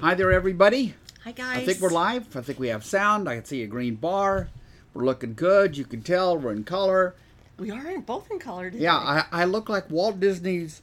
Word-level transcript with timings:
Hi 0.00 0.14
there, 0.14 0.32
everybody. 0.32 0.94
Hi, 1.24 1.32
guys. 1.32 1.58
I 1.58 1.66
think 1.66 1.78
we're 1.78 1.90
live. 1.90 2.34
I 2.34 2.40
think 2.40 2.58
we 2.58 2.68
have 2.68 2.86
sound. 2.86 3.28
I 3.28 3.34
can 3.34 3.44
see 3.44 3.62
a 3.62 3.66
green 3.66 3.96
bar. 3.96 4.48
We're 4.94 5.04
looking 5.04 5.34
good. 5.34 5.76
You 5.76 5.84
can 5.84 6.00
tell 6.00 6.38
we're 6.38 6.52
in 6.52 6.64
color. 6.64 7.14
We 7.58 7.70
are 7.70 7.86
in 7.86 8.00
both 8.00 8.30
in 8.30 8.38
color 8.38 8.70
today. 8.70 8.84
Yeah, 8.84 8.96
I, 8.96 9.26
I 9.30 9.44
look 9.44 9.68
like 9.68 9.90
Walt 9.90 10.18
Disney's 10.18 10.80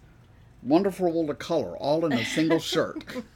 Wonderful 0.64 1.12
World 1.12 1.30
of 1.30 1.40
Color, 1.40 1.78
all 1.78 2.06
in 2.06 2.14
a 2.14 2.26
single 2.26 2.60
shirt. 2.60 3.04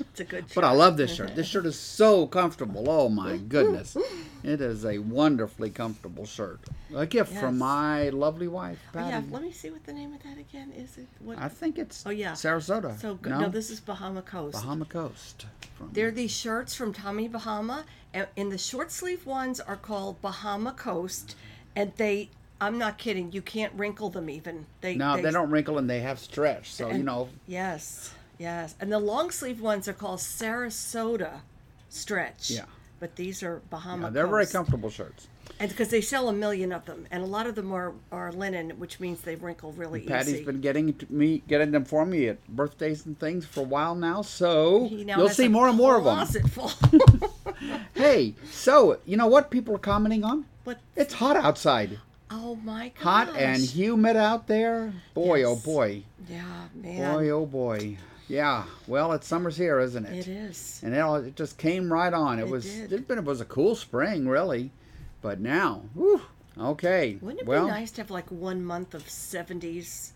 it's 0.00 0.20
a 0.20 0.24
good. 0.24 0.46
But 0.54 0.64
I 0.64 0.72
love 0.72 0.96
this 0.96 1.14
shirt. 1.14 1.36
This 1.36 1.46
shirt 1.46 1.66
is 1.66 1.78
so 1.78 2.26
comfortable. 2.26 2.88
Oh 2.88 3.08
my 3.08 3.36
goodness. 3.36 3.96
It 4.42 4.60
is 4.60 4.84
a 4.84 4.98
wonderfully 4.98 5.70
comfortable 5.70 6.24
shirt. 6.24 6.60
A 6.94 7.06
gift 7.06 7.32
Yes. 7.32 7.40
from 7.40 7.58
my 7.58 8.08
lovely 8.08 8.48
wife, 8.48 8.78
Oh, 8.94 8.98
yeah, 9.08 9.20
let 9.30 9.42
me 9.42 9.52
see 9.52 9.68
what 9.70 9.84
the 9.84 9.92
name 9.92 10.14
of 10.14 10.22
that 10.22 10.38
again 10.38 10.72
is. 10.76 10.96
It 10.96 11.06
what? 11.20 11.38
I 11.38 11.48
think 11.48 11.78
it's 11.78 12.04
Oh, 12.06 12.10
yeah. 12.10 12.32
Sarasota. 12.32 12.98
so 12.98 13.14
good. 13.16 13.30
No, 13.30 13.40
No? 13.40 13.48
this 13.50 13.68
is 13.70 13.80
Bahama 13.80 14.22
Coast. 14.22 14.54
Bahama 14.54 14.86
Coast. 14.86 15.46
From, 15.76 15.90
They're 15.92 16.10
these 16.10 16.30
shirts 16.32 16.74
from 16.74 16.92
Tommy 16.94 17.28
Bahama, 17.28 17.84
and, 18.14 18.26
and 18.36 18.50
the 18.50 18.58
short 18.58 18.90
sleeve 18.90 19.26
ones 19.26 19.60
are 19.60 19.76
called 19.76 20.20
Bahama 20.22 20.72
Coast, 20.72 21.36
and 21.76 21.92
they. 21.96 22.30
I'm 22.60 22.78
not 22.78 22.98
kidding. 22.98 23.32
You 23.32 23.42
can't 23.42 23.72
wrinkle 23.74 24.10
them 24.10 24.28
even. 24.28 24.66
They 24.80 24.94
no, 24.96 25.20
they, 25.20 25.30
don't 25.30 25.50
wrinkle 25.50 25.78
and 25.78 25.88
they 25.88 26.00
have 26.00 26.18
stretch. 26.18 26.72
So, 26.72 26.90
you 26.90 27.02
know, 27.02 27.28
Yes, 27.46 28.14
yes. 28.38 28.74
And 28.80 28.90
the 28.92 28.98
long 28.98 29.30
sleeve 29.30 29.60
ones 29.60 29.86
are 29.88 29.92
called 29.92 30.18
Sarasota 30.20 31.40
Stretch. 31.88 32.50
Yeah. 32.50 32.64
But 33.00 33.14
these 33.14 33.42
are 33.44 33.62
Bahama. 33.70 34.08
yeah, 34.08 34.10
they're 34.10 34.26
very 34.26 34.46
comfortable 34.46 34.90
shirts. 34.90 35.28
And 35.60 35.70
because 35.70 35.88
they 35.88 36.00
sell 36.00 36.28
a 36.28 36.32
million 36.32 36.72
of 36.72 36.84
them, 36.84 37.06
and 37.10 37.22
a 37.22 37.26
lot 37.26 37.46
of 37.46 37.54
them 37.54 37.72
are, 37.72 37.92
are 38.12 38.30
linen, 38.32 38.70
which 38.78 39.00
means 39.00 39.22
they 39.22 39.34
wrinkle 39.34 39.72
really 39.72 40.00
Patty's 40.02 40.34
easy. 40.34 40.44
been 40.44 40.60
getting 40.60 40.94
me, 41.10 41.42
getting 41.48 41.70
them 41.72 41.84
for 41.84 42.04
me 42.04 42.28
at 42.28 42.46
birthdays 42.48 43.06
and 43.06 43.18
things 43.18 43.44
for 43.44 43.60
a 43.60 43.64
while 43.64 43.94
now. 43.94 44.22
So 44.22 44.88
now 44.92 45.18
you'll 45.18 45.28
see 45.30 45.48
more 45.48 45.68
and 45.68 45.76
more 45.76 45.96
of 45.96 46.04
them. 46.04 46.42
full. 46.48 46.70
Hey, 47.94 48.34
so 48.50 48.98
you 49.04 49.16
know 49.16 49.26
what 49.26 49.50
people 49.50 49.74
are 49.74 49.78
commenting 49.80 50.24
on? 50.24 50.44
but 50.64 50.78
It's 50.94 51.14
hot 51.14 51.36
outside, 51.36 51.98
oh 52.30 52.56
my 52.56 52.88
gosh, 52.94 53.02
hot 53.02 53.36
and 53.36 53.62
humid 53.62 54.16
out 54.16 54.46
there. 54.46 54.92
Boy, 55.14 55.42
oh 55.44 55.56
boy, 55.56 56.02
yeah, 56.28 56.68
man, 56.74 57.14
boy, 57.14 57.30
oh 57.30 57.46
boy. 57.46 57.96
Yeah, 58.28 58.64
well, 58.86 59.12
it's 59.12 59.26
summer's 59.26 59.56
here, 59.56 59.80
isn't 59.80 60.04
it? 60.04 60.26
it 60.26 60.28
is. 60.28 60.80
And 60.84 60.94
it, 60.94 60.98
all, 60.98 61.16
it 61.16 61.34
just 61.34 61.56
came 61.56 61.90
right 61.90 62.12
on. 62.12 62.38
It, 62.38 62.42
It 62.42 62.48
was 62.50 62.64
did. 62.66 62.92
it, 62.92 63.08
been, 63.08 63.16
it 63.18 63.24
was 63.24 63.40
a 63.40 63.46
cool 63.46 63.74
spring, 63.74 64.28
really, 64.28 64.70
but 65.22 65.40
now, 65.40 65.82
whew, 65.94 66.20
okay. 66.60 67.16
Wouldn't 67.22 67.40
it 67.42 67.46
well, 67.46 67.64
be 67.64 67.70
nice 67.70 67.90
to 67.92 68.02
have 68.02 68.10
like 68.10 68.30
one 68.30 68.62
month 68.64 68.94
of 68.94 69.08
seventies? 69.08 70.12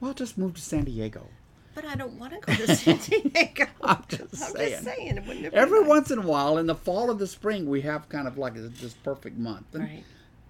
well, 0.00 0.12
just 0.14 0.36
move 0.38 0.54
to 0.54 0.60
San 0.60 0.84
Diego. 0.84 1.26
But 1.74 1.84
I 1.86 1.94
don't 1.94 2.14
want 2.18 2.32
to 2.34 2.40
go 2.40 2.54
to 2.66 2.74
San 2.76 2.96
Diego. 3.22 3.66
I'm 3.82 4.04
just 4.08 4.22
I'm 4.42 4.52
saying. 4.52 4.70
just 4.70 4.84
saying. 4.84 5.50
Every 5.52 5.80
nice? 5.80 5.88
once 5.88 6.10
in 6.10 6.18
a 6.18 6.22
while, 6.26 6.58
in 6.58 6.66
the 6.66 6.74
fall 6.74 7.08
of 7.10 7.18
the 7.18 7.26
spring, 7.26 7.68
we 7.70 7.80
have 7.82 8.08
kind 8.08 8.26
of 8.26 8.36
like 8.36 8.54
this 8.54 8.94
perfect 8.94 9.38
month. 9.38 9.74
And 9.74 9.84
Right. 9.84 10.04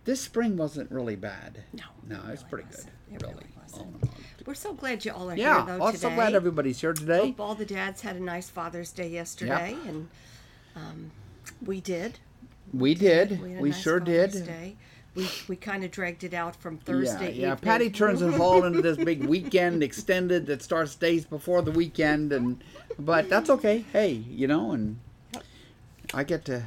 This 0.08 0.22
spring 0.22 0.56
wasn't 0.56 0.90
really 0.90 1.16
bad. 1.16 1.64
No, 1.74 1.84
No, 2.08 2.16
it 2.30 2.32
it's 2.32 2.42
really 2.44 2.48
pretty 2.50 2.64
wasn't. 2.70 2.86
good. 3.10 3.14
It 3.14 3.22
really. 3.22 3.34
really 3.34 3.46
wasn't. 3.62 3.82
All 3.82 3.88
in 4.02 4.08
all. 4.08 4.14
We're 4.46 4.54
so 4.54 4.72
glad 4.72 5.04
you 5.04 5.12
all 5.12 5.30
are 5.30 5.36
Yeah, 5.36 5.66
here 5.66 5.76
though 5.76 5.84
I'm 5.84 5.92
today. 5.92 6.08
so 6.08 6.14
glad 6.14 6.34
everybody's 6.34 6.80
here 6.80 6.94
today. 6.94 7.26
Hope 7.26 7.40
all 7.40 7.54
the 7.54 7.66
dads 7.66 8.00
had 8.00 8.16
a 8.16 8.22
nice 8.22 8.48
Father's 8.48 8.90
Day 8.90 9.08
yesterday, 9.10 9.76
and 9.86 10.08
um, 10.74 11.10
we 11.62 11.82
did. 11.82 12.20
We 12.72 12.94
did. 12.94 13.32
We, 13.42 13.56
We 13.56 13.68
nice 13.68 13.78
sure 13.82 13.98
Father's 13.98 14.32
did. 14.32 14.46
Day. 14.46 14.76
We 15.14 15.28
we 15.46 15.56
kind 15.56 15.84
of 15.84 15.90
dragged 15.90 16.24
it 16.24 16.32
out 16.32 16.56
from 16.56 16.78
Thursday 16.78 17.32
yeah. 17.34 17.52
evening. 17.52 17.56
Patty 17.58 17.90
turns 17.90 18.22
it 18.22 18.40
all 18.40 18.64
into 18.64 18.80
this 18.80 18.96
big 18.96 19.24
weekend 19.34 19.82
extended 19.82 20.46
that 20.46 20.62
starts 20.62 20.94
days 20.94 21.26
before 21.26 21.60
the 21.60 21.70
weekend, 21.72 22.32
and 22.32 22.64
but 22.98 23.28
that's 23.28 23.50
okay. 23.50 23.84
Hey, 23.92 24.12
you 24.12 24.46
know, 24.46 24.72
and 24.72 25.00
I 26.14 26.24
get 26.24 26.46
to 26.46 26.62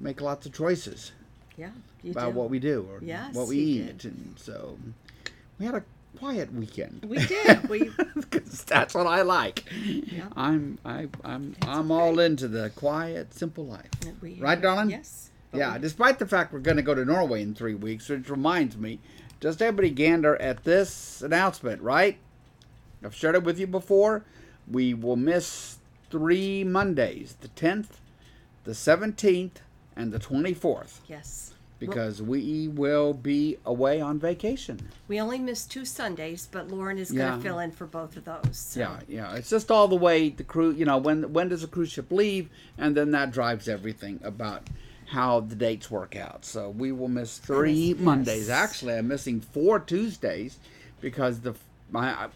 make 0.00 0.22
lots 0.22 0.46
of 0.46 0.54
choices 0.54 1.12
Yeah, 1.56 1.70
about 2.10 2.32
do. 2.32 2.38
what 2.38 2.50
we 2.50 2.58
do 2.58 2.86
or 2.90 2.98
Yes, 3.02 3.34
what 3.34 3.48
we 3.48 3.58
eat, 3.58 4.04
and 4.04 4.34
so 4.36 4.78
we 5.58 5.66
had 5.66 5.74
a 5.74 5.84
quiet 6.18 6.52
weekend. 6.52 7.04
We 7.08 7.18
did. 7.18 7.68
We 7.68 7.90
'Cause 8.30 8.64
that's 8.64 8.94
what 8.94 9.06
I 9.06 9.22
like. 9.22 9.64
I'm 10.36 10.78
I, 10.84 11.08
I'm 11.24 11.54
I'm 11.62 11.90
all 11.90 12.18
into 12.20 12.48
the 12.48 12.70
quiet, 12.70 13.32
simple 13.34 13.64
life. 13.66 13.90
we 14.22 14.34
Right, 14.40 14.60
darling? 14.60 14.90
Yes. 14.90 15.30
Yeah, 15.54 15.74
we- 15.74 15.80
despite 15.80 16.18
the 16.18 16.26
fact 16.26 16.52
we're 16.52 16.58
going 16.60 16.76
to 16.76 16.82
go 16.82 16.94
to 16.94 17.04
Norway 17.04 17.42
in 17.42 17.54
three 17.54 17.74
weeks, 17.74 18.08
which 18.08 18.28
reminds 18.28 18.76
me, 18.76 18.98
just 19.40 19.62
everybody 19.62 19.90
gander 19.90 20.36
at 20.40 20.64
this 20.64 21.22
announcement, 21.22 21.80
right? 21.82 22.18
I've 23.04 23.14
shared 23.14 23.34
it 23.34 23.44
with 23.44 23.58
you 23.58 23.66
before. 23.66 24.24
We 24.70 24.92
will 24.94 25.16
miss 25.16 25.78
three 26.10 26.64
Mondays 26.64 27.36
the 27.40 27.48
10th, 27.48 27.98
the 28.64 28.72
17th, 28.72 29.58
and 29.96 30.12
the 30.12 30.18
24th 30.18 30.98
yes. 31.08 31.54
because 31.78 32.20
we 32.22 32.68
will 32.68 33.12
be 33.14 33.56
away 33.64 34.00
on 34.00 34.18
vacation. 34.18 34.78
We 35.08 35.20
only 35.20 35.38
missed 35.38 35.70
two 35.70 35.84
Sundays, 35.84 36.48
but 36.50 36.68
Lauren 36.68 36.98
is 36.98 37.10
going 37.10 37.36
to 37.38 37.42
fill 37.42 37.58
in 37.58 37.72
for 37.72 37.86
both 37.86 38.16
of 38.16 38.24
those. 38.24 38.56
so- 38.56 38.80
Yeah, 38.80 39.00
yeah. 39.08 39.34
It's 39.34 39.50
just 39.50 39.70
all 39.70 39.88
the 39.88 39.96
way 39.96 40.28
the 40.30 40.44
crew. 40.44 40.70
You 40.72 40.84
know, 40.84 40.98
when 40.98 41.32
when 41.32 41.48
does 41.48 41.62
the 41.62 41.68
cruise 41.68 41.90
ship 41.92 42.10
leave, 42.12 42.48
and 42.78 42.96
then 42.96 43.10
that 43.12 43.30
drives 43.32 43.68
everything 43.68 44.20
about 44.22 44.68
how 45.06 45.40
the 45.40 45.54
dates 45.54 45.90
work 45.90 46.16
out. 46.16 46.44
So 46.44 46.70
we 46.70 46.92
will 46.92 47.08
miss 47.08 47.38
three 47.38 47.72
Yes, 47.94 47.98
Mondays. 47.98 48.50
Actually, 48.50 48.94
I'm 48.94 49.08
missing 49.08 49.40
four 49.40 49.78
Tuesdays 49.78 50.58
because 51.00 51.40
the 51.40 51.54
my 51.90 52.10
uh, 52.12 52.28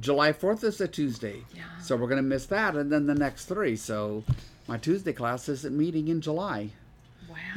July 0.00 0.32
Fourth 0.32 0.64
is 0.64 0.80
a 0.80 0.88
Tuesday. 0.88 1.44
Yeah. 1.54 1.64
So 1.80 1.96
we're 1.96 2.08
gonna 2.08 2.22
miss 2.22 2.46
that, 2.46 2.74
and 2.76 2.90
then 2.90 3.06
the 3.06 3.14
next 3.14 3.44
three. 3.46 3.76
So 3.76 4.24
my 4.66 4.78
Tuesday 4.78 5.12
class 5.12 5.48
isn't 5.48 5.76
meeting 5.76 6.08
in 6.08 6.20
July. 6.20 6.70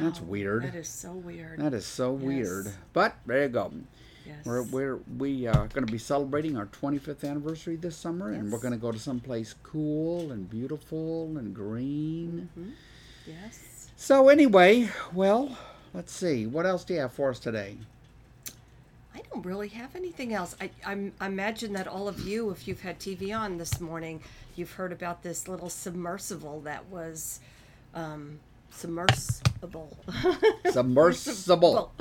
That's 0.00 0.20
weird. 0.20 0.64
That 0.64 0.74
is 0.74 0.88
so 0.88 1.12
weird. 1.12 1.58
That 1.58 1.74
is 1.74 1.86
so 1.86 2.14
Yes. 2.16 2.22
weird. 2.24 2.72
But 2.92 3.16
there 3.26 3.42
you 3.42 3.48
go. 3.48 3.72
yes. 4.26 4.44
We're 4.44 4.62
we're 4.62 4.96
we 5.18 5.46
are 5.46 5.66
going 5.68 5.86
to 5.86 5.92
be 5.92 5.98
celebrating 5.98 6.56
our 6.56 6.66
25th 6.66 7.28
anniversary 7.28 7.76
this 7.76 7.96
summer, 7.96 8.32
and 8.32 8.50
we're 8.52 8.58
going 8.60 8.72
to 8.74 8.78
go 8.80 8.92
to 8.92 8.98
some 8.98 9.20
place 9.20 9.54
cool 9.62 10.32
and 10.32 10.48
beautiful 10.48 11.36
and 11.36 11.54
green. 11.54 12.48
yes. 13.26 13.88
So 13.96 14.28
anyway, 14.28 14.88
well, 15.12 15.56
let's 15.94 16.12
see. 16.12 16.46
What 16.46 16.66
else 16.66 16.84
do 16.84 16.94
you 16.94 17.00
have 17.00 17.12
for 17.12 17.30
us 17.30 17.38
today? 17.38 17.76
I 19.14 19.20
don't 19.30 19.44
really 19.44 19.68
have 19.68 19.94
anything 19.94 20.32
else. 20.32 20.56
I, 20.60 20.70
I'm, 20.86 21.12
I 21.20 21.26
imagine 21.26 21.74
that 21.74 21.86
all 21.86 22.08
of 22.08 22.20
you, 22.20 22.50
if 22.50 22.66
you've 22.66 22.80
had 22.80 22.98
TV 22.98 23.38
on 23.38 23.58
this 23.58 23.78
morning, 23.80 24.22
you've 24.56 24.72
heard 24.72 24.90
about 24.90 25.22
this 25.22 25.46
little 25.48 25.68
submersible 25.68 26.60
that 26.62 26.86
was 26.88 27.40
um, 27.94 28.40
submersible. 28.72 29.96
Submersible. 30.70 31.92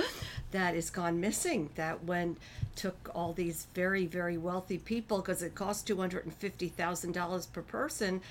that 0.51 0.75
is 0.75 0.89
gone 0.89 1.19
missing. 1.19 1.69
That 1.75 2.03
went 2.03 2.37
took 2.75 3.09
all 3.13 3.33
these 3.33 3.67
very 3.73 4.05
very 4.05 4.37
wealthy 4.37 4.77
people 4.77 5.19
because 5.19 5.43
it 5.43 5.55
cost 5.55 5.85
two 5.87 5.97
hundred 5.97 6.25
and 6.25 6.33
fifty 6.33 6.69
thousand 6.69 7.13
dollars 7.13 7.45
per 7.45 7.61
person 7.61 8.21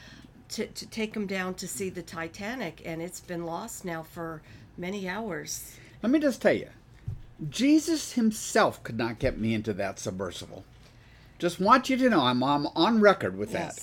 to 0.50 0.66
to 0.66 0.86
take 0.86 1.14
them 1.14 1.26
down 1.26 1.54
to 1.54 1.68
see 1.68 1.90
the 1.90 2.02
Titanic, 2.02 2.82
and 2.84 3.00
it's 3.00 3.20
been 3.20 3.44
lost 3.44 3.84
now 3.84 4.02
for 4.02 4.42
many 4.76 5.08
hours. 5.08 5.76
Let 6.02 6.10
me 6.10 6.18
just 6.18 6.42
tell 6.42 6.54
you, 6.54 6.68
Jesus 7.48 8.12
himself 8.12 8.82
could 8.82 8.98
not 8.98 9.18
get 9.18 9.38
me 9.38 9.54
into 9.54 9.72
that 9.74 9.98
submersible. 9.98 10.64
Just 11.38 11.58
want 11.60 11.88
you 11.88 11.96
to 11.96 12.10
know, 12.10 12.20
I'm, 12.20 12.42
I'm 12.42 12.66
on 12.76 13.00
record 13.00 13.38
with 13.38 13.52
that. 13.52 13.78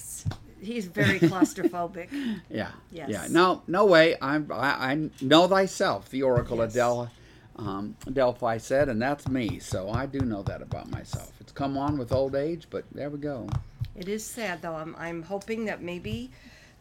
Yes, 0.59 0.67
he's 0.67 0.85
very 0.85 1.19
claustrophobic. 1.19 2.09
Yeah. 2.49 2.71
Yes. 2.91 3.09
Yeah. 3.09 3.27
No, 3.29 3.61
no 3.67 3.85
way. 3.85 4.15
I'm, 4.21 4.51
I, 4.51 4.91
I 4.91 5.09
know 5.21 5.47
thyself, 5.47 6.09
the 6.09 6.23
oracle 6.23 6.61
of 6.61 6.73
Del, 6.73 7.09
um, 7.57 7.95
Delphi 8.11 8.57
said, 8.57 8.89
and 8.89 9.01
that's 9.01 9.27
me. 9.27 9.59
So 9.59 9.89
I 9.89 10.05
do 10.05 10.19
know 10.19 10.43
that 10.43 10.61
about 10.61 10.89
myself. 10.89 11.31
It's 11.39 11.51
come 11.51 11.77
on 11.77 11.97
with 11.97 12.11
old 12.11 12.35
age, 12.35 12.67
but 12.69 12.85
there 12.91 13.09
we 13.09 13.19
go. 13.19 13.49
It 13.95 14.07
is 14.07 14.25
sad 14.25 14.61
though. 14.61 14.75
I'm 14.75 14.95
I'm 14.97 15.23
hoping 15.23 15.65
that 15.65 15.81
maybe 15.81 16.29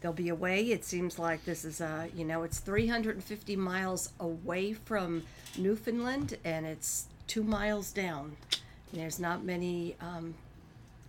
there'll 0.01 0.13
be 0.13 0.29
a 0.29 0.35
way. 0.35 0.71
It 0.71 0.85
seems 0.85 1.17
like 1.17 1.45
this 1.45 1.65
is 1.65 1.81
a. 1.81 2.09
you 2.15 2.25
know 2.25 2.43
it's 2.43 2.59
350 2.59 3.55
miles 3.55 4.11
away 4.19 4.73
from 4.73 5.23
Newfoundland 5.57 6.37
and 6.45 6.65
it's 6.65 7.07
two 7.25 7.43
miles 7.43 7.91
down. 7.91 8.37
And 8.91 9.01
there's 9.01 9.19
not 9.19 9.43
many 9.43 9.95
um, 9.99 10.35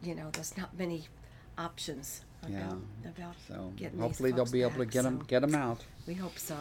you 0.03 0.15
know 0.15 0.31
there's 0.33 0.57
not 0.57 0.77
many 0.79 1.09
options 1.59 2.23
Yeah. 2.53 2.73
about 3.05 3.35
So 3.47 3.73
getting 3.77 3.99
hopefully 3.99 4.31
these 4.31 4.37
they'll 4.37 4.45
folks 4.45 4.53
be 4.53 4.63
able 4.63 4.73
to 4.73 4.79
back, 4.81 4.91
get 4.91 5.03
them 5.03 5.19
so 5.21 5.25
get 5.27 5.41
them 5.41 5.55
out. 5.55 5.85
We 6.07 6.15
hope 6.15 6.39
so. 6.39 6.57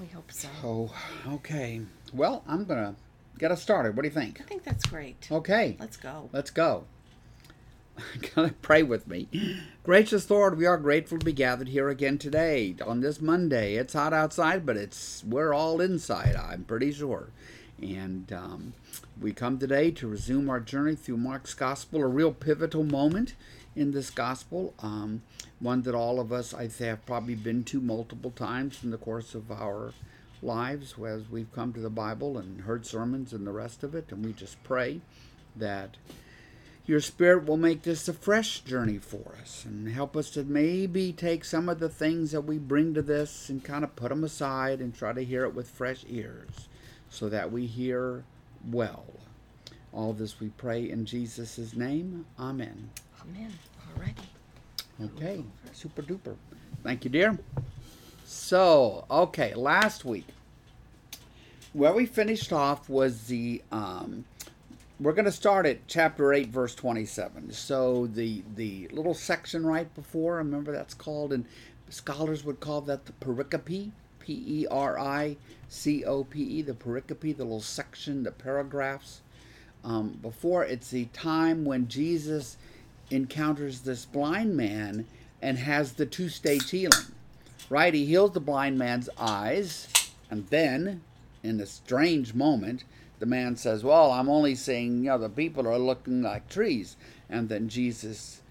We 0.00 0.06
hope 0.06 0.30
so. 0.32 0.48
Oh, 0.62 0.94
okay. 1.34 1.80
Well, 2.12 2.42
I'm 2.46 2.64
gonna 2.64 2.96
get 3.38 3.50
us 3.50 3.62
started. 3.62 3.96
What 3.96 4.02
do 4.02 4.08
you 4.08 4.14
think? 4.14 4.40
I 4.40 4.44
think 4.44 4.64
that's 4.64 4.86
great. 4.86 5.28
Okay. 5.30 5.76
Let's 5.78 5.96
go. 5.96 6.30
Let's 6.32 6.50
go. 6.50 6.84
Gonna 8.34 8.54
pray 8.60 8.82
with 8.82 9.06
me. 9.06 9.28
Gracious 9.84 10.28
Lord, 10.28 10.58
we 10.58 10.66
are 10.66 10.76
grateful 10.76 11.18
to 11.18 11.24
be 11.24 11.32
gathered 11.32 11.68
here 11.68 11.88
again 11.88 12.18
today 12.18 12.74
on 12.84 13.00
this 13.00 13.20
Monday. 13.20 13.74
It's 13.74 13.92
hot 13.92 14.12
outside, 14.12 14.66
but 14.66 14.76
it's 14.76 15.22
we're 15.24 15.52
all 15.54 15.80
inside. 15.80 16.34
I'm 16.34 16.64
pretty 16.64 16.92
sure. 16.92 17.28
And 17.80 18.32
um, 18.32 18.72
we 19.20 19.32
come 19.32 19.58
today 19.58 19.90
to 19.92 20.08
resume 20.08 20.48
our 20.48 20.60
journey 20.60 20.96
through 20.96 21.18
Mark's 21.18 21.54
Gospel, 21.54 22.02
a 22.02 22.06
real 22.06 22.32
pivotal 22.32 22.84
moment 22.84 23.34
in 23.76 23.92
this 23.92 24.10
gospel, 24.10 24.74
um, 24.80 25.22
one 25.60 25.82
that 25.82 25.94
all 25.94 26.20
of 26.20 26.32
us 26.32 26.54
I 26.54 26.68
have 26.84 27.04
probably 27.06 27.34
been 27.34 27.64
to 27.64 27.80
multiple 27.80 28.30
times 28.30 28.80
in 28.82 28.90
the 28.90 28.98
course 28.98 29.34
of 29.34 29.50
our 29.50 29.92
lives 30.42 30.94
as 31.04 31.28
we've 31.30 31.52
come 31.52 31.72
to 31.72 31.80
the 31.80 31.90
Bible 31.90 32.38
and 32.38 32.62
heard 32.62 32.86
sermons 32.86 33.32
and 33.32 33.46
the 33.46 33.52
rest 33.52 33.82
of 33.82 33.94
it. 33.94 34.12
And 34.12 34.24
we 34.24 34.32
just 34.32 34.62
pray 34.62 35.00
that 35.56 35.96
your 36.86 37.00
Spirit 37.00 37.46
will 37.46 37.56
make 37.56 37.82
this 37.82 38.08
a 38.08 38.12
fresh 38.12 38.60
journey 38.60 38.98
for 38.98 39.34
us 39.40 39.64
and 39.64 39.88
help 39.88 40.16
us 40.16 40.30
to 40.30 40.44
maybe 40.44 41.12
take 41.12 41.44
some 41.44 41.68
of 41.68 41.80
the 41.80 41.88
things 41.88 42.32
that 42.32 42.42
we 42.42 42.58
bring 42.58 42.92
to 42.94 43.02
this 43.02 43.48
and 43.48 43.64
kind 43.64 43.84
of 43.84 43.96
put 43.96 44.10
them 44.10 44.22
aside 44.22 44.80
and 44.80 44.94
try 44.94 45.12
to 45.12 45.24
hear 45.24 45.44
it 45.44 45.54
with 45.54 45.68
fresh 45.68 46.04
ears 46.08 46.68
so 47.08 47.28
that 47.30 47.50
we 47.50 47.66
hear 47.66 48.24
well. 48.70 49.06
All 49.94 50.12
this 50.12 50.40
we 50.40 50.48
pray 50.48 50.90
in 50.90 51.06
Jesus' 51.06 51.74
name. 51.74 52.26
Amen. 52.38 52.90
Amen. 53.28 53.52
Alrighty. 53.96 54.26
Okay, 55.16 55.44
super 55.72 56.02
duper. 56.02 56.36
Thank 56.82 57.04
you, 57.04 57.10
dear. 57.10 57.38
So, 58.24 59.04
okay, 59.10 59.54
last 59.54 60.04
week, 60.04 60.26
where 61.72 61.92
we 61.92 62.06
finished 62.06 62.52
off 62.52 62.88
was 62.88 63.26
the 63.26 63.62
um, 63.72 64.24
we're 65.00 65.12
going 65.12 65.24
to 65.24 65.32
start 65.32 65.66
at 65.66 65.86
chapter 65.88 66.32
8 66.32 66.48
verse 66.48 66.74
27 66.74 67.50
so 67.50 68.06
the 68.06 68.42
the 68.54 68.88
little 68.92 69.12
section 69.12 69.66
right 69.66 69.92
before 69.94 70.36
remember 70.36 70.70
that's 70.72 70.94
called 70.94 71.32
and 71.32 71.44
scholars 71.90 72.44
would 72.44 72.60
call 72.60 72.80
that 72.80 73.06
the 73.06 73.12
pericope 73.12 73.90
p-e-r-i-c-o-p-e 74.20 74.62
the 76.62 76.72
pericope 76.72 77.36
the 77.36 77.44
little 77.44 77.60
section 77.60 78.22
the 78.22 78.30
paragraphs 78.30 79.20
um, 79.82 80.16
before 80.22 80.64
it's 80.64 80.90
the 80.90 81.06
time 81.06 81.64
when 81.64 81.88
jesus 81.88 82.56
encounters 83.14 83.80
this 83.80 84.04
blind 84.04 84.56
man 84.56 85.06
and 85.40 85.58
has 85.58 85.94
the 85.94 86.06
two-stage 86.06 86.70
healing 86.70 87.12
right 87.68 87.94
he 87.94 88.06
heals 88.06 88.32
the 88.32 88.40
blind 88.40 88.78
man's 88.78 89.08
eyes 89.18 89.88
and 90.30 90.46
then 90.48 91.02
in 91.42 91.60
a 91.60 91.66
strange 91.66 92.34
moment 92.34 92.84
the 93.24 93.26
man 93.26 93.56
says, 93.56 93.82
Well, 93.82 94.10
I'm 94.10 94.28
only 94.28 94.54
seeing, 94.54 94.98
you 94.98 95.10
know, 95.10 95.18
the 95.18 95.28
people 95.28 95.66
are 95.66 95.78
looking 95.78 96.20
like 96.20 96.48
trees. 96.48 96.96
And 97.30 97.48
then 97.48 97.68
Jesus 97.68 98.42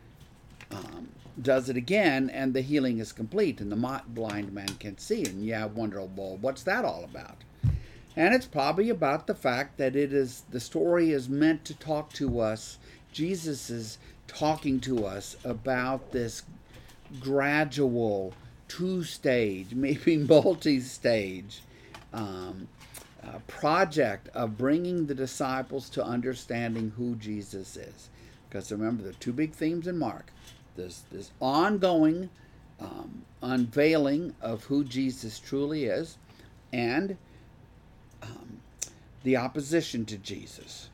um, 0.72 1.10
does 1.40 1.70
it 1.70 1.78
again, 1.78 2.30
and 2.30 2.54
the 2.54 2.62
healing 2.62 3.00
is 3.00 3.12
complete, 3.12 3.62
and 3.62 3.72
the 3.72 4.02
blind 4.08 4.52
man 4.52 4.68
can 4.80 4.98
see. 4.98 5.26
And 5.26 5.46
you 5.46 5.72
wonder, 5.76 6.02
well, 6.02 6.38
what's 6.42 6.64
that 6.64 6.86
all 6.86 7.04
about? 7.04 7.44
And 8.16 8.34
it's 8.34 8.46
probably 8.46 8.90
about 8.90 9.28
the 9.28 9.36
fact 9.36 9.78
that 9.78 9.96
it 9.96 10.14
is 10.14 10.44
the 10.50 10.60
story 10.60 11.12
is 11.12 11.30
meant 11.30 11.66
to 11.66 11.74
talk 11.74 12.14
to 12.14 12.40
us. 12.40 12.78
Jesus 13.12 13.70
is 13.70 13.98
talking 14.36 14.80
to 14.82 15.06
us 15.06 15.36
about 15.44 16.12
this 16.12 16.44
gradual 17.20 18.34
two 18.68 19.04
stage, 19.04 19.68
maybe 19.76 20.18
multi 20.18 20.80
stage 20.80 21.62
um, 22.14 22.68
uh, 23.24 23.40
project 23.48 24.30
of 24.34 24.58
bringing 24.58 25.06
the 25.06 25.16
disciples 25.16 25.90
to 25.90 26.04
understanding 26.04 26.92
who 26.98 27.16
Jesus 27.16 27.78
is. 27.78 28.10
Because 28.50 28.72
remember, 28.72 29.04
the 29.04 29.14
two 29.14 29.34
big 29.34 29.54
themes 29.54 29.88
in 29.88 29.98
Mark 29.98 30.32
this, 30.76 31.04
this 31.12 31.32
ongoing 31.40 32.30
um, 32.80 33.24
unveiling 33.42 34.36
of 34.42 34.64
who 34.66 34.84
Jesus 34.84 35.40
truly 35.40 35.86
is, 35.86 36.18
and 36.72 37.18
um, 38.22 38.60
the 39.24 39.38
opposition 39.38 40.06
to 40.06 40.18
Jesus. 40.18 40.90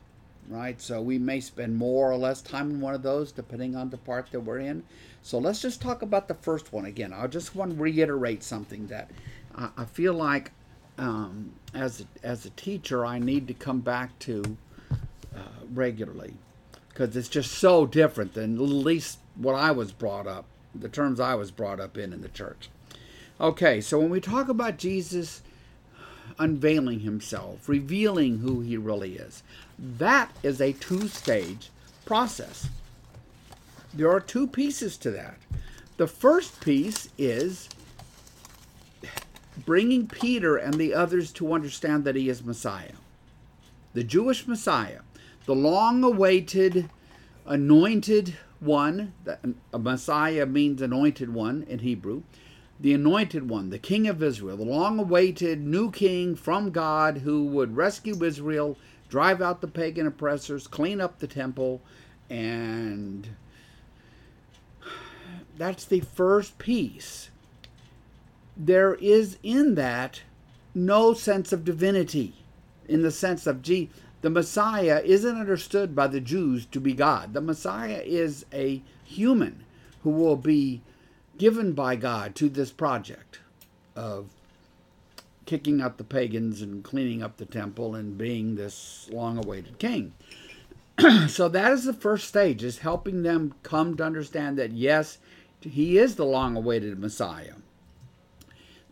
Right? 0.50 0.80
So 0.80 1.00
we 1.00 1.16
may 1.16 1.40
spend 1.40 1.76
more 1.76 2.10
or 2.10 2.16
less 2.16 2.42
time 2.42 2.70
in 2.70 2.80
one 2.80 2.94
of 2.94 3.02
those 3.02 3.30
depending 3.30 3.76
on 3.76 3.88
the 3.90 3.96
part 3.96 4.32
that 4.32 4.40
we're 4.40 4.58
in. 4.58 4.82
So 5.22 5.38
let's 5.38 5.62
just 5.62 5.80
talk 5.80 6.02
about 6.02 6.26
the 6.26 6.34
first 6.34 6.72
one 6.72 6.84
again. 6.84 7.12
I 7.12 7.26
just 7.28 7.54
want 7.54 7.72
to 7.72 7.80
reiterate 7.80 8.42
something 8.42 8.88
that 8.88 9.10
I 9.54 9.84
feel 9.84 10.14
like 10.14 10.50
um, 10.98 11.52
as 11.74 12.00
a, 12.00 12.26
as 12.26 12.44
a 12.44 12.50
teacher, 12.50 13.06
I 13.06 13.18
need 13.18 13.48
to 13.48 13.54
come 13.54 13.80
back 13.80 14.18
to 14.20 14.56
uh, 15.34 15.64
regularly 15.72 16.34
because 16.88 17.16
it's 17.16 17.28
just 17.28 17.52
so 17.52 17.86
different 17.86 18.34
than 18.34 18.56
at 18.56 18.60
least 18.60 19.18
what 19.36 19.54
I 19.54 19.70
was 19.70 19.92
brought 19.92 20.26
up, 20.26 20.44
the 20.74 20.88
terms 20.88 21.20
I 21.20 21.34
was 21.34 21.50
brought 21.50 21.80
up 21.80 21.96
in 21.96 22.12
in 22.12 22.20
the 22.20 22.28
church. 22.28 22.68
Okay, 23.40 23.80
so 23.80 23.98
when 23.98 24.10
we 24.10 24.20
talk 24.20 24.48
about 24.48 24.76
Jesus 24.76 25.42
unveiling 26.38 27.00
himself, 27.00 27.68
revealing 27.68 28.38
who 28.38 28.60
he 28.60 28.76
really 28.76 29.16
is, 29.16 29.42
that 29.80 30.30
is 30.42 30.60
a 30.60 30.72
two 30.72 31.08
stage 31.08 31.70
process. 32.04 32.68
There 33.94 34.10
are 34.10 34.20
two 34.20 34.46
pieces 34.46 34.96
to 34.98 35.10
that. 35.12 35.38
The 35.96 36.06
first 36.06 36.60
piece 36.60 37.08
is 37.18 37.68
bringing 39.64 40.06
Peter 40.06 40.56
and 40.56 40.74
the 40.74 40.94
others 40.94 41.32
to 41.32 41.52
understand 41.52 42.04
that 42.04 42.16
he 42.16 42.28
is 42.28 42.44
Messiah. 42.44 42.92
The 43.94 44.04
Jewish 44.04 44.46
Messiah, 44.46 45.00
the 45.46 45.54
long 45.54 46.04
awaited 46.04 46.88
anointed 47.46 48.36
one, 48.60 49.14
a 49.72 49.78
Messiah 49.78 50.46
means 50.46 50.82
anointed 50.82 51.32
one 51.32 51.64
in 51.68 51.80
Hebrew, 51.80 52.22
the 52.78 52.94
anointed 52.94 53.48
one, 53.48 53.70
the 53.70 53.78
king 53.78 54.06
of 54.06 54.22
Israel, 54.22 54.56
the 54.56 54.64
long 54.64 54.98
awaited 54.98 55.60
new 55.60 55.90
king 55.90 56.34
from 56.34 56.70
God 56.70 57.18
who 57.18 57.44
would 57.46 57.76
rescue 57.76 58.22
Israel, 58.24 58.78
drive 59.10 59.42
out 59.42 59.60
the 59.60 59.68
pagan 59.68 60.06
oppressors, 60.06 60.66
clean 60.66 61.00
up 61.00 61.18
the 61.18 61.26
temple, 61.26 61.82
and 62.30 63.28
that's 65.58 65.84
the 65.84 66.00
first 66.00 66.56
piece. 66.58 67.28
There 68.56 68.94
is 68.94 69.36
in 69.42 69.74
that 69.74 70.22
no 70.74 71.12
sense 71.12 71.52
of 71.52 71.64
divinity 71.64 72.34
in 72.88 73.02
the 73.02 73.10
sense 73.10 73.46
of 73.46 73.60
gee 73.60 73.90
the 74.22 74.30
messiah 74.30 75.00
isn't 75.04 75.38
understood 75.38 75.94
by 75.94 76.06
the 76.06 76.20
jews 76.20 76.66
to 76.66 76.78
be 76.78 76.92
god. 76.92 77.32
The 77.32 77.40
messiah 77.40 78.02
is 78.04 78.44
a 78.52 78.82
human 79.02 79.64
who 80.02 80.10
will 80.10 80.36
be 80.36 80.82
given 81.38 81.72
by 81.72 81.96
god 81.96 82.34
to 82.36 82.48
this 82.48 82.70
project 82.70 83.40
of 83.96 84.30
kicking 85.46 85.80
out 85.80 85.98
the 85.98 86.04
pagans 86.04 86.62
and 86.62 86.84
cleaning 86.84 87.22
up 87.22 87.36
the 87.36 87.46
temple 87.46 87.94
and 87.94 88.18
being 88.18 88.54
this 88.54 89.08
long 89.12 89.36
awaited 89.42 89.78
king 89.78 90.12
so 91.28 91.48
that 91.48 91.72
is 91.72 91.84
the 91.84 91.92
first 91.92 92.28
stage 92.28 92.62
is 92.62 92.78
helping 92.78 93.22
them 93.22 93.54
come 93.62 93.96
to 93.96 94.04
understand 94.04 94.58
that 94.58 94.72
yes 94.72 95.18
he 95.60 95.98
is 95.98 96.16
the 96.16 96.24
long 96.24 96.56
awaited 96.56 96.98
messiah 96.98 97.54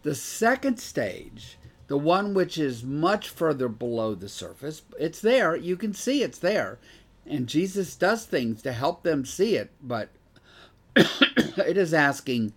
the 0.03 0.15
second 0.15 0.79
stage, 0.79 1.59
the 1.89 1.99
one 1.99 2.33
which 2.33 2.57
is 2.57 2.85
much 2.85 3.29
further 3.29 3.69
below 3.69 4.15
the 4.15 4.29
surface, 4.29 4.83
it's 4.99 5.21
there. 5.21 5.57
You 5.57 5.77
can 5.77 5.93
see 5.93 6.23
it's 6.23 6.39
there. 6.39 6.79
And 7.27 7.47
Jesus 7.47 7.97
does 7.97 8.25
things 8.25 8.63
to 8.63 8.73
help 8.73 9.03
them 9.03 9.25
see 9.25 9.57
it, 9.57 9.71
but 9.83 10.09
it 10.97 11.77
is 11.77 11.93
asking 11.93 12.55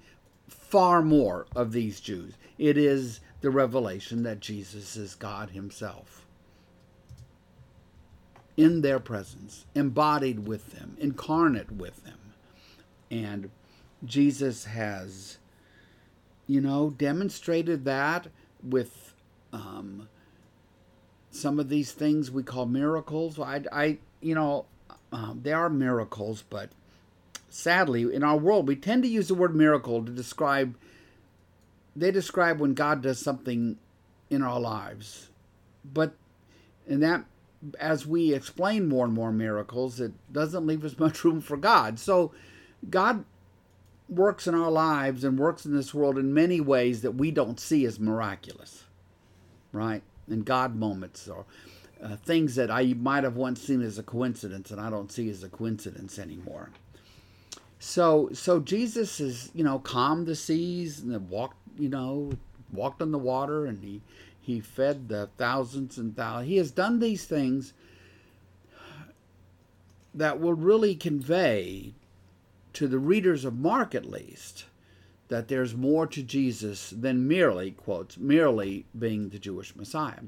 far 0.48 1.02
more 1.02 1.48
of 1.56 1.72
these 1.72 2.00
Jews. 2.00 2.36
It 2.58 2.78
is 2.78 3.20
the 3.42 3.50
revelation 3.50 4.24
that 4.24 4.40
Jesus 4.40 4.96
is 4.96 5.16
God 5.16 5.52
Himself. 5.52 6.26
In 8.58 8.82
their 8.82 9.00
presence, 9.00 9.66
embodied 9.74 10.48
with 10.48 10.72
them, 10.74 10.96
incarnate 11.00 11.72
with 11.72 12.04
them. 12.04 12.20
And 13.10 13.50
Jesus 14.06 14.66
has 14.66 15.38
you 16.52 16.60
know, 16.60 16.90
demonstrated 16.90 17.86
that 17.86 18.28
with 18.62 19.14
um, 19.54 20.10
some 21.30 21.62
of 21.62 21.70
these 21.70 21.94
things 21.94 22.30
we 22.30 22.44
call 22.44 22.66
miracles. 22.66 23.40
I, 23.40 23.64
I 23.72 23.98
you 24.20 24.36
know, 24.36 24.66
um, 25.14 25.40
they 25.44 25.54
are 25.54 25.70
miracles, 25.70 26.44
but 26.50 26.70
sadly, 27.48 28.14
in 28.14 28.22
our 28.22 28.36
world, 28.36 28.68
we 28.68 28.76
tend 28.76 29.04
to 29.04 29.10
use 29.10 29.30
the 29.30 29.34
word 29.34 29.56
miracle 29.56 30.04
to 30.04 30.12
describe. 30.12 30.76
They 31.96 32.12
describe 32.12 32.60
when 32.60 32.74
God 32.74 33.02
does 33.02 33.20
something 33.20 33.78
in 34.30 34.42
our 34.42 34.60
lives, 34.60 35.30
but 35.84 36.14
in 36.88 37.00
that, 37.02 37.26
as 37.80 38.08
we 38.08 38.34
explain 38.34 38.88
more 38.88 39.06
and 39.06 39.14
more 39.14 39.32
miracles, 39.32 40.00
it 40.00 40.14
doesn't 40.32 40.66
leave 40.66 40.86
as 40.86 40.98
much 41.00 41.24
room 41.24 41.42
for 41.42 41.58
God. 41.58 42.00
So, 42.00 42.32
God 42.90 43.26
works 44.12 44.48
in 44.48 44.54
our 44.54 44.72
lives 44.72 45.24
and 45.24 45.40
works 45.40 45.66
in 45.66 45.76
this 45.76 45.94
world 45.94 46.18
in 46.18 46.34
many 46.34 46.60
ways 46.60 47.02
that 47.02 47.12
we 47.12 47.32
don't 47.32 47.60
see 47.60 47.86
as 47.86 48.00
miraculous, 48.00 48.84
right? 49.72 50.04
And 50.28 50.46
God 50.46 50.76
moments 50.76 51.28
or 51.28 51.46
uh, 52.04 52.18
things 52.18 52.56
that 52.56 52.70
I 52.70 52.94
might 52.94 53.24
have 53.24 53.36
once 53.36 53.62
seen 53.62 53.82
as 53.82 53.98
a 53.98 54.04
coincidence 54.04 54.72
and 54.72 54.82
I 54.82 54.90
don't 54.90 55.12
see 55.12 55.30
as 55.30 55.44
a 55.44 55.50
coincidence 55.50 56.20
anymore. 56.20 56.70
So, 57.80 58.30
so 58.34 58.60
Jesus 58.60 59.20
is, 59.20 59.50
you 59.56 59.64
know, 59.64 59.80
calmed 59.80 60.28
the 60.28 60.36
seas 60.36 61.00
and 61.00 61.30
walked, 61.30 61.58
you 61.78 61.90
know, 61.90 62.32
walked 62.72 63.02
on 63.02 63.12
the 63.12 63.18
water 63.18 63.66
and 63.66 63.84
he 63.84 64.02
he 64.40 64.60
fed 64.60 65.08
the 65.08 65.30
thousands 65.38 65.98
and 65.98 66.16
thousands. 66.16 66.50
He 66.50 66.58
has 66.58 66.72
done 66.72 67.00
these 67.00 67.26
things 67.26 67.74
that 70.14 70.40
will 70.40 70.56
really 70.56 70.96
convey 70.96 71.94
to 72.74 72.88
the 72.88 73.00
readers 73.00 73.46
of 73.46 73.58
Mark 73.58 73.94
at 73.94 74.10
least, 74.10 74.66
that 75.28 75.48
there's 75.48 75.76
more 75.76 76.08
to 76.08 76.24
Jesus 76.24 76.90
than 76.90 77.28
merely, 77.28 77.72
quotes, 77.72 78.18
merely 78.18 78.86
being 78.98 79.30
the 79.30 79.40
Jewish 79.40 79.76
Messiah. 79.76 80.22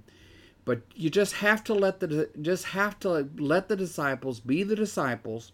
But 0.65 0.83
you 0.95 1.09
just 1.09 1.33
have 1.35 1.63
to 1.65 1.73
let 1.73 2.00
the 2.00 2.29
just 2.39 2.65
have 2.65 3.00
to 3.00 3.29
let 3.38 3.67
the 3.67 3.75
disciples 3.75 4.39
be 4.39 4.63
the 4.63 4.75
disciples 4.75 5.51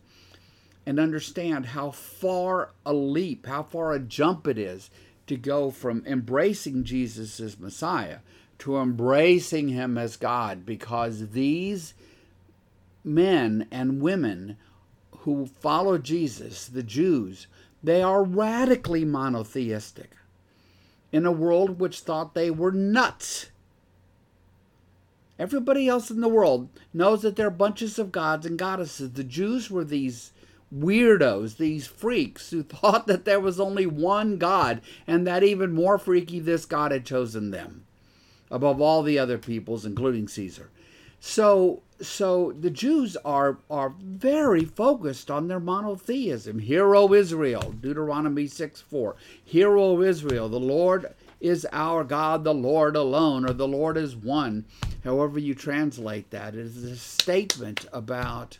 and 0.86 1.00
understand 1.00 1.68
how 1.68 1.92
far 1.92 2.72
a 2.86 2.94
leap, 2.94 3.46
how 3.46 3.64
far 3.64 3.94
a 3.94 4.00
jump 4.00 4.48
it 4.48 4.58
is 4.58 4.90
to 5.30 5.38
go 5.38 5.72
from 5.72 6.04
embracing 6.06 6.84
Jesus 6.84 7.40
as 7.40 7.60
Messiah 7.60 8.18
to 8.60 8.78
embracing 8.78 9.70
him 9.70 9.98
as 9.98 10.18
God 10.18 10.66
because 10.66 11.30
these 11.30 11.94
men 13.04 13.68
and 13.72 14.02
women 14.02 14.58
who 15.20 15.46
follow 15.46 15.98
Jesus, 15.98 16.68
the 16.68 16.84
Jews, 16.84 17.48
they 17.82 18.02
are 18.02 18.24
radically 18.24 19.06
monotheistic 19.06 20.12
in 21.12 21.26
a 21.26 21.32
world 21.32 21.80
which 21.80 22.02
thought 22.02 22.34
they 22.34 22.52
were 22.52 22.72
nuts. 22.72 23.48
Everybody 25.40 25.88
else 25.88 26.12
in 26.12 26.20
the 26.20 26.28
world 26.28 26.68
knows 26.94 27.22
that 27.22 27.38
they're 27.38 27.50
bunches 27.50 27.98
of 27.98 28.12
gods 28.12 28.46
and 28.46 28.60
goddesses. 28.60 29.14
The 29.14 29.24
Jews 29.24 29.72
were 29.72 29.86
these 29.86 30.34
weirdos, 30.76 31.58
these 31.58 31.88
freaks 31.88 32.52
who 32.52 32.64
thought 32.64 33.08
that 33.08 33.26
there 33.26 33.40
was 33.40 33.60
only 33.60 33.86
one 33.86 34.38
God, 34.38 34.82
and 35.08 35.26
that 35.28 35.44
even 35.44 35.72
more 35.72 35.98
freaky, 35.98 36.40
this 36.40 36.66
God 36.66 36.92
had 36.92 37.06
chosen 37.06 37.52
them 37.52 37.86
above 38.52 38.82
all 38.82 39.04
the 39.04 39.20
other 39.20 39.38
peoples, 39.38 39.86
including 39.86 40.28
Caesar. 40.28 40.70
So, 41.20 41.82
so 42.02 42.54
the 42.58 42.70
Jews 42.70 43.18
are 43.18 43.58
are 43.70 43.94
very 44.00 44.64
focused 44.64 45.30
on 45.30 45.48
their 45.48 45.60
monotheism. 45.60 46.60
Hear, 46.60 46.96
O 46.96 47.14
Israel, 47.14 47.76
Deuteronomy 47.80 48.48
6 48.48 48.82
4. 48.82 49.16
Hear, 49.44 49.78
O 49.78 50.02
Israel, 50.02 50.48
the 50.48 50.60
Lord 50.60 51.14
is 51.42 51.68
our 51.72 52.04
God, 52.04 52.44
the 52.44 52.54
Lord 52.54 52.96
alone, 52.96 53.50
or 53.50 53.54
the 53.54 53.68
Lord 53.68 53.98
is 53.98 54.16
one. 54.16 54.66
However 55.04 55.40
you 55.40 55.56
translate 55.56 56.30
that, 56.32 56.54
it 56.54 56.62
is 56.66 56.84
a 56.84 56.96
statement 56.96 57.86
about 57.94 58.60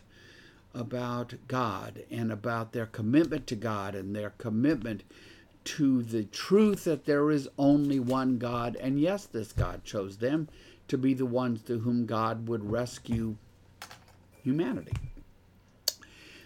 about 0.74 1.34
God 1.48 2.04
and 2.10 2.30
about 2.30 2.72
their 2.72 2.86
commitment 2.86 3.46
to 3.48 3.56
God 3.56 3.94
and 3.94 4.14
their 4.14 4.30
commitment 4.30 5.02
to 5.64 6.02
the 6.02 6.24
truth 6.24 6.84
that 6.84 7.04
there 7.04 7.30
is 7.30 7.48
only 7.58 8.00
one 8.00 8.38
God. 8.38 8.76
And 8.80 9.00
yes, 9.00 9.26
this 9.26 9.52
God 9.52 9.84
chose 9.84 10.18
them 10.18 10.48
to 10.88 10.96
be 10.96 11.14
the 11.14 11.26
ones 11.26 11.62
to 11.62 11.80
whom 11.80 12.06
God 12.06 12.48
would 12.48 12.70
rescue 12.70 13.36
humanity. 14.42 14.92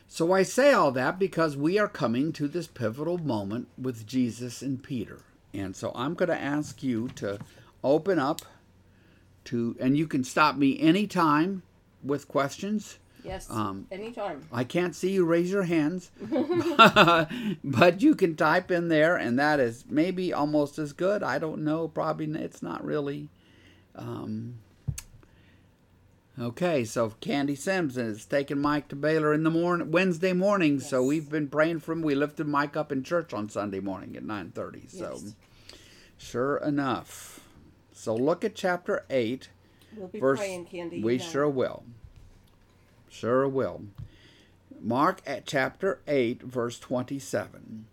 So 0.08 0.32
I 0.32 0.42
say 0.42 0.72
all 0.72 0.92
that 0.92 1.18
because 1.18 1.56
we 1.56 1.78
are 1.78 1.88
coming 1.88 2.32
to 2.34 2.46
this 2.46 2.66
pivotal 2.66 3.18
moment 3.18 3.68
with 3.76 4.06
Jesus 4.06 4.62
and 4.62 4.82
Peter. 4.82 5.22
And 5.52 5.74
so 5.74 5.92
I'm 5.94 6.14
going 6.14 6.28
to 6.28 6.40
ask 6.40 6.82
you 6.82 7.08
to 7.16 7.38
open 7.82 8.18
up 8.18 8.42
to, 9.46 9.76
and 9.80 9.96
you 9.96 10.06
can 10.06 10.24
stop 10.24 10.56
me 10.56 10.78
anytime 10.80 11.62
with 12.02 12.28
questions. 12.28 12.98
Yes, 13.24 13.50
um, 13.50 13.86
anytime. 13.90 14.42
I 14.52 14.64
can't 14.64 14.94
see 14.94 15.12
you 15.12 15.24
raise 15.24 15.50
your 15.50 15.62
hands, 15.62 16.10
but 17.64 18.02
you 18.02 18.14
can 18.14 18.36
type 18.36 18.70
in 18.70 18.88
there, 18.88 19.16
and 19.16 19.38
that 19.38 19.60
is 19.60 19.84
maybe 19.88 20.32
almost 20.32 20.78
as 20.78 20.92
good. 20.92 21.22
I 21.22 21.38
don't 21.38 21.64
know. 21.64 21.88
Probably 21.88 22.26
it's 22.26 22.62
not 22.62 22.84
really. 22.84 23.30
Um, 23.96 24.56
okay, 26.38 26.84
so 26.84 27.14
Candy 27.20 27.54
Simpson 27.54 28.06
is 28.08 28.26
taking 28.26 28.58
Mike 28.58 28.88
to 28.88 28.96
Baylor 28.96 29.32
in 29.32 29.42
the 29.42 29.50
morning, 29.50 29.90
Wednesday 29.90 30.34
morning. 30.34 30.74
Yes. 30.74 30.90
So 30.90 31.02
we've 31.02 31.30
been 31.30 31.48
praying 31.48 31.80
for 31.80 31.92
him. 31.92 32.02
We 32.02 32.14
lifted 32.14 32.46
Mike 32.46 32.76
up 32.76 32.92
in 32.92 33.02
church 33.02 33.32
on 33.32 33.48
Sunday 33.48 33.80
morning 33.80 34.16
at 34.16 34.24
nine 34.24 34.50
thirty. 34.50 34.86
Yes. 34.90 34.98
So, 34.98 35.20
sure 36.18 36.56
enough. 36.58 37.40
So 37.92 38.14
look 38.14 38.44
at 38.44 38.54
chapter 38.54 39.06
eight. 39.08 39.48
We'll 39.96 40.08
be 40.08 40.20
verse, 40.20 40.40
praying, 40.40 40.66
Candy. 40.66 41.02
We 41.02 41.18
sure 41.18 41.48
will. 41.48 41.84
Sure 43.14 43.46
will. 43.48 43.84
Mark 44.80 45.22
at 45.24 45.46
chapter 45.46 46.00
8, 46.08 46.42
verse 46.42 46.80
27. 46.80 47.86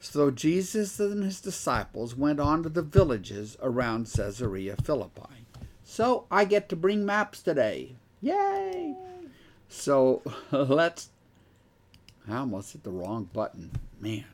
So 0.00 0.30
Jesus 0.30 0.98
and 0.98 1.22
his 1.22 1.40
disciples 1.40 2.16
went 2.16 2.40
on 2.40 2.64
to 2.64 2.68
the 2.68 2.82
villages 2.82 3.56
around 3.62 4.10
Caesarea 4.12 4.76
Philippi. 4.82 5.46
So 5.84 6.26
I 6.32 6.44
get 6.44 6.68
to 6.70 6.76
bring 6.76 7.06
maps 7.06 7.42
today. 7.42 7.94
Yay! 8.20 8.96
So 9.68 10.22
let's. 10.50 11.10
I 12.28 12.38
almost 12.38 12.72
hit 12.72 12.82
the 12.82 12.90
wrong 12.90 13.30
button. 13.32 13.70
Man. 14.00 14.24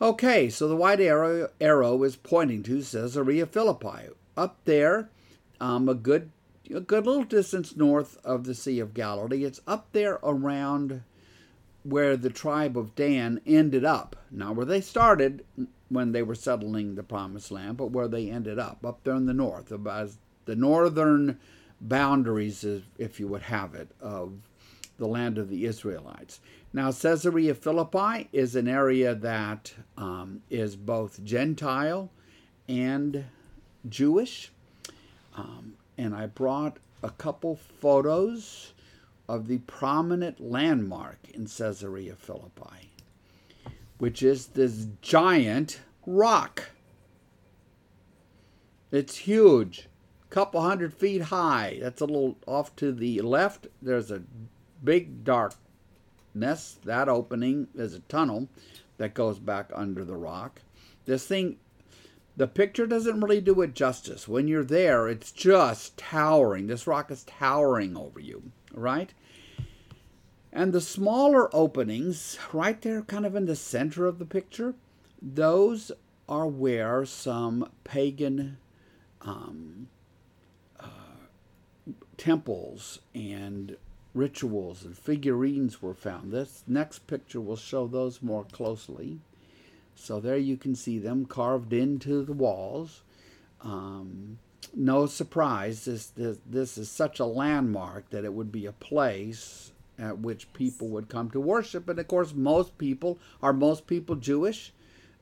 Okay, 0.00 0.48
so 0.48 0.66
the 0.66 0.74
white 0.74 1.00
arrow, 1.00 1.50
arrow 1.60 2.02
is 2.02 2.16
pointing 2.16 2.62
to 2.64 2.82
Caesarea 2.82 3.46
Philippi. 3.46 4.08
Up 4.36 4.56
there, 4.64 5.10
um, 5.60 5.88
a 5.88 5.94
good 5.94 6.30
a 6.70 6.80
good 6.80 7.06
little 7.06 7.24
distance 7.24 7.76
north 7.76 8.18
of 8.24 8.44
the 8.44 8.54
Sea 8.54 8.78
of 8.78 8.94
Galilee. 8.94 9.44
It's 9.44 9.60
up 9.66 9.88
there 9.92 10.18
around 10.22 11.02
where 11.82 12.16
the 12.16 12.30
tribe 12.30 12.78
of 12.78 12.94
Dan 12.94 13.40
ended 13.46 13.84
up. 13.84 14.16
Not 14.30 14.56
where 14.56 14.66
they 14.66 14.80
started 14.80 15.44
when 15.88 16.12
they 16.12 16.22
were 16.22 16.34
settling 16.34 16.94
the 16.94 17.02
Promised 17.02 17.50
Land, 17.50 17.76
but 17.76 17.90
where 17.90 18.08
they 18.08 18.30
ended 18.30 18.58
up, 18.58 18.84
up 18.84 19.02
there 19.04 19.14
in 19.14 19.26
the 19.26 19.34
north, 19.34 19.70
about 19.70 20.10
the 20.44 20.56
northern 20.56 21.38
boundaries, 21.80 22.64
if 22.98 23.18
you 23.18 23.28
would 23.28 23.42
have 23.42 23.74
it, 23.74 23.90
of 24.00 24.32
the 24.98 25.06
land 25.06 25.36
of 25.36 25.48
the 25.48 25.64
Israelites. 25.64 26.40
Now, 26.72 26.90
Caesarea 26.92 27.54
Philippi 27.54 28.28
is 28.32 28.56
an 28.56 28.68
area 28.68 29.14
that 29.14 29.74
um, 29.98 30.42
is 30.48 30.76
both 30.76 31.22
Gentile 31.24 32.10
and 32.68 33.24
Jewish. 33.88 34.52
Um, 35.36 35.74
and 36.02 36.14
I 36.14 36.26
brought 36.26 36.78
a 37.02 37.10
couple 37.10 37.56
photos 37.56 38.74
of 39.28 39.48
the 39.48 39.58
prominent 39.58 40.40
landmark 40.40 41.18
in 41.32 41.46
Caesarea 41.46 42.14
Philippi, 42.16 42.90
which 43.98 44.22
is 44.22 44.48
this 44.48 44.88
giant 45.00 45.80
rock. 46.06 46.70
It's 48.90 49.16
huge, 49.16 49.88
a 50.30 50.34
couple 50.34 50.60
hundred 50.60 50.92
feet 50.92 51.22
high. 51.22 51.78
That's 51.80 52.02
a 52.02 52.06
little 52.06 52.36
off 52.46 52.76
to 52.76 52.92
the 52.92 53.20
left. 53.22 53.68
There's 53.80 54.10
a 54.10 54.22
big 54.84 55.24
dark 55.24 55.54
nest. 56.34 56.82
That 56.84 57.08
opening 57.08 57.68
is 57.74 57.94
a 57.94 58.00
tunnel 58.00 58.48
that 58.98 59.14
goes 59.14 59.38
back 59.38 59.70
under 59.74 60.04
the 60.04 60.16
rock. 60.16 60.60
This 61.06 61.26
thing 61.26 61.56
the 62.36 62.46
picture 62.46 62.86
doesn't 62.86 63.20
really 63.20 63.40
do 63.40 63.60
it 63.60 63.74
justice. 63.74 64.26
When 64.26 64.48
you're 64.48 64.64
there, 64.64 65.08
it's 65.08 65.32
just 65.32 65.96
towering. 65.98 66.66
This 66.66 66.86
rock 66.86 67.10
is 67.10 67.24
towering 67.24 67.96
over 67.96 68.20
you, 68.20 68.50
right? 68.72 69.12
And 70.52 70.72
the 70.72 70.80
smaller 70.80 71.54
openings, 71.54 72.38
right 72.52 72.80
there, 72.80 73.02
kind 73.02 73.24
of 73.24 73.34
in 73.34 73.46
the 73.46 73.56
center 73.56 74.06
of 74.06 74.18
the 74.18 74.26
picture, 74.26 74.74
those 75.20 75.92
are 76.28 76.46
where 76.46 77.04
some 77.04 77.70
pagan 77.84 78.58
um, 79.22 79.88
uh, 80.80 80.86
temples 82.16 83.00
and 83.14 83.76
rituals 84.14 84.84
and 84.84 84.96
figurines 84.96 85.80
were 85.80 85.94
found. 85.94 86.32
This 86.32 86.64
next 86.66 87.06
picture 87.06 87.40
will 87.40 87.56
show 87.56 87.86
those 87.86 88.22
more 88.22 88.44
closely. 88.44 89.20
So 90.02 90.18
there 90.18 90.36
you 90.36 90.56
can 90.56 90.74
see 90.74 90.98
them 90.98 91.26
carved 91.26 91.72
into 91.72 92.24
the 92.24 92.32
walls. 92.32 93.02
Um, 93.60 94.38
no 94.74 95.06
surprise, 95.06 95.84
this, 95.84 96.08
this, 96.08 96.38
this 96.44 96.76
is 96.76 96.90
such 96.90 97.20
a 97.20 97.24
landmark 97.24 98.10
that 98.10 98.24
it 98.24 98.32
would 98.32 98.50
be 98.50 98.66
a 98.66 98.72
place 98.72 99.70
at 100.00 100.18
which 100.18 100.52
people 100.54 100.88
would 100.88 101.08
come 101.08 101.30
to 101.30 101.40
worship. 101.40 101.88
And 101.88 102.00
of 102.00 102.08
course, 102.08 102.34
most 102.34 102.76
people 102.78 103.20
are 103.40 103.52
most 103.52 103.86
people 103.86 104.16
Jewish. 104.16 104.72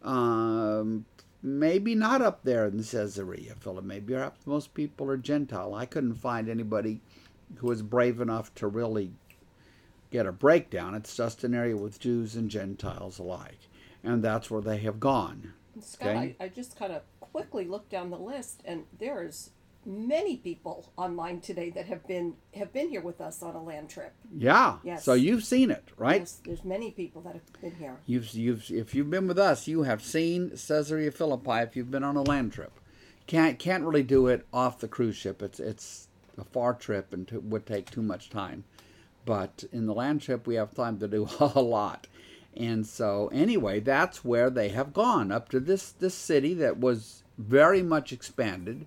Um, 0.02 1.04
maybe 1.42 1.94
not 1.94 2.22
up 2.22 2.42
there 2.44 2.66
in 2.66 2.82
Caesarea 2.82 3.56
Philip. 3.60 3.84
Maybe 3.84 4.14
perhaps 4.14 4.46
most 4.46 4.72
people 4.72 5.10
are 5.10 5.18
Gentile. 5.18 5.74
I 5.74 5.84
couldn't 5.84 6.14
find 6.14 6.48
anybody 6.48 7.02
who 7.56 7.66
was 7.66 7.82
brave 7.82 8.18
enough 8.18 8.54
to 8.54 8.66
really 8.66 9.12
get 10.10 10.24
a 10.24 10.32
breakdown. 10.32 10.94
It's 10.94 11.14
just 11.14 11.44
an 11.44 11.54
area 11.54 11.76
with 11.76 12.00
Jews 12.00 12.34
and 12.34 12.50
Gentiles 12.50 13.18
alike 13.18 13.58
and 14.02 14.22
that's 14.22 14.50
where 14.50 14.60
they 14.60 14.78
have 14.78 15.00
gone. 15.00 15.54
Scott, 15.80 16.08
okay? 16.08 16.36
I, 16.40 16.44
I 16.44 16.48
just 16.48 16.78
kind 16.78 16.92
of 16.92 17.02
quickly 17.20 17.64
looked 17.64 17.90
down 17.90 18.10
the 18.10 18.18
list, 18.18 18.62
and 18.64 18.84
there's 18.98 19.50
many 19.86 20.36
people 20.36 20.92
online 20.96 21.40
today 21.40 21.70
that 21.70 21.86
have 21.86 22.06
been 22.06 22.34
have 22.54 22.72
been 22.72 22.90
here 22.90 23.00
with 23.00 23.20
us 23.20 23.42
on 23.42 23.54
a 23.54 23.62
land 23.62 23.88
trip. 23.88 24.12
Yeah. 24.36 24.76
Yes. 24.84 25.04
So 25.04 25.14
you've 25.14 25.44
seen 25.44 25.70
it, 25.70 25.84
right? 25.96 26.20
Yes, 26.20 26.40
there's 26.44 26.64
many 26.64 26.90
people 26.90 27.22
that 27.22 27.34
have 27.34 27.60
been 27.60 27.74
here. 27.76 27.96
You've 28.06 28.32
you've 28.34 28.70
if 28.70 28.94
you've 28.94 29.10
been 29.10 29.26
with 29.28 29.38
us, 29.38 29.66
you 29.66 29.84
have 29.84 30.02
seen 30.02 30.50
Caesarea 30.50 31.10
Philippi 31.10 31.62
if 31.62 31.76
you've 31.76 31.90
been 31.90 32.04
on 32.04 32.16
a 32.16 32.22
land 32.22 32.52
trip. 32.52 32.72
Can't 33.26 33.58
can't 33.58 33.84
really 33.84 34.02
do 34.02 34.26
it 34.26 34.46
off 34.52 34.80
the 34.80 34.88
cruise 34.88 35.16
ship. 35.16 35.42
It's 35.42 35.60
it's 35.60 36.08
a 36.36 36.44
far 36.44 36.74
trip 36.74 37.12
and 37.12 37.30
would 37.44 37.66
take 37.66 37.90
too 37.90 38.02
much 38.02 38.30
time. 38.30 38.64
But 39.24 39.64
in 39.72 39.86
the 39.86 39.94
land 39.94 40.22
trip, 40.22 40.46
we 40.46 40.54
have 40.56 40.74
time 40.74 40.98
to 40.98 41.08
do 41.08 41.28
a 41.40 41.60
lot. 41.60 42.06
And 42.56 42.86
so, 42.86 43.28
anyway, 43.32 43.80
that's 43.80 44.24
where 44.24 44.50
they 44.50 44.70
have 44.70 44.92
gone 44.92 45.30
up 45.30 45.48
to 45.50 45.60
this 45.60 45.90
this 45.92 46.14
city 46.14 46.54
that 46.54 46.78
was 46.78 47.22
very 47.38 47.82
much 47.82 48.12
expanded 48.12 48.86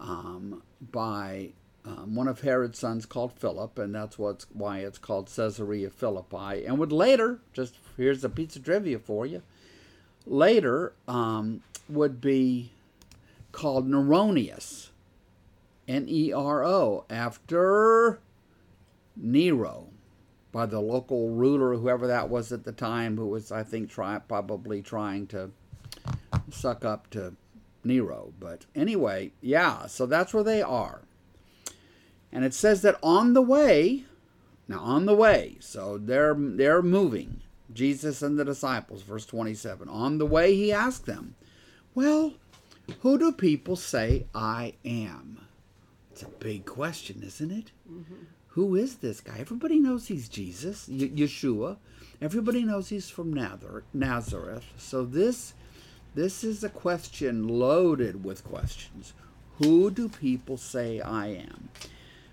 um, 0.00 0.62
by 0.80 1.50
um, 1.84 2.16
one 2.16 2.26
of 2.26 2.40
Herod's 2.40 2.78
sons 2.78 3.06
called 3.06 3.32
Philip, 3.32 3.78
and 3.78 3.94
that's 3.94 4.18
what's 4.18 4.46
why 4.52 4.78
it's 4.78 4.98
called 4.98 5.30
Caesarea 5.34 5.88
Philippi. 5.88 6.66
And 6.66 6.78
would 6.78 6.92
later, 6.92 7.38
just 7.52 7.76
here's 7.96 8.24
a 8.24 8.28
piece 8.28 8.56
of 8.56 8.64
trivia 8.64 8.98
for 8.98 9.24
you, 9.24 9.42
later 10.26 10.92
um, 11.06 11.62
would 11.88 12.20
be 12.20 12.72
called 13.52 13.88
Neronius, 13.88 14.88
N 15.86 16.06
E 16.08 16.32
R 16.32 16.64
O, 16.64 17.04
after 17.08 18.18
Nero, 19.16 19.88
by 20.56 20.64
the 20.64 20.80
local 20.80 21.28
ruler, 21.28 21.74
whoever 21.74 22.06
that 22.06 22.30
was 22.30 22.50
at 22.50 22.64
the 22.64 22.72
time, 22.72 23.18
who 23.18 23.26
was, 23.26 23.52
I 23.52 23.62
think, 23.62 23.90
try, 23.90 24.18
probably 24.18 24.80
trying 24.80 25.26
to 25.26 25.50
suck 26.50 26.82
up 26.82 27.10
to 27.10 27.34
Nero. 27.84 28.32
But 28.40 28.64
anyway, 28.74 29.32
yeah, 29.42 29.84
so 29.84 30.06
that's 30.06 30.32
where 30.32 30.42
they 30.42 30.62
are. 30.62 31.02
And 32.32 32.42
it 32.42 32.54
says 32.54 32.80
that 32.80 32.98
on 33.02 33.34
the 33.34 33.42
way, 33.42 34.06
now 34.66 34.78
on 34.78 35.04
the 35.04 35.14
way, 35.14 35.58
so 35.60 35.98
they're 35.98 36.34
they're 36.34 36.80
moving. 36.80 37.42
Jesus 37.70 38.22
and 38.22 38.38
the 38.38 38.44
disciples, 38.46 39.02
verse 39.02 39.26
27. 39.26 39.90
On 39.90 40.16
the 40.16 40.24
way 40.24 40.54
he 40.54 40.72
asked 40.72 41.04
them, 41.04 41.34
"Well, 41.94 42.32
who 43.00 43.18
do 43.18 43.30
people 43.30 43.76
say 43.76 44.24
I 44.34 44.72
am?" 44.86 45.42
It's 46.12 46.22
a 46.22 46.28
big 46.28 46.64
question, 46.64 47.22
isn't 47.22 47.50
it? 47.50 47.72
Mm-hmm. 47.86 48.24
Who 48.56 48.74
is 48.74 48.96
this 48.96 49.20
guy? 49.20 49.36
Everybody 49.38 49.78
knows 49.78 50.06
he's 50.06 50.30
Jesus, 50.30 50.88
Yeshua. 50.88 51.76
Everybody 52.22 52.64
knows 52.64 52.88
he's 52.88 53.10
from 53.10 53.34
Nazareth. 53.34 54.64
So 54.78 55.04
this 55.04 55.52
this 56.14 56.42
is 56.42 56.64
a 56.64 56.70
question 56.70 57.46
loaded 57.46 58.24
with 58.24 58.44
questions. 58.44 59.12
Who 59.58 59.90
do 59.90 60.08
people 60.08 60.56
say 60.56 61.02
I 61.02 61.26
am? 61.34 61.68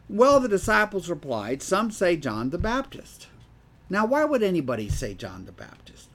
Well, 0.07 0.39
the 0.39 0.47
disciples 0.47 1.09
replied, 1.09 1.61
Some 1.61 1.91
say 1.91 2.15
John 2.15 2.51
the 2.51 2.57
Baptist. 2.57 3.27
Now, 3.89 4.05
why 4.05 4.23
would 4.23 4.43
anybody 4.43 4.87
say 4.87 5.13
John 5.13 5.43
the 5.43 5.51
Baptist? 5.51 6.07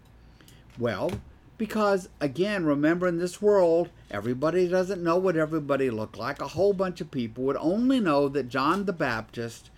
Well, 0.79 1.11
because, 1.59 2.09
again, 2.19 2.65
remember 2.65 3.09
in 3.09 3.19
this 3.19 3.43
world, 3.43 3.91
everybody 4.11 4.69
doesn't 4.69 5.05
know 5.05 5.19
what 5.19 5.37
everybody 5.37 5.91
looked 5.91 6.17
like. 6.17 6.41
A 6.41 6.49
whole 6.49 6.73
bunch 6.73 7.03
of 7.03 7.11
people 7.11 7.45
would 7.45 7.59
only 7.59 8.01
know 8.01 8.31
that 8.31 8.49
John 8.49 8.87
the 8.87 8.95
Baptist 8.95 9.69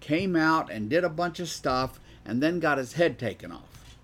came 0.00 0.34
out 0.34 0.70
and 0.70 0.88
did 0.88 1.04
a 1.04 1.08
bunch 1.08 1.40
of 1.40 1.48
stuff 1.48 2.00
and 2.24 2.42
then 2.42 2.60
got 2.60 2.78
his 2.78 2.94
head 2.94 3.18
taken 3.18 3.52
off. 3.52 3.96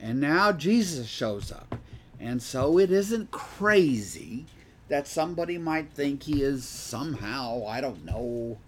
And 0.00 0.20
now 0.20 0.52
Jesus 0.52 1.06
shows 1.06 1.50
up. 1.50 1.76
And 2.20 2.42
so 2.42 2.78
it 2.78 2.90
isn't 2.90 3.30
crazy 3.30 4.46
that 4.88 5.06
somebody 5.06 5.58
might 5.58 5.90
think 5.92 6.22
he 6.22 6.42
is 6.42 6.64
somehow, 6.64 7.66
I 7.66 7.80
don't 7.80 8.04
know, 8.04 8.58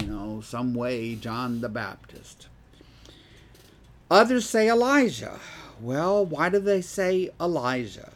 you 0.00 0.06
know, 0.06 0.40
some 0.40 0.74
way 0.74 1.14
John 1.14 1.60
the 1.60 1.68
Baptist. 1.68 2.48
Others 4.10 4.48
say 4.48 4.68
Elijah. 4.68 5.38
Well, 5.80 6.24
why 6.24 6.48
do 6.48 6.60
they 6.60 6.80
say 6.80 7.30
Elijah? 7.40 8.12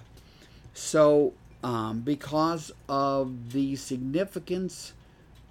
So, 0.75 1.33
um, 1.65 2.01
because 2.01 2.71
of 2.89 3.53
the 3.53 3.75
significance 3.77 4.93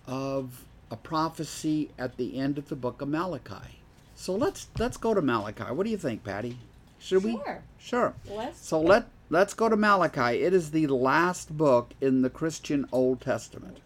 of 0.06 0.63
a 0.89 0.96
prophecy 0.96 1.91
at 1.98 2.17
the 2.17 2.38
end 2.38 2.58
of 2.58 2.70
the 2.70 2.75
book 2.75 3.01
of 3.01 3.10
Malachi. 3.10 3.79
So 4.15 4.36
let's 4.36 4.67
let's 4.79 4.98
go 4.98 5.13
to 5.13 5.22
Malachi. 5.22 5.63
What 5.63 5.84
do 5.84 5.89
you 5.89 5.98
think, 5.98 6.24
Patty? 6.24 6.58
Should 7.00 7.22
sure. 7.22 7.32
we? 7.32 7.41
Sure. 7.77 8.13
Let's 8.29 8.65
so 8.65 8.82
let 8.82 9.08
let's 9.29 9.53
go 9.53 9.70
to 9.70 9.75
Malachi. 9.75 10.41
It 10.41 10.53
is 10.53 10.72
the 10.72 10.88
last 10.88 11.56
book 11.56 11.91
in 12.01 12.21
the 12.21 12.30
Christian 12.30 12.88
Old 12.91 13.21
Testament. 13.21 13.78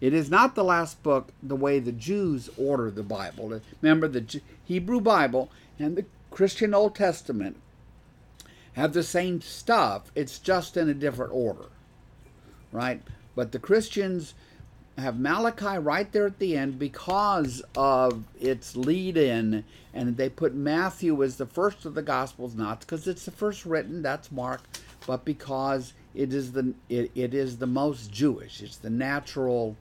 It 0.00 0.14
is 0.14 0.30
not 0.30 0.54
the 0.54 0.62
last 0.62 1.02
book 1.02 1.32
the 1.42 1.56
way 1.56 1.80
the 1.80 1.92
Jews 1.92 2.48
order 2.56 2.90
the 2.90 3.02
Bible. 3.02 3.60
Remember, 3.82 4.06
the 4.06 4.40
Hebrew 4.64 5.00
Bible 5.00 5.50
and 5.78 5.96
the 5.96 6.04
Christian 6.30 6.72
Old 6.72 6.94
Testament 6.94 7.56
have 8.74 8.92
the 8.92 9.02
same 9.02 9.40
stuff, 9.40 10.12
it's 10.14 10.38
just 10.38 10.76
in 10.76 10.88
a 10.88 10.94
different 10.94 11.32
order, 11.32 11.66
right? 12.70 13.02
But 13.34 13.50
the 13.50 13.58
Christians 13.58 14.34
have 14.98 15.18
Malachi 15.18 15.78
right 15.78 16.10
there 16.12 16.26
at 16.26 16.38
the 16.38 16.56
end 16.56 16.78
because 16.78 17.62
of 17.76 18.24
its 18.40 18.76
lead 18.76 19.16
in, 19.16 19.64
and 19.94 20.16
they 20.16 20.28
put 20.28 20.54
Matthew 20.54 21.22
as 21.22 21.36
the 21.36 21.46
first 21.46 21.84
of 21.84 21.94
the 21.94 22.02
Gospels, 22.02 22.54
not 22.54 22.80
because 22.80 23.06
it's 23.06 23.24
the 23.24 23.30
first 23.30 23.64
written, 23.64 24.02
that's 24.02 24.32
Mark, 24.32 24.60
but 25.06 25.24
because 25.24 25.92
it 26.14 26.32
is 26.34 26.52
the 26.52 26.74
it, 26.88 27.12
it 27.14 27.32
is 27.32 27.58
the 27.58 27.66
most 27.66 28.12
Jewish. 28.12 28.60
It's 28.60 28.76
the 28.76 28.90
natural 28.90 29.76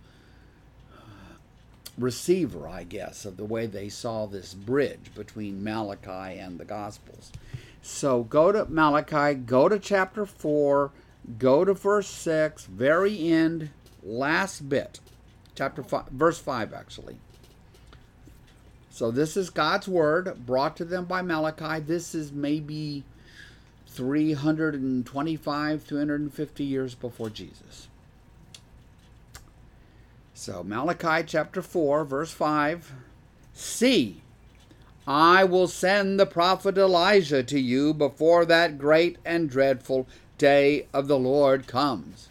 receiver, 1.98 2.68
I 2.68 2.84
guess, 2.84 3.26
of 3.26 3.38
the 3.38 3.46
way 3.46 3.66
they 3.66 3.90
saw 3.90 4.28
this 4.28 4.54
bridge 4.54 5.12
between 5.16 5.64
Malachi 5.64 6.40
and 6.40 6.60
the 6.60 6.66
Gospels. 6.66 7.32
So 7.82 8.24
go 8.24 8.52
to 8.52 8.66
Malachi, 8.66 9.34
go 9.34 9.68
to 9.68 9.80
chapter 9.80 10.26
4, 10.26 10.92
go 11.40 11.66
to 11.66 11.74
verse 11.74 12.08
6, 12.08 12.66
very 12.66 13.32
end, 13.32 13.70
last 14.04 14.70
bit. 14.70 15.00
Chapter 15.58 15.82
5, 15.82 16.10
verse 16.10 16.38
5, 16.38 16.72
actually. 16.72 17.18
So 18.92 19.10
this 19.10 19.36
is 19.36 19.50
God's 19.50 19.88
word 19.88 20.46
brought 20.46 20.78
to 20.78 20.86
them 20.86 21.06
by 21.06 21.24
Malachi. 21.24 21.80
This 21.80 22.14
is 22.14 22.32
maybe 22.32 23.04
325, 23.88 25.84
350 25.84 26.64
years 26.64 26.94
before 26.94 27.32
Jesus. 27.32 27.88
So, 30.36 30.64
Malachi 30.64 31.24
chapter 31.26 31.64
4, 31.64 32.06
verse 32.06 32.32
5 32.32 32.94
See, 33.56 34.22
I 35.08 35.44
will 35.44 35.68
send 35.68 36.20
the 36.20 36.28
prophet 36.28 36.78
Elijah 36.78 37.42
to 37.42 37.60
you 37.60 37.96
before 37.96 38.46
that 38.46 38.78
great 38.78 39.18
and 39.26 39.50
dreadful 39.50 40.06
day 40.38 40.86
of 40.94 41.08
the 41.08 41.18
Lord 41.18 41.66
comes. 41.66 42.30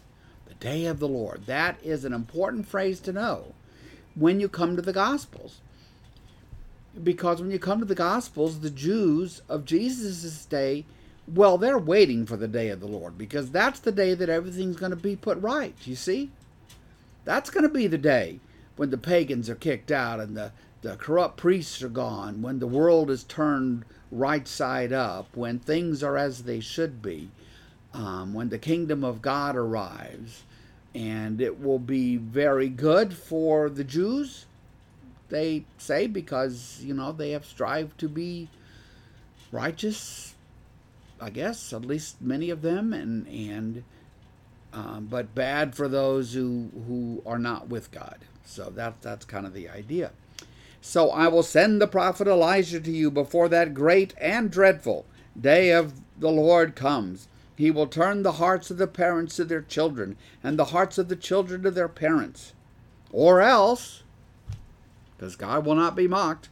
Day 0.59 0.85
of 0.85 0.99
the 0.99 1.07
Lord. 1.07 1.45
That 1.45 1.77
is 1.83 2.05
an 2.05 2.13
important 2.13 2.67
phrase 2.67 2.99
to 3.01 3.13
know 3.13 3.53
when 4.15 4.39
you 4.39 4.49
come 4.49 4.75
to 4.75 4.81
the 4.81 4.93
Gospels. 4.93 5.61
Because 7.03 7.39
when 7.39 7.51
you 7.51 7.59
come 7.59 7.79
to 7.79 7.85
the 7.85 7.95
Gospels, 7.95 8.59
the 8.59 8.71
Jews 8.71 9.41
of 9.47 9.65
Jesus' 9.65 10.45
day, 10.45 10.85
well, 11.27 11.57
they're 11.57 11.77
waiting 11.77 12.25
for 12.25 12.37
the 12.37 12.47
day 12.47 12.69
of 12.69 12.79
the 12.79 12.87
Lord 12.87 13.17
because 13.17 13.51
that's 13.51 13.79
the 13.79 13.91
day 13.91 14.13
that 14.13 14.29
everything's 14.29 14.77
going 14.77 14.91
to 14.91 14.95
be 14.95 15.15
put 15.15 15.37
right. 15.39 15.75
You 15.83 15.95
see? 15.95 16.31
That's 17.25 17.49
going 17.49 17.63
to 17.63 17.69
be 17.69 17.87
the 17.87 17.97
day 17.97 18.39
when 18.77 18.89
the 18.89 18.97
pagans 18.97 19.49
are 19.49 19.55
kicked 19.55 19.91
out 19.91 20.19
and 20.19 20.37
the, 20.37 20.51
the 20.81 20.95
corrupt 20.95 21.37
priests 21.37 21.83
are 21.83 21.89
gone, 21.89 22.41
when 22.41 22.59
the 22.59 22.67
world 22.67 23.11
is 23.11 23.23
turned 23.23 23.83
right 24.11 24.47
side 24.47 24.93
up, 24.93 25.35
when 25.35 25.59
things 25.59 26.01
are 26.01 26.15
as 26.15 26.43
they 26.43 26.59
should 26.61 27.01
be, 27.01 27.29
um, 27.93 28.33
when 28.33 28.49
the 28.49 28.59
kingdom 28.59 29.03
of 29.03 29.21
God 29.21 29.55
arrives. 29.55 30.43
And 30.97 31.39
it 31.39 31.61
will 31.61 31.77
be 31.77 32.17
very 32.17 32.69
good 32.69 33.13
for 33.13 33.69
the 33.69 33.83
Jews, 33.83 34.47
they 35.29 35.65
say, 35.77 36.07
because, 36.07 36.79
you 36.81 36.95
know, 36.95 37.11
they 37.11 37.31
have 37.31 37.45
strived 37.45 37.99
to 37.99 38.09
be 38.09 38.49
righteous, 39.51 40.33
I 41.21 41.29
guess, 41.29 41.71
at 41.71 41.85
least 41.85 42.19
many 42.19 42.49
of 42.49 42.63
them, 42.63 42.93
and, 42.93 43.27
and 43.27 43.83
um, 44.73 45.07
but 45.09 45.35
bad 45.35 45.75
for 45.75 45.87
those 45.87 46.33
who, 46.33 46.71
who 46.87 47.21
are 47.27 47.37
not 47.37 47.69
with 47.69 47.91
God. 47.91 48.17
So 48.43 48.71
that, 48.71 48.99
that's 49.03 49.25
kind 49.25 49.45
of 49.45 49.53
the 49.53 49.69
idea. 49.69 50.11
So 50.81 51.11
I 51.11 51.27
will 51.27 51.43
send 51.43 51.79
the 51.79 51.87
prophet 51.87 52.27
Elijah 52.27 52.79
to 52.79 52.91
you 52.91 53.11
before 53.11 53.49
that 53.49 53.75
great 53.75 54.15
and 54.19 54.49
dreadful 54.49 55.05
day 55.39 55.71
of 55.71 55.93
the 56.17 56.31
Lord 56.31 56.75
comes. 56.75 57.27
He 57.57 57.71
will 57.71 57.87
turn 57.87 58.21
the 58.21 58.33
hearts 58.33 58.69
of 58.69 58.77
the 58.77 58.85
parents 58.85 59.35
to 59.37 59.43
their 59.43 59.63
children, 59.63 60.15
and 60.43 60.59
the 60.59 60.65
hearts 60.65 60.99
of 60.99 61.09
the 61.09 61.15
children 61.15 61.63
to 61.63 61.71
their 61.71 61.87
parents. 61.89 62.53
Or 63.11 63.41
else, 63.41 64.03
because 65.17 65.35
God 65.35 65.65
will 65.65 65.73
not 65.73 65.95
be 65.95 66.07
mocked, 66.07 66.49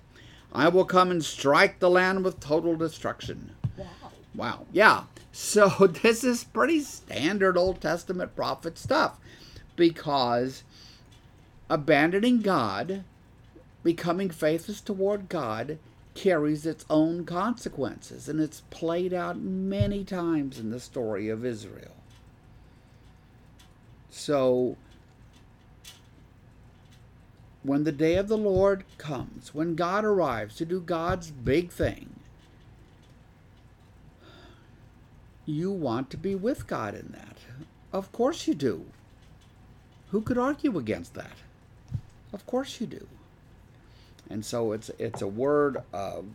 I 0.51 0.67
will 0.67 0.83
come 0.83 1.11
and 1.11 1.23
strike 1.23 1.77
the 1.77 1.91
land 1.91 2.25
with 2.25 2.39
total 2.39 2.75
destruction. 2.75 3.55
Wow. 3.77 3.85
Wow. 4.33 4.65
Yeah. 4.71 5.03
So 5.31 5.69
this 6.01 6.23
is 6.23 6.43
pretty 6.43 6.79
standard 6.81 7.55
Old 7.55 7.81
Testament 7.81 8.35
prophet 8.35 8.79
stuff 8.79 9.19
because 9.75 10.63
abandoning 11.69 12.41
God, 12.41 13.03
becoming 13.83 14.31
faithless 14.31 14.81
toward 14.81 15.29
God, 15.29 15.77
carries 16.15 16.65
its 16.65 16.85
own 16.89 17.25
consequences, 17.25 18.27
and 18.27 18.39
it's 18.39 18.61
played 18.71 19.13
out 19.13 19.37
many 19.37 20.03
times 20.03 20.57
in 20.57 20.71
the 20.71 20.79
story 20.79 21.29
of 21.29 21.45
Israel. 21.45 21.95
So, 24.09 24.77
when 27.63 27.83
the 27.83 27.91
day 27.91 28.15
of 28.15 28.29
the 28.29 28.37
Lord 28.37 28.85
comes, 28.97 29.53
when 29.53 29.75
God 29.75 30.05
arrives 30.05 30.55
to 30.55 30.65
do 30.65 30.79
God's 30.79 31.31
big 31.31 31.69
thing, 31.69 32.15
you 35.45 35.69
want 35.71 36.09
to 36.11 36.17
be 36.17 36.33
with 36.33 36.65
God 36.65 36.95
in 36.95 37.09
that. 37.11 37.37
Of 37.91 38.11
course 38.11 38.47
you 38.47 38.55
do. 38.55 38.85
Who 40.11 40.21
could 40.21 40.37
argue 40.37 40.77
against 40.77 41.13
that? 41.15 41.37
Of 42.33 42.45
course 42.45 42.79
you 42.79 42.87
do. 42.87 43.07
And 44.29 44.43
so 44.45 44.71
it's 44.71 44.89
it's 44.97 45.21
a 45.21 45.27
word 45.27 45.77
of 45.93 46.25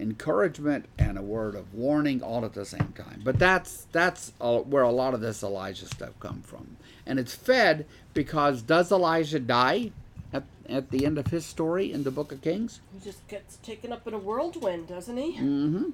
encouragement 0.00 0.86
and 0.98 1.18
a 1.18 1.22
word 1.22 1.54
of 1.54 1.74
warning 1.74 2.22
all 2.22 2.44
at 2.44 2.54
the 2.54 2.64
same 2.64 2.92
time. 2.96 3.20
But 3.22 3.38
that's 3.38 3.86
that's 3.92 4.32
where 4.38 4.82
a 4.82 4.90
lot 4.90 5.14
of 5.14 5.20
this 5.20 5.42
Elijah 5.42 5.86
stuff 5.86 6.18
come 6.20 6.42
from, 6.42 6.76
and 7.06 7.18
it's 7.18 7.34
fed 7.34 7.86
because 8.14 8.62
does 8.62 8.90
Elijah 8.90 9.40
die 9.40 9.92
at 10.32 10.44
at 10.68 10.90
the 10.90 11.04
end 11.04 11.18
of 11.18 11.28
his 11.28 11.44
story 11.44 11.92
in 11.92 12.04
the 12.04 12.10
Book 12.10 12.32
of 12.32 12.40
Kings? 12.40 12.80
He 12.92 13.00
just 13.04 13.26
gets 13.28 13.56
taken 13.58 13.92
up 13.92 14.06
in 14.08 14.14
a 14.14 14.18
whirlwind, 14.18 14.88
doesn't 14.88 15.16
he? 15.16 15.32
Mm-hmm. 15.32 15.90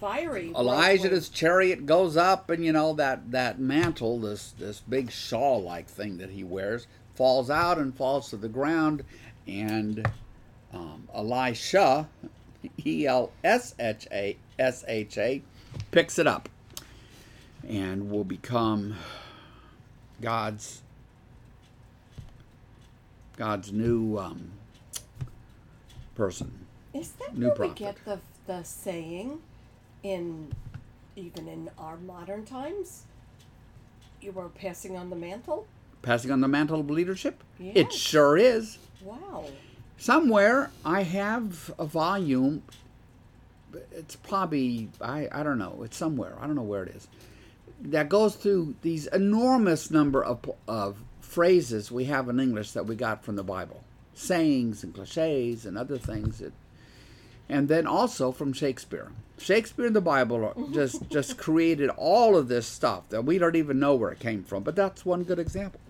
Fiery. 0.00 0.52
Elijah, 0.56 1.02
whirlwind. 1.04 1.32
chariot 1.32 1.86
goes 1.86 2.16
up, 2.16 2.50
and 2.50 2.64
you 2.64 2.72
know 2.72 2.92
that 2.94 3.30
that 3.32 3.58
mantle, 3.58 4.20
this 4.20 4.52
this 4.58 4.80
big 4.80 5.10
shawl-like 5.10 5.88
thing 5.88 6.18
that 6.18 6.30
he 6.30 6.44
wears, 6.44 6.86
falls 7.14 7.50
out 7.50 7.78
and 7.78 7.96
falls 7.96 8.30
to 8.30 8.36
the 8.36 8.48
ground, 8.48 9.04
and 9.46 10.06
um, 10.72 11.08
Elisha, 11.14 12.08
E 12.84 13.06
L 13.06 13.32
S 13.44 13.74
H 13.78 14.06
A 14.12 14.36
S 14.58 14.84
H 14.88 15.18
A, 15.18 15.42
picks 15.90 16.18
it 16.18 16.26
up, 16.26 16.48
and 17.66 18.10
will 18.10 18.24
become 18.24 18.96
God's 20.20 20.82
God's 23.36 23.72
new 23.72 24.18
um, 24.18 24.52
person. 26.14 26.66
Is 26.94 27.12
that 27.12 27.36
new 27.36 27.48
where 27.48 27.56
prophet. 27.56 27.80
we 27.80 27.86
get 27.86 28.04
the 28.04 28.20
the 28.46 28.62
saying, 28.62 29.40
in 30.02 30.52
even 31.16 31.48
in 31.48 31.70
our 31.78 31.96
modern 31.96 32.44
times? 32.44 33.04
You 34.20 34.32
were 34.32 34.48
passing 34.48 34.96
on 34.96 35.10
the 35.10 35.16
mantle. 35.16 35.66
Passing 36.02 36.30
on 36.32 36.40
the 36.40 36.48
mantle 36.48 36.80
of 36.80 36.90
leadership? 36.90 37.42
It 37.60 37.92
sure 37.92 38.36
is. 38.36 38.78
Wow. 39.04 39.46
Somewhere 39.96 40.70
I 40.84 41.02
have 41.04 41.72
a 41.78 41.86
volume. 41.86 42.62
It's 43.92 44.16
probably 44.16 44.88
I, 45.00 45.28
I 45.30 45.42
don't 45.42 45.58
know. 45.58 45.80
It's 45.84 45.96
somewhere. 45.96 46.34
I 46.40 46.46
don't 46.46 46.56
know 46.56 46.62
where 46.62 46.82
it 46.82 46.94
is. 46.96 47.06
That 47.80 48.08
goes 48.08 48.34
through 48.34 48.74
these 48.82 49.06
enormous 49.06 49.90
number 49.90 50.22
of 50.24 50.50
of 50.66 50.96
phrases 51.20 51.90
we 51.90 52.04
have 52.04 52.28
in 52.28 52.40
English 52.40 52.72
that 52.72 52.86
we 52.86 52.96
got 52.96 53.24
from 53.24 53.36
the 53.36 53.44
Bible, 53.44 53.82
sayings 54.12 54.84
and 54.84 54.92
cliches 54.92 55.64
and 55.64 55.78
other 55.78 55.98
things 55.98 56.38
that, 56.38 56.52
and 57.48 57.68
then 57.68 57.86
also 57.86 58.32
from 58.32 58.52
Shakespeare. 58.52 59.10
Shakespeare 59.38 59.86
and 59.86 59.96
the 59.96 60.00
Bible 60.00 60.68
just 60.72 61.08
just 61.08 61.38
created 61.38 61.90
all 61.90 62.36
of 62.36 62.48
this 62.48 62.66
stuff 62.66 63.08
that 63.10 63.24
we 63.24 63.38
don't 63.38 63.56
even 63.56 63.78
know 63.78 63.94
where 63.94 64.10
it 64.10 64.20
came 64.20 64.42
from. 64.44 64.62
But 64.62 64.76
that's 64.76 65.06
one 65.06 65.22
good 65.22 65.38
example. 65.38 65.80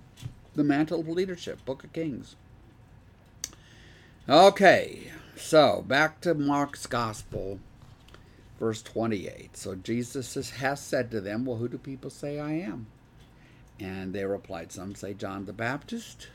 The 0.55 0.65
Mantle 0.65 1.01
of 1.01 1.09
Leadership, 1.09 1.65
Book 1.65 1.83
of 1.83 1.93
Kings. 1.95 2.37
Okay, 4.29 5.11
so 5.35 5.83
back 5.89 6.21
to 6.21 6.35
Mark's 6.35 6.87
Gospel, 6.87 7.59
verse 8.61 8.83
28. 8.83 9.57
So 9.57 9.75
Jesus 9.75 10.35
has- 10.51 10.81
said 10.81 11.11
to 11.11 11.21
them, 11.23 11.47
Well, 11.47 11.57
who 11.57 11.69
do 11.69 11.79
people 11.79 12.11
say 12.11 12.39
I 12.39 12.53
am? 12.53 12.87
And 13.81 14.13
they 14.15 14.27
replied, 14.27 14.73
Some 14.73 14.95
say 14.95 15.15
John 15.15 15.47
the 15.47 15.55
Baptist, 15.55 16.29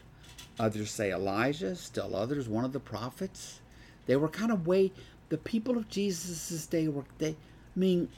others 0.60 0.90
say 0.90 1.12
Elijah, 1.12 1.76
still 1.76 2.16
others 2.16 2.50
one 2.50 2.66
of 2.66 2.74
the 2.74 2.80
prophets. 2.80 3.60
They 4.08 4.16
were 4.16 4.30
kind 4.30 4.52
of 4.52 4.66
way, 4.66 4.92
the 5.30 5.38
people 5.38 5.78
of 5.78 5.90
Jesus' 5.90 6.66
day 6.66 6.88
were, 6.88 7.06
they, 7.20 7.32
I 7.32 7.36
mean, 7.76 8.10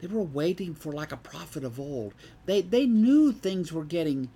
they 0.00 0.06
were 0.06 0.22
waiting 0.22 0.74
for 0.74 0.92
like 0.92 1.12
a 1.12 1.16
prophet 1.16 1.64
of 1.64 1.80
old. 1.80 2.12
They, 2.44 2.60
they 2.60 2.84
knew 2.86 3.32
things 3.32 3.72
were 3.72 3.84
getting 3.84 4.28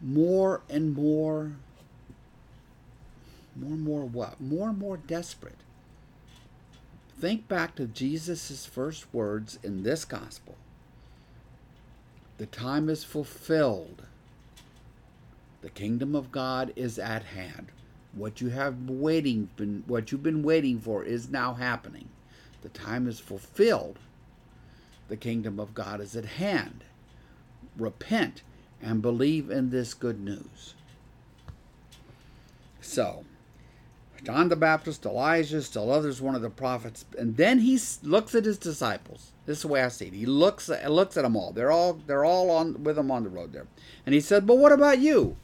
more 0.00 0.62
and 0.68 0.94
more 0.94 1.52
more 3.56 3.72
and 3.72 3.82
more 3.82 4.04
what? 4.04 4.40
More 4.40 4.68
and 4.68 4.78
more 4.78 4.96
desperate. 4.96 5.58
Think 7.18 7.48
back 7.48 7.74
to 7.74 7.86
Jesus' 7.86 8.66
first 8.66 9.12
words 9.12 9.58
in 9.64 9.82
this 9.82 10.04
gospel. 10.04 10.56
The 12.36 12.46
time 12.46 12.88
is 12.88 13.02
fulfilled. 13.02 14.04
The 15.60 15.70
kingdom 15.70 16.14
of 16.14 16.30
God 16.30 16.72
is 16.76 16.98
at 16.98 17.24
hand. 17.24 17.72
What 18.12 18.40
you 18.40 18.50
have 18.50 18.88
waiting 18.88 19.50
been 19.56 19.82
what 19.88 20.12
you've 20.12 20.22
been 20.22 20.44
waiting 20.44 20.78
for 20.80 21.02
is 21.02 21.28
now 21.28 21.54
happening. 21.54 22.08
The 22.62 22.68
time 22.68 23.08
is 23.08 23.18
fulfilled. 23.18 23.98
The 25.08 25.16
kingdom 25.16 25.58
of 25.58 25.74
God 25.74 26.00
is 26.00 26.14
at 26.14 26.24
hand. 26.24 26.84
Repent 27.76 28.42
and 28.82 29.02
believe 29.02 29.50
in 29.50 29.70
this 29.70 29.94
good 29.94 30.20
news. 30.20 30.74
So, 32.80 33.24
John 34.24 34.48
the 34.48 34.56
Baptist, 34.56 35.06
Elijah, 35.06 35.62
still 35.62 35.92
others, 35.92 36.20
one 36.20 36.34
of 36.34 36.42
the 36.42 36.50
prophets, 36.50 37.04
and 37.18 37.36
then 37.36 37.60
he 37.60 37.78
looks 38.02 38.34
at 38.34 38.44
his 38.44 38.58
disciples. 38.58 39.32
This 39.46 39.58
is 39.58 39.62
the 39.62 39.68
way 39.68 39.82
I 39.82 39.88
see 39.88 40.06
it. 40.06 40.12
He 40.12 40.26
looks 40.26 40.68
at, 40.68 40.90
looks 40.90 41.16
at 41.16 41.22
them 41.22 41.36
all. 41.36 41.52
They're 41.52 41.70
all 41.70 41.94
they're 42.06 42.24
all 42.24 42.50
on 42.50 42.82
with 42.82 42.98
him 42.98 43.10
on 43.10 43.24
the 43.24 43.30
road 43.30 43.52
there, 43.52 43.66
and 44.04 44.14
he 44.14 44.20
said, 44.20 44.46
"But 44.46 44.58
what 44.58 44.72
about 44.72 44.98
you? 44.98 45.36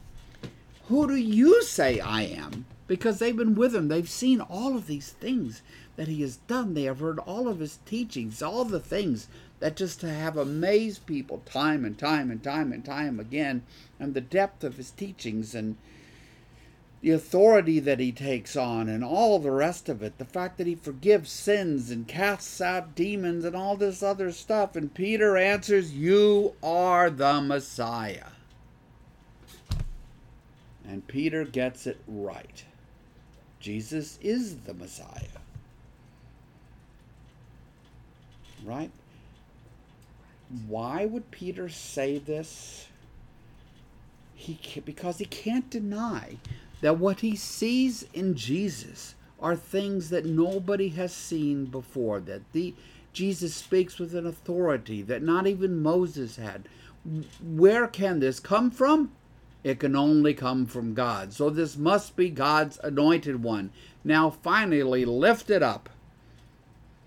Who 0.89 1.07
do 1.07 1.17
you 1.17 1.63
say 1.63 2.01
I 2.01 2.23
am?" 2.23 2.67
Because 2.87 3.19
they've 3.19 3.37
been 3.37 3.55
with 3.55 3.75
him, 3.75 3.89
they've 3.89 4.09
seen 4.09 4.41
all 4.41 4.77
of 4.77 4.87
these 4.87 5.11
things 5.11 5.63
that 5.97 6.09
he 6.09 6.21
has 6.21 6.37
done. 6.37 6.75
They 6.75 6.83
have 6.83 7.01
heard 7.01 7.19
all 7.21 7.49
of 7.49 7.61
his 7.61 7.79
teachings, 7.87 8.43
all 8.43 8.65
the 8.65 8.81
things 8.81 9.29
that 9.61 9.77
just 9.77 10.01
to 10.01 10.13
have 10.13 10.37
amazed 10.37 11.07
people 11.07 11.43
time 11.47 11.85
and 11.85 11.99
time 11.99 12.31
and 12.31 12.43
time 12.43 12.73
and 12.73 12.85
time 12.85 13.19
again, 13.19 13.63
and 13.99 14.15
the 14.15 14.21
depth 14.21 14.65
of 14.65 14.77
his 14.77 14.91
teachings 14.91 15.55
and 15.55 15.77
the 17.05 17.11
authority 17.11 17.81
that 17.81 18.01
he 18.01 18.11
takes 18.11 18.57
on 18.57 18.89
and 18.89 19.05
all 19.05 19.39
the 19.39 19.51
rest 19.51 19.91
of 19.91 20.03
it 20.03 20.17
the 20.17 20.25
fact 20.25 20.57
that 20.57 20.67
he 20.67 20.75
forgives 20.75 21.31
sins 21.31 21.91
and 21.91 22.09
casts 22.09 22.63
out 22.63 22.95
demons 22.95 23.45
and 23.45 23.55
all 23.55 23.77
this 23.77 24.03
other 24.03 24.33
stuff 24.33 24.75
and 24.75 24.95
peter 24.95 25.37
answers 25.37 25.93
you 25.93 26.55
are 26.63 27.11
the 27.11 27.43
messiah. 27.43 28.29
And 30.89 31.07
peter 31.07 31.45
gets 31.45 31.87
it 31.87 31.99
right. 32.09 32.65
Jesus 33.61 34.19
is 34.23 34.57
the 34.61 34.73
messiah. 34.73 35.41
Right 38.65 38.91
why 40.67 41.05
would 41.05 41.31
peter 41.31 41.69
say 41.69 42.19
this? 42.19 42.89
He 44.35 44.59
ca 44.63 44.81
because 44.81 45.19
he 45.19 45.25
can't 45.25 45.71
deny 45.71 46.37
that 46.81 46.99
what 46.99 47.21
he 47.21 47.37
sees 47.37 48.07
in 48.13 48.35
Jesus 48.35 49.15
are 49.41 49.57
things 49.57 50.11
that 50.11 50.27
nobody 50.27 50.89
has 50.91 51.13
seen 51.13 51.67
before 51.67 52.21
that 52.21 52.53
the 52.53 52.75
Jesus 53.13 53.55
speaks 53.55 53.99
with 53.99 54.15
an 54.15 54.27
authority 54.27 55.01
that 55.03 55.23
not 55.23 55.47
even 55.47 55.83
Moses 55.83 56.37
had. 56.37 56.69
Where 57.43 57.87
can 57.87 58.21
this 58.21 58.41
come 58.41 58.71
from? 58.71 59.13
It 59.63 59.79
can 59.79 59.97
only 59.97 60.35
come 60.35 60.67
from 60.67 60.95
God. 60.95 61.33
So 61.33 61.49
this 61.49 61.77
must 61.77 62.17
be 62.17 62.29
God's 62.29 62.79
anointed 62.83 63.43
one. 63.43 63.71
Now 64.03 64.31
finally 64.31 65.05
lifted 65.05 65.63
up. 65.63 65.89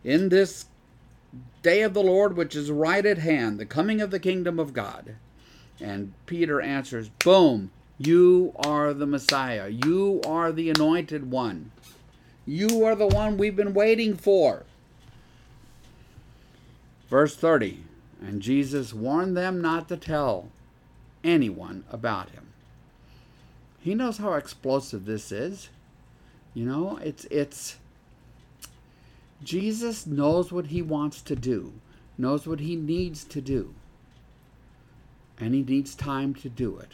In 0.03 0.29
this 0.29 0.65
day 1.61 1.81
of 1.81 1.93
the 1.93 2.03
Lord 2.03 2.37
which 2.37 2.55
is 2.55 2.71
right 2.71 3.05
at 3.05 3.17
hand 3.17 3.59
the 3.59 3.65
coming 3.65 4.01
of 4.01 4.11
the 4.11 4.19
kingdom 4.19 4.59
of 4.59 4.73
God 4.73 5.15
and 5.79 6.13
Peter 6.25 6.61
answers, 6.61 7.09
Boom, 7.23 7.71
you 7.97 8.53
are 8.57 8.93
the 8.93 9.05
Messiah. 9.05 9.69
You 9.69 10.21
are 10.25 10.51
the 10.51 10.69
anointed 10.69 11.29
one. 11.29 11.71
You 12.45 12.83
are 12.85 12.95
the 12.95 13.07
one 13.07 13.37
we've 13.37 13.55
been 13.55 13.73
waiting 13.73 14.15
for. 14.15 14.63
Verse 17.09 17.35
30 17.35 17.83
And 18.21 18.41
Jesus 18.41 18.93
warned 18.93 19.35
them 19.35 19.61
not 19.61 19.87
to 19.89 19.97
tell 19.97 20.49
anyone 21.23 21.83
about 21.91 22.29
him. 22.29 22.47
He 23.79 23.95
knows 23.95 24.17
how 24.17 24.33
explosive 24.33 25.05
this 25.05 25.31
is. 25.31 25.69
You 26.53 26.65
know, 26.65 26.97
it's 27.03 27.25
it's 27.25 27.77
Jesus 29.43 30.07
knows 30.07 30.51
what 30.51 30.67
he 30.67 30.81
wants 30.81 31.21
to 31.23 31.35
do, 31.35 31.73
knows 32.17 32.47
what 32.47 32.59
he 32.59 32.75
needs 32.75 33.23
to 33.25 33.41
do 33.41 33.73
and 35.39 35.53
he 35.53 35.63
needs 35.63 35.95
time 35.95 36.33
to 36.35 36.49
do 36.49 36.77
it. 36.77 36.93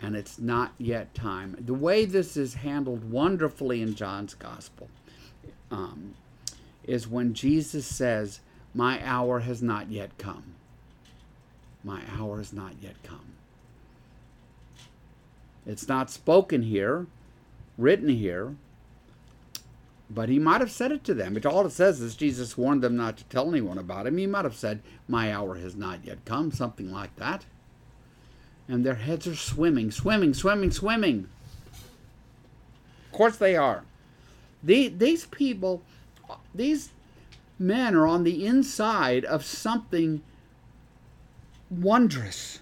And 0.00 0.16
it's 0.16 0.38
not 0.38 0.72
yet 0.78 1.14
time. 1.14 1.56
The 1.60 1.74
way 1.74 2.04
this 2.04 2.36
is 2.36 2.54
handled 2.54 3.10
wonderfully 3.10 3.82
in 3.82 3.94
John's 3.94 4.34
Gospel 4.34 4.88
um, 5.70 6.14
is 6.84 7.06
when 7.06 7.34
Jesus 7.34 7.86
says, 7.86 8.40
My 8.74 9.00
hour 9.06 9.40
has 9.40 9.62
not 9.62 9.90
yet 9.90 10.18
come. 10.18 10.54
My 11.84 12.02
hour 12.18 12.38
has 12.38 12.52
not 12.52 12.72
yet 12.80 12.96
come. 13.04 13.20
It's 15.64 15.86
not 15.86 16.10
spoken 16.10 16.62
here, 16.62 17.06
written 17.78 18.08
here, 18.08 18.56
But 20.14 20.28
he 20.28 20.38
might 20.38 20.60
have 20.60 20.70
said 20.70 20.92
it 20.92 21.04
to 21.04 21.14
them. 21.14 21.36
It 21.36 21.46
all 21.46 21.64
it 21.66 21.70
says 21.70 22.00
is 22.00 22.14
Jesus 22.14 22.58
warned 22.58 22.82
them 22.82 22.96
not 22.96 23.16
to 23.16 23.24
tell 23.24 23.48
anyone 23.48 23.78
about 23.78 24.06
him. 24.06 24.18
He 24.18 24.26
might 24.26 24.44
have 24.44 24.54
said, 24.54 24.82
My 25.08 25.32
hour 25.32 25.54
has 25.54 25.74
not 25.74 26.04
yet 26.04 26.24
come, 26.26 26.52
something 26.52 26.92
like 26.92 27.16
that. 27.16 27.46
And 28.68 28.84
their 28.84 28.96
heads 28.96 29.26
are 29.26 29.36
swimming, 29.36 29.90
swimming, 29.90 30.34
swimming, 30.34 30.70
swimming. 30.70 31.28
Of 33.06 33.12
course 33.12 33.36
they 33.36 33.56
are. 33.56 33.84
The, 34.62 34.88
these 34.88 35.24
people, 35.26 35.82
these 36.54 36.90
men 37.58 37.94
are 37.94 38.06
on 38.06 38.24
the 38.24 38.44
inside 38.44 39.24
of 39.24 39.44
something 39.44 40.22
wondrous, 41.70 42.60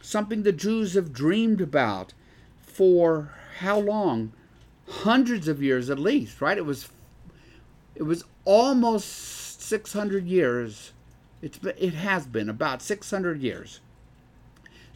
something 0.00 0.42
the 0.42 0.52
Jews 0.52 0.94
have 0.94 1.12
dreamed 1.12 1.60
about 1.60 2.14
for 2.60 3.32
how 3.58 3.80
long? 3.80 4.32
Hundreds 4.88 5.48
of 5.48 5.62
years 5.62 5.90
at 5.90 5.98
least, 5.98 6.40
right? 6.40 6.58
It 6.58 6.66
was 6.66 6.88
it 7.94 8.02
was 8.04 8.24
almost 8.44 9.60
600 9.60 10.26
years. 10.26 10.92
It's 11.42 11.58
it 11.62 11.94
has 11.94 12.26
been 12.26 12.48
about 12.48 12.82
600 12.82 13.40
years 13.40 13.80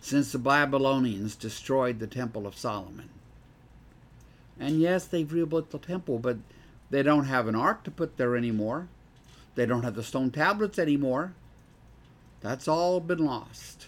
since 0.01 0.33
the 0.33 0.39
Babylonians 0.39 1.37
destroyed 1.37 1.99
the 1.99 2.07
Temple 2.07 2.47
of 2.47 2.57
Solomon. 2.57 3.09
And 4.59 4.81
yes, 4.81 5.05
they've 5.07 5.33
rebuilt 5.33 5.71
the 5.71 5.79
temple, 5.79 6.19
but 6.19 6.39
they 6.91 7.03
don't 7.03 7.25
have 7.25 7.49
an 7.49 7.55
ark 7.55 7.85
to 7.85 7.91
put 7.91 8.17
there 8.17 8.37
anymore. 8.37 8.89
They 9.55 9.67
don't 9.67 9.83
have 9.83 9.95
the 9.95 10.03
stone 10.03 10.31
tablets 10.31 10.79
anymore. 10.79 11.33
That's 12.41 12.69
all 12.69 13.01
been 13.01 13.25
lost. 13.25 13.87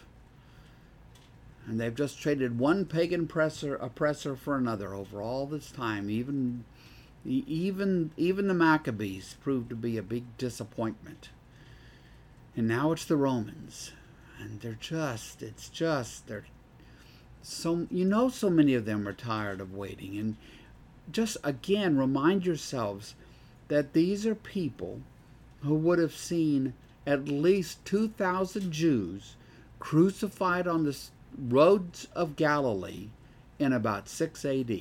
And 1.66 1.80
they've 1.80 1.94
just 1.94 2.20
traded 2.20 2.58
one 2.58 2.84
pagan 2.84 3.22
oppressor, 3.22 3.76
oppressor 3.76 4.36
for 4.36 4.56
another 4.56 4.94
over 4.94 5.22
all 5.22 5.46
this 5.46 5.70
time. 5.70 6.10
Even, 6.10 6.64
even, 7.24 8.10
even 8.16 8.48
the 8.48 8.54
Maccabees 8.54 9.36
proved 9.42 9.70
to 9.70 9.76
be 9.76 9.96
a 9.96 10.02
big 10.02 10.24
disappointment. 10.36 11.30
And 12.56 12.68
now 12.68 12.92
it's 12.92 13.06
the 13.06 13.16
Romans. 13.16 13.92
And 14.38 14.60
they're 14.60 14.76
just, 14.78 15.42
it's 15.42 15.68
just, 15.68 16.26
they're 16.26 16.44
so, 17.42 17.86
you 17.90 18.06
know, 18.06 18.30
so 18.30 18.48
many 18.48 18.74
of 18.74 18.86
them 18.86 19.06
are 19.06 19.12
tired 19.12 19.60
of 19.60 19.74
waiting. 19.74 20.18
And 20.18 20.36
just 21.12 21.36
again, 21.44 21.96
remind 21.98 22.46
yourselves 22.46 23.14
that 23.68 23.92
these 23.92 24.26
are 24.26 24.34
people 24.34 25.00
who 25.62 25.74
would 25.74 25.98
have 25.98 26.14
seen 26.14 26.74
at 27.06 27.28
least 27.28 27.84
2,000 27.84 28.72
Jews 28.72 29.36
crucified 29.78 30.66
on 30.66 30.84
the 30.84 30.96
roads 31.38 32.08
of 32.14 32.36
Galilee 32.36 33.08
in 33.58 33.72
about 33.72 34.08
6 34.08 34.44
AD 34.44 34.80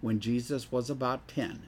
when 0.00 0.20
Jesus 0.20 0.70
was 0.70 0.90
about 0.90 1.28
10. 1.28 1.64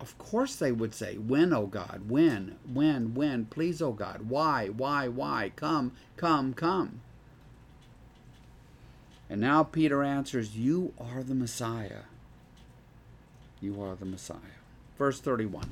Of 0.00 0.18
course 0.18 0.56
they 0.56 0.72
would 0.72 0.94
say, 0.94 1.16
When, 1.16 1.52
O 1.52 1.66
God? 1.66 2.02
When? 2.08 2.56
When? 2.70 3.14
When? 3.14 3.44
Please, 3.44 3.80
O 3.80 3.92
God. 3.92 4.28
Why? 4.28 4.66
Why? 4.66 5.06
Why? 5.06 5.52
Come, 5.54 5.92
come, 6.16 6.54
come. 6.54 7.02
And 9.30 9.40
now 9.40 9.62
Peter 9.62 10.02
answers, 10.02 10.56
You 10.56 10.92
are 10.98 11.22
the 11.22 11.36
Messiah. 11.36 12.02
You 13.60 13.80
are 13.80 13.94
the 13.94 14.04
Messiah. 14.04 14.58
Verse 14.98 15.20
31. 15.20 15.70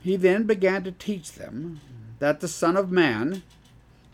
He 0.00 0.16
then 0.16 0.44
began 0.44 0.84
to 0.84 0.92
teach 0.92 1.32
them 1.32 1.80
that 2.18 2.40
the 2.40 2.48
Son 2.48 2.76
of 2.76 2.90
Man, 2.90 3.42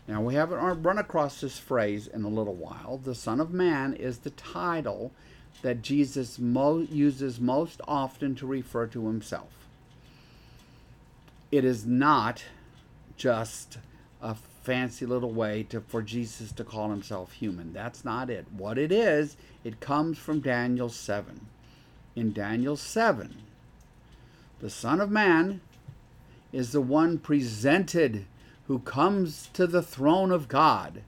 now 0.07 0.21
we 0.21 0.35
haven't 0.35 0.83
run 0.83 0.97
across 0.97 1.41
this 1.41 1.57
phrase 1.57 2.07
in 2.07 2.23
a 2.23 2.29
little 2.29 2.55
while, 2.55 2.99
the 3.03 3.15
Son 3.15 3.39
of 3.39 3.51
Man 3.51 3.93
is 3.93 4.19
the 4.19 4.31
title 4.31 5.11
that 5.61 5.81
Jesus 5.81 6.39
mo- 6.39 6.87
uses 6.89 7.39
most 7.39 7.81
often 7.87 8.35
to 8.35 8.47
refer 8.47 8.87
to 8.87 9.07
himself. 9.07 9.51
It 11.51 11.65
is 11.65 11.85
not 11.85 12.43
just 13.17 13.77
a 14.21 14.35
fancy 14.63 15.05
little 15.05 15.31
way 15.31 15.63
to, 15.63 15.81
for 15.81 16.01
Jesus 16.01 16.51
to 16.53 16.63
call 16.63 16.89
himself 16.89 17.33
human. 17.33 17.73
That's 17.73 18.05
not 18.05 18.29
it. 18.29 18.45
What 18.55 18.77
it 18.77 18.91
is, 18.91 19.35
it 19.63 19.79
comes 19.79 20.17
from 20.17 20.39
Daniel 20.39 20.89
7. 20.89 21.47
In 22.15 22.33
Daniel 22.33 22.75
7, 22.75 23.35
the 24.61 24.69
Son 24.69 25.01
of 25.01 25.09
Man 25.09 25.59
is 26.53 26.71
the 26.71 26.81
one 26.81 27.17
presented 27.17 28.25
who 28.67 28.79
comes 28.79 29.49
to 29.53 29.65
the 29.65 29.81
throne 29.81 30.31
of 30.31 30.47
God 30.47 31.01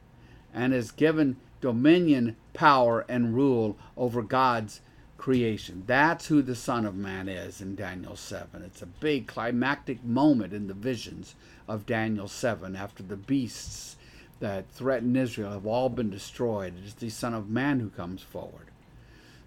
and 0.54 0.74
is 0.74 0.92
given 0.92 1.38
dominion, 1.62 2.36
power, 2.54 3.06
and 3.08 3.36
rule 3.36 3.78
over 3.96 4.24
God's 4.24 4.82
creation. 5.18 5.84
That's 5.86 6.28
who 6.28 6.42
the 6.42 6.56
Son 6.56 6.84
of 6.86 6.96
Man 6.96 7.30
is 7.30 7.62
in 7.62 7.76
Daniel 7.76 8.16
7. 8.16 8.64
It's 8.64 8.82
a 8.82 8.88
big 8.88 9.28
climactic 9.28 10.04
moment 10.04 10.52
in 10.52 10.68
the 10.68 10.74
visions 10.74 11.36
of 11.68 11.86
Daniel 11.86 12.28
7 12.28 12.76
after 12.76 13.04
the 13.04 13.16
beasts 13.16 13.98
that 14.40 14.70
threaten 14.72 15.16
Israel 15.16 15.52
have 15.52 15.68
all 15.68 15.90
been 15.90 16.10
destroyed. 16.10 16.74
It 16.78 16.86
is 16.86 16.96
the 16.96 17.10
Son 17.10 17.36
of 17.36 17.50
Man 17.50 17.80
who 17.80 17.90
comes 17.90 18.24
forward. 18.24 18.72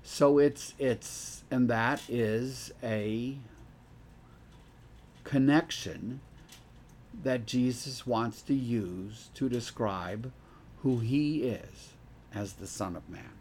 So 0.04 0.38
it's 0.38 0.72
it's 0.78 1.42
and 1.50 1.68
that 1.68 2.00
is 2.08 2.72
a 2.82 3.36
connection 5.26 6.20
that 7.24 7.46
Jesus 7.46 8.06
wants 8.06 8.40
to 8.42 8.54
use 8.54 9.28
to 9.34 9.48
describe 9.48 10.32
who 10.82 11.00
he 11.00 11.42
is 11.42 11.94
as 12.32 12.54
the 12.54 12.66
Son 12.66 12.94
of 12.94 13.10
Man. 13.10 13.32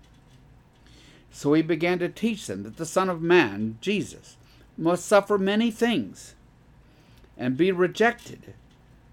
So 1.32 1.54
he 1.54 1.62
began 1.62 2.00
to 2.00 2.10
teach 2.10 2.48
them 2.48 2.63
that 2.63 2.78
the 2.78 2.88
Son 2.88 3.08
of 3.08 3.21
Man, 3.21 3.78
Jesus, 3.82 4.36
must 4.76 5.06
suffer 5.06 5.38
many 5.38 5.69
things 5.69 6.34
and 7.38 7.56
be 7.56 7.71
rejected 7.71 8.56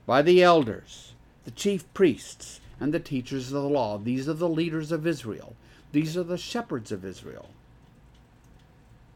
by 0.07 0.23
the 0.23 0.43
elders, 0.43 1.13
the 1.45 1.51
chief 1.51 1.93
priests, 1.93 2.61
and 2.81 2.95
the 2.95 3.01
teachers 3.01 3.53
of 3.53 3.63
the 3.63 3.69
law. 3.69 3.99
These 3.99 4.29
are 4.31 4.35
the 4.35 4.49
leaders 4.49 4.91
of 4.91 5.07
Israel. 5.07 5.57
These 5.93 6.17
are 6.17 6.23
the 6.23 6.39
shepherds 6.39 6.91
of 6.91 7.05
Israel 7.05 7.51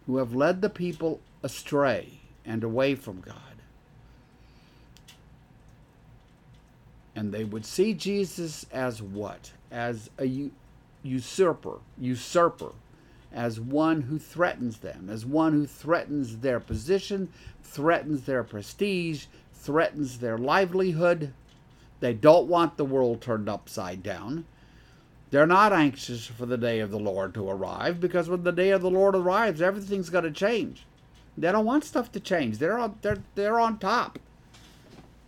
who 0.07 0.19
have 0.19 0.35
led 0.35 0.61
the 0.61 0.69
people 0.69 1.21
astray 1.43 2.21
and 2.47 2.63
away 2.63 2.95
from 2.95 3.21
God. 3.21 3.35
And 7.15 7.33
they 7.33 7.45
would 7.45 7.65
see 7.65 7.95
Jesus 7.95 8.67
as 8.71 9.03
what? 9.03 9.51
As 9.71 10.11
a 10.19 10.51
usurper, 11.03 11.79
usurper, 11.99 12.73
as 13.33 13.59
one 13.59 14.03
who 14.03 14.19
threatens 14.19 14.79
them, 14.79 15.09
as 15.11 15.27
one 15.27 15.53
who 15.53 15.67
threatens 15.67 16.39
their 16.39 16.61
position, 16.61 17.31
threatens 17.63 18.23
their 18.23 18.45
prestige, 18.45 19.27
threatens 19.53 20.19
their 20.19 20.39
livelihood. 20.39 21.33
They 22.01 22.13
don't 22.13 22.49
want 22.49 22.77
the 22.77 22.85
world 22.85 23.21
turned 23.21 23.49
upside 23.49 24.03
down. 24.03 24.45
They're 25.31 25.47
not 25.47 25.73
anxious 25.73 26.27
for 26.27 26.47
the 26.47 26.59
day 26.59 26.81
of 26.81 26.91
the 26.91 26.99
Lord 26.99 27.35
to 27.35 27.49
arrive 27.49 28.01
because 28.01 28.29
when 28.29 28.45
the 28.45 28.53
day 28.53 28.71
of 28.71 28.83
the 28.83 28.91
Lord 28.91 29.17
arrives, 29.17 29.61
everything's 29.61 30.11
going 30.11 30.25
to 30.25 30.31
change. 30.31 30.87
They 31.39 31.53
don't 31.53 31.67
want 31.67 31.85
stuff 31.85 32.11
to 32.13 32.21
change. 32.21 32.59
They're 32.59 32.79
on, 32.79 32.99
they're, 33.03 33.23
they're 33.35 33.61
on 33.61 33.79
top. 33.79 34.19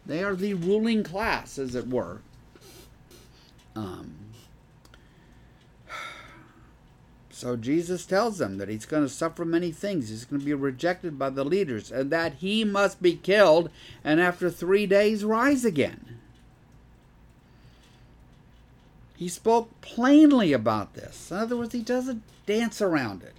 They 0.06 0.24
are 0.24 0.34
the 0.34 0.54
ruling 0.54 1.04
class, 1.04 1.58
as 1.58 1.74
it 1.74 1.88
were. 1.88 2.22
Um, 3.76 4.14
so 7.30 7.56
Jesus 7.56 8.06
tells 8.06 8.38
them 8.38 8.56
that 8.56 8.70
he's 8.70 8.86
going 8.86 9.02
to 9.02 9.08
suffer 9.08 9.44
many 9.44 9.70
things. 9.70 10.08
He's 10.08 10.24
going 10.24 10.40
to 10.40 10.46
be 10.46 10.54
rejected 10.54 11.18
by 11.18 11.28
the 11.28 11.44
leaders, 11.44 11.92
and 11.92 12.10
that 12.10 12.34
he 12.34 12.64
must 12.64 13.02
be 13.02 13.16
killed, 13.16 13.70
and 14.02 14.18
after 14.18 14.50
three 14.50 14.86
days 14.86 15.24
rise 15.24 15.64
again. 15.66 16.18
He 19.14 19.28
spoke 19.28 19.80
plainly 19.80 20.52
about 20.52 20.94
this. 20.94 21.30
In 21.32 21.38
other 21.38 21.56
words, 21.56 21.74
he 21.74 21.82
doesn't 21.82 22.22
dance 22.46 22.80
around 22.80 23.24
it, 23.24 23.34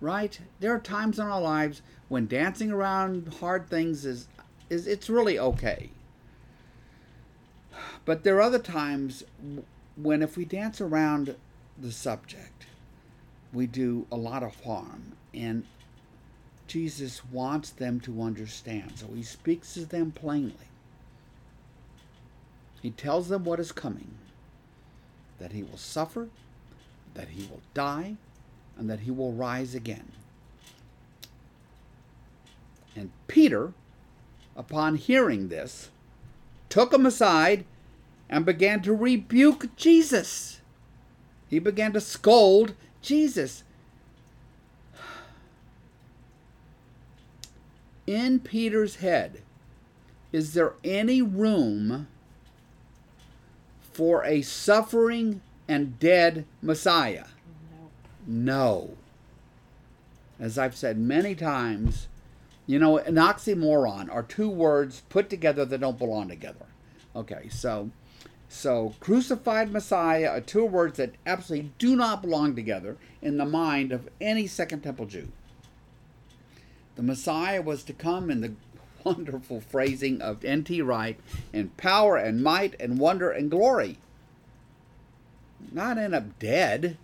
right? 0.00 0.38
There 0.58 0.74
are 0.74 0.80
times 0.80 1.20
in 1.20 1.26
our 1.26 1.40
lives 1.40 1.82
when 2.08 2.26
dancing 2.26 2.70
around 2.70 3.34
hard 3.40 3.68
things 3.68 4.04
is, 4.04 4.28
is 4.70 4.86
it's 4.86 5.08
really 5.08 5.38
okay. 5.38 5.90
But 8.04 8.22
there 8.22 8.36
are 8.36 8.42
other 8.42 8.58
times 8.58 9.24
when 9.96 10.22
if 10.22 10.36
we 10.36 10.44
dance 10.44 10.80
around 10.80 11.36
the 11.78 11.92
subject, 11.92 12.66
we 13.52 13.66
do 13.66 14.06
a 14.12 14.16
lot 14.16 14.42
of 14.42 14.60
harm. 14.62 15.12
And 15.32 15.64
Jesus 16.66 17.24
wants 17.24 17.70
them 17.70 18.00
to 18.00 18.22
understand. 18.22 18.92
So 18.96 19.06
he 19.14 19.22
speaks 19.22 19.74
to 19.74 19.84
them 19.84 20.10
plainly. 20.10 20.68
He 22.82 22.90
tells 22.90 23.28
them 23.28 23.44
what 23.44 23.60
is 23.60 23.72
coming 23.72 24.14
that 25.38 25.52
he 25.52 25.62
will 25.62 25.78
suffer, 25.78 26.28
that 27.14 27.28
he 27.28 27.46
will 27.48 27.60
die, 27.74 28.16
and 28.78 28.88
that 28.88 29.00
he 29.00 29.10
will 29.10 29.32
rise 29.32 29.74
again. 29.74 30.12
And 32.96 33.10
Peter, 33.26 33.72
upon 34.56 34.96
hearing 34.96 35.48
this, 35.48 35.90
took 36.68 36.92
him 36.92 37.06
aside 37.06 37.64
and 38.28 38.44
began 38.44 38.82
to 38.82 38.94
rebuke 38.94 39.74
Jesus. 39.76 40.60
he 41.48 41.58
began 41.58 41.92
to 41.92 42.00
scold 42.00 42.74
Jesus. 43.02 43.62
In 48.06 48.40
Peter's 48.40 48.96
head, 48.96 49.42
is 50.32 50.52
there 50.54 50.74
any 50.82 51.22
room 51.22 52.08
for 53.92 54.24
a 54.24 54.42
suffering 54.42 55.40
and 55.68 55.98
dead 55.98 56.44
Messiah? 56.60 57.26
No. 58.26 58.96
As 60.40 60.58
I've 60.58 60.76
said 60.76 60.98
many 60.98 61.34
times, 61.34 62.08
you 62.66 62.78
know, 62.78 62.98
an 62.98 63.16
oxymoron 63.16 64.12
are 64.12 64.22
two 64.22 64.48
words 64.48 65.02
put 65.08 65.28
together 65.28 65.64
that 65.64 65.80
don't 65.80 65.98
belong 65.98 66.28
together. 66.28 66.66
Okay, 67.14 67.48
so 67.50 67.90
so 68.48 68.94
crucified 69.00 69.72
Messiah 69.72 70.28
are 70.28 70.40
two 70.40 70.64
words 70.64 70.98
that 70.98 71.14
absolutely 71.26 71.72
do 71.78 71.96
not 71.96 72.22
belong 72.22 72.54
together 72.54 72.96
in 73.20 73.36
the 73.36 73.44
mind 73.44 73.92
of 73.92 74.08
any 74.20 74.46
Second 74.46 74.82
Temple 74.82 75.06
Jew. 75.06 75.28
The 76.96 77.02
Messiah 77.02 77.60
was 77.60 77.82
to 77.84 77.92
come 77.92 78.30
in 78.30 78.40
the 78.40 78.52
wonderful 79.04 79.60
phrasing 79.60 80.22
of 80.22 80.44
N.T. 80.44 80.80
Wright 80.82 81.18
in 81.52 81.70
power 81.70 82.16
and 82.16 82.42
might 82.42 82.80
and 82.80 82.98
wonder 82.98 83.30
and 83.30 83.50
glory. 83.50 83.98
Not 85.72 85.98
end 85.98 86.14
up 86.14 86.38
dead 86.38 86.96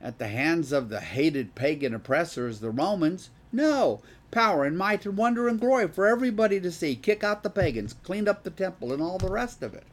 at 0.00 0.18
the 0.18 0.28
hands 0.28 0.72
of 0.72 0.88
the 0.88 1.00
hated 1.00 1.54
pagan 1.54 1.94
oppressors, 1.94 2.60
the 2.60 2.70
Romans. 2.70 3.30
No, 3.56 4.02
power 4.30 4.66
and 4.66 4.76
might 4.76 5.06
and 5.06 5.16
wonder 5.16 5.48
and 5.48 5.58
glory 5.58 5.88
for 5.88 6.06
everybody 6.06 6.60
to 6.60 6.70
see. 6.70 6.94
Kick 6.94 7.24
out 7.24 7.42
the 7.42 7.48
pagans, 7.48 7.94
clean 8.02 8.28
up 8.28 8.44
the 8.44 8.50
temple, 8.50 8.92
and 8.92 9.00
all 9.00 9.16
the 9.16 9.30
rest 9.30 9.62
of 9.62 9.72
it. 9.72 9.84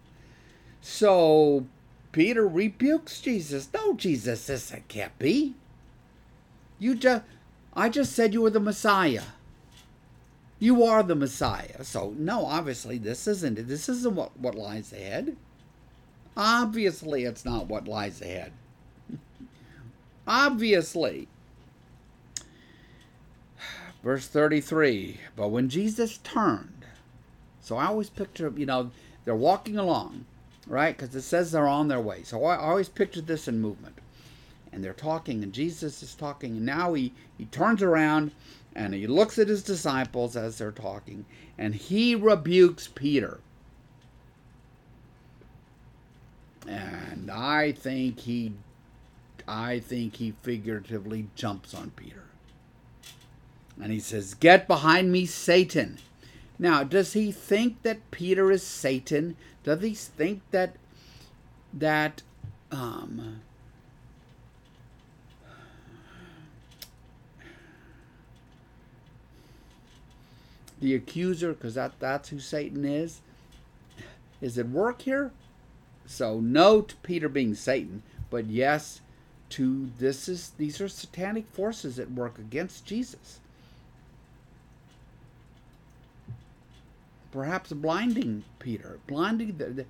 So 0.82 1.66
Peter 2.12 2.46
rebukes 2.46 3.22
Jesus. 3.22 3.70
No, 3.74 3.94
Jesus, 3.94 4.48
this 4.48 4.76
can't 4.90 5.18
be. 5.18 5.56
You 6.78 6.94
just, 6.96 7.24
I 7.74 7.88
just 7.88 8.12
said 8.12 8.34
you 8.34 8.42
were 8.42 8.50
the 8.50 8.60
Messiah. 8.60 9.24
You 10.60 10.84
are 10.84 11.04
the 11.04 11.16
Messiah. 11.16 11.86
So 11.86 12.14
no, 12.18 12.46
obviously 12.46 12.98
this 12.98 13.28
isn't 13.28 13.60
it. 13.60 13.70
This 13.70 13.88
isn't 13.88 14.14
what, 14.14 14.38
what 14.38 14.56
lies 14.56 14.92
ahead. 14.92 15.38
Obviously, 16.36 17.24
it's 17.24 17.46
not 17.46 17.68
what 17.68 17.88
lies 17.88 18.22
ahead. 18.22 18.52
Obviously. 20.28 21.30
Verse 24.04 24.28
33 24.28 25.20
But 25.36 25.50
when 25.50 25.70
Jesus 25.70 26.18
turned, 26.20 26.86
so 27.62 27.78
I 27.78 27.86
always 27.86 28.10
picture, 28.10 28.54
you 28.56 28.66
know, 28.66 28.92
they're 29.24 29.36
walking 29.36 29.78
along, 29.78 30.26
right? 30.68 30.96
Because 30.96 31.16
it 31.16 31.22
says 31.22 31.52
they're 31.52 31.68
on 31.68 31.88
their 31.88 32.02
way. 32.02 32.24
So 32.24 32.44
I 32.44 32.58
always 32.58 32.90
picture 32.90 33.22
this 33.22 33.48
in 33.48 33.62
movement. 33.62 33.96
And 34.72 34.84
they're 34.84 34.94
talking, 34.94 35.44
and 35.44 35.54
Jesus 35.54 36.02
is 36.02 36.16
talking, 36.16 36.58
and 36.58 36.66
now 36.66 36.94
he, 36.94 37.14
he 37.38 37.46
turns 37.46 37.84
around 37.84 38.32
and 38.76 38.94
he 38.94 39.06
looks 39.06 39.38
at 39.38 39.48
his 39.48 39.64
disciples 39.64 40.36
as 40.36 40.58
they're 40.58 40.72
talking, 40.72 41.26
and 41.58 41.76
he 41.76 42.16
rebukes 42.16 42.88
Peter. 42.88 43.40
And 46.68 47.30
I 47.30 47.72
think 47.72 48.22
he 48.22 48.54
I 49.48 49.80
think 49.80 50.16
he 50.16 50.34
figuratively 50.42 51.28
jumps 51.36 51.74
on 51.74 51.92
Peter. 51.92 52.23
And 53.82 53.92
he 53.92 54.00
says, 54.00 54.34
Get 54.34 54.68
behind 54.68 55.12
me, 55.12 55.26
Satan. 55.26 55.98
Now, 56.60 56.84
does 56.84 57.14
he 57.14 57.32
think 57.32 57.82
that 57.82 58.12
Peter 58.12 58.52
is 58.52 58.64
Satan? 58.64 59.36
Does 59.64 59.82
he 59.82 59.94
think 59.94 60.42
that 60.52 60.76
that 61.74 62.22
um, 62.72 63.42
the 70.80 70.94
accuser, 70.94 71.54
because 71.54 71.74
that, 71.74 71.94
that's 72.00 72.30
who 72.30 72.40
Satan 72.40 72.86
is, 72.86 73.22
is 74.42 74.58
at 74.58 74.70
work 74.70 75.02
here? 75.02 75.32
So 76.06 76.40
no 76.40 76.82
to 76.82 76.96
Peter 76.98 77.30
being 77.30 77.56
Satan, 77.56 78.04
but 78.30 78.46
yes 78.46 79.02
to 79.50 79.90
this 80.00 80.28
is 80.28 80.52
these 80.58 80.82
are 80.82 80.88
satanic 80.88 81.48
forces 81.54 82.00
at 82.00 82.12
work 82.12 82.40
against 82.40 82.86
Jesus. 82.86 83.40
Perhaps 87.34 87.74
blinding 87.74 88.44
Peter, 88.60 89.00
blinding 89.08 89.58
the, 89.58 89.66
the, 89.66 89.86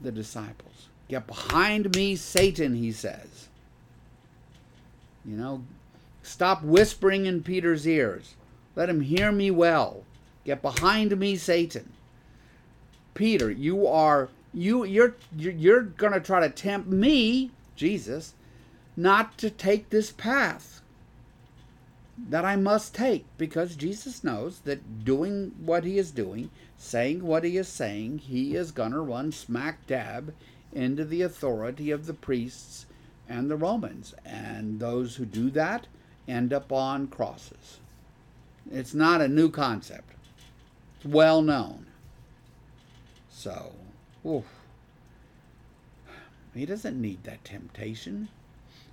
the 0.00 0.10
disciples. 0.10 0.88
Get 1.08 1.28
behind 1.28 1.94
me, 1.94 2.16
Satan, 2.16 2.74
he 2.74 2.90
says. 2.90 3.48
You 5.24 5.36
know, 5.36 5.62
stop 6.24 6.64
whispering 6.64 7.26
in 7.26 7.44
Peter's 7.44 7.86
ears. 7.86 8.34
Let 8.74 8.88
him 8.88 9.00
hear 9.00 9.30
me 9.30 9.48
well. 9.52 10.02
Get 10.44 10.60
behind 10.60 11.16
me, 11.16 11.36
Satan. 11.36 11.92
Peter, 13.14 13.48
you 13.48 13.86
are 13.86 14.28
you 14.52 14.82
you're 14.82 15.14
you're, 15.36 15.52
you're 15.52 15.82
going 15.82 16.14
to 16.14 16.20
try 16.20 16.40
to 16.40 16.50
tempt 16.50 16.88
me, 16.88 17.52
Jesus, 17.76 18.34
not 18.96 19.38
to 19.38 19.50
take 19.50 19.90
this 19.90 20.10
path 20.10 20.81
that 22.16 22.44
I 22.44 22.56
must 22.56 22.94
take 22.94 23.24
because 23.38 23.76
Jesus 23.76 24.22
knows 24.22 24.60
that 24.60 25.04
doing 25.04 25.52
what 25.58 25.84
he 25.84 25.98
is 25.98 26.10
doing, 26.10 26.50
saying 26.76 27.24
what 27.24 27.44
he 27.44 27.56
is 27.56 27.68
saying, 27.68 28.18
he 28.18 28.54
is 28.54 28.70
going 28.70 28.92
to 28.92 29.00
run 29.00 29.32
smack 29.32 29.86
dab 29.86 30.34
into 30.72 31.04
the 31.04 31.22
authority 31.22 31.90
of 31.90 32.06
the 32.06 32.14
priests 32.14 32.86
and 33.28 33.50
the 33.50 33.56
Romans. 33.56 34.14
And 34.24 34.78
those 34.78 35.16
who 35.16 35.24
do 35.24 35.50
that 35.50 35.86
end 36.28 36.52
up 36.52 36.70
on 36.70 37.08
crosses. 37.08 37.78
It's 38.70 38.94
not 38.94 39.20
a 39.20 39.28
new 39.28 39.50
concept, 39.50 40.14
it's 40.96 41.06
well 41.06 41.42
known. 41.42 41.86
So, 43.30 43.72
oof. 44.24 44.44
he 46.54 46.64
doesn't 46.64 47.00
need 47.00 47.24
that 47.24 47.44
temptation. 47.44 48.28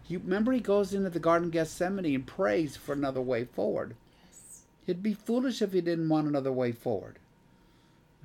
You 0.10 0.18
remember 0.20 0.52
he 0.52 0.60
goes 0.60 0.94
into 0.94 1.12
the 1.12 1.20
Garden 1.20 1.50
of 1.50 1.54
Gethsemane 1.54 2.16
and 2.16 2.26
prays 2.26 2.76
for 2.76 2.94
another 2.94 3.22
way 3.22 3.46
forward. 3.46 3.96
Yes. 4.26 4.64
It'd 4.88 5.04
be 5.04 5.14
foolish 5.14 5.62
if 5.62 5.72
he 5.72 5.82
didn't 5.82 6.10
want 6.10 6.28
another 6.28 6.52
way 6.52 6.72
forward. 6.72 7.20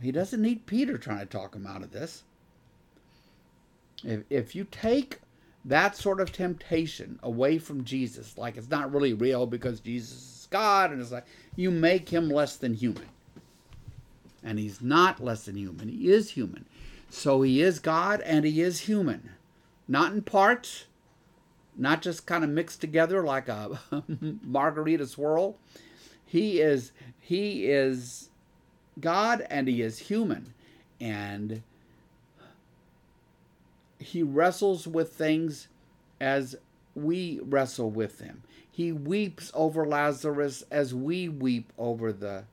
He 0.01 0.11
doesn't 0.11 0.41
need 0.41 0.67
Peter 0.67 0.97
trying 0.97 1.21
to 1.21 1.27
talk 1.27 1.55
him 1.55 1.67
out 1.67 1.83
of 1.83 1.93
this. 1.93 2.25
If, 4.03 4.23
if 4.31 4.55
you 4.55 4.67
take 4.71 5.21
that 5.67 5.95
sort 5.95 6.21
of 6.21 6.33
temptation 6.33 7.19
away 7.23 7.59
from 7.59 7.85
Jesus, 7.85 8.39
like 8.39 8.57
it's 8.57 8.71
not 8.71 8.93
really 8.93 9.13
real 9.13 9.47
because 9.47 9.81
Jesus 9.81 10.13
is 10.13 10.49
God, 10.51 10.91
and 10.91 11.01
it's 11.01 11.13
like 11.13 11.27
you 11.55 11.71
make 11.71 12.09
him 12.09 12.31
less 12.31 12.57
than 12.57 12.75
human. 12.75 13.09
And 14.43 14.59
he's 14.59 14.81
not 14.81 15.23
less 15.23 15.45
than 15.45 15.57
human, 15.57 15.89
he 15.89 16.11
is 16.11 16.31
human. 16.31 16.65
So 17.11 17.43
he 17.43 17.61
is 17.61 17.79
God 17.79 18.23
and 18.23 18.47
he 18.47 18.63
is 18.63 18.81
human. 18.81 19.31
Not 19.87 20.13
in 20.13 20.23
parts, 20.23 20.87
not 21.77 22.03
just 22.03 22.27
kind 22.27 22.45
of 22.45 22.51
mixed 22.51 22.81
together 22.81 23.23
like 23.23 23.49
a 23.49 23.79
margarita 24.43 25.07
swirl. 25.07 25.57
He 26.27 26.61
is 26.61 26.93
he 27.21 27.67
is 27.67 28.29
God 29.01 29.47
and 29.51 29.69
he 29.69 29.83
is 29.83 29.99
human 29.99 30.55
and 31.01 31.63
he 33.99 34.23
wrestles 34.23 34.87
with 34.87 35.13
things 35.13 35.69
as 36.21 36.57
we 36.95 37.41
wrestle 37.43 37.91
with 37.91 38.19
them. 38.19 38.43
He 38.71 38.93
weeps 38.93 39.51
over 39.55 39.87
Lazarus 39.87 40.65
as 40.71 40.95
we 40.95 41.29
weep 41.29 41.73
over 41.79 42.13
the 42.13 42.45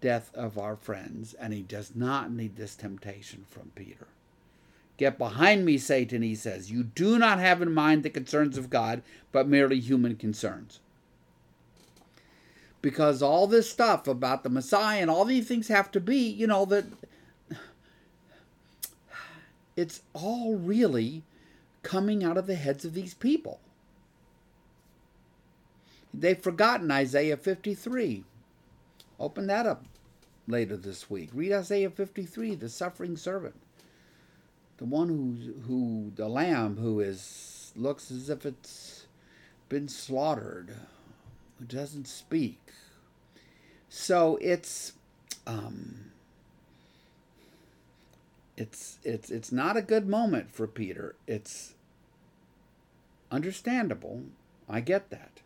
death 0.00 0.30
of 0.34 0.58
our 0.58 0.76
friends, 0.76 1.34
and 1.34 1.52
he 1.52 1.62
does 1.62 1.92
not 1.94 2.32
need 2.32 2.56
this 2.56 2.74
temptation 2.74 3.44
from 3.48 3.70
Peter. 3.74 4.08
Get 5.00 5.16
behind 5.16 5.64
me, 5.64 5.78
Satan, 5.78 6.20
he 6.20 6.34
says. 6.34 6.70
You 6.70 6.82
do 6.82 7.18
not 7.18 7.38
have 7.38 7.62
in 7.62 7.72
mind 7.72 8.02
the 8.02 8.10
concerns 8.10 8.58
of 8.58 8.68
God, 8.68 9.00
but 9.32 9.48
merely 9.48 9.80
human 9.80 10.14
concerns. 10.14 10.78
Because 12.82 13.22
all 13.22 13.46
this 13.46 13.70
stuff 13.70 14.06
about 14.06 14.42
the 14.42 14.50
Messiah 14.50 15.00
and 15.00 15.10
all 15.10 15.24
these 15.24 15.48
things 15.48 15.68
have 15.68 15.90
to 15.92 16.00
be, 16.00 16.28
you 16.28 16.46
know, 16.46 16.66
that 16.66 16.84
it's 19.74 20.02
all 20.12 20.56
really 20.56 21.22
coming 21.82 22.22
out 22.22 22.36
of 22.36 22.46
the 22.46 22.56
heads 22.56 22.84
of 22.84 22.92
these 22.92 23.14
people. 23.14 23.58
They've 26.12 26.38
forgotten 26.38 26.90
Isaiah 26.90 27.38
53. 27.38 28.24
Open 29.18 29.46
that 29.46 29.64
up 29.64 29.82
later 30.46 30.76
this 30.76 31.08
week. 31.08 31.30
Read 31.32 31.54
Isaiah 31.54 31.88
53, 31.88 32.54
the 32.56 32.68
suffering 32.68 33.16
servant 33.16 33.54
the 34.80 34.86
one 34.86 35.08
who 35.08 35.62
who 35.68 36.12
the 36.16 36.28
lamb 36.28 36.78
who 36.78 36.98
is 36.98 37.72
looks 37.76 38.10
as 38.10 38.28
if 38.28 38.44
it's 38.44 39.06
been 39.68 39.86
slaughtered, 39.86 40.74
who 41.60 41.66
doesn't 41.66 42.08
speak. 42.08 42.58
So 43.88 44.36
it's 44.40 44.94
um, 45.46 46.10
it's 48.56 48.98
it's 49.04 49.30
it's 49.30 49.52
not 49.52 49.76
a 49.76 49.82
good 49.82 50.08
moment 50.08 50.50
for 50.50 50.66
Peter. 50.66 51.14
It's 51.28 51.74
Understandable. 53.30 54.24
I 54.68 54.80
get 54.80 55.10
that. 55.10 55.40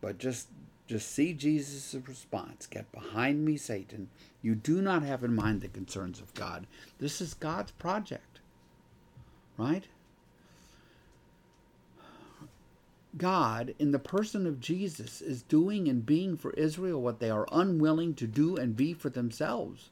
But 0.00 0.18
just 0.18 0.48
just 0.86 1.10
see 1.10 1.32
Jesus' 1.32 1.94
response. 2.06 2.66
Get 2.66 2.90
behind 2.92 3.44
me, 3.44 3.56
Satan. 3.56 4.08
You 4.42 4.54
do 4.54 4.82
not 4.82 5.02
have 5.02 5.22
in 5.22 5.34
mind 5.34 5.60
the 5.60 5.68
concerns 5.68 6.20
of 6.20 6.34
God. 6.34 6.66
This 6.98 7.20
is 7.20 7.34
God's 7.34 7.70
project. 7.72 8.40
Right? 9.56 9.84
God, 13.16 13.74
in 13.78 13.92
the 13.92 13.98
person 13.98 14.46
of 14.46 14.60
Jesus, 14.60 15.20
is 15.20 15.42
doing 15.42 15.86
and 15.86 16.04
being 16.04 16.36
for 16.36 16.52
Israel 16.54 17.00
what 17.00 17.20
they 17.20 17.30
are 17.30 17.46
unwilling 17.52 18.14
to 18.14 18.26
do 18.26 18.56
and 18.56 18.76
be 18.76 18.94
for 18.94 19.10
themselves. 19.10 19.90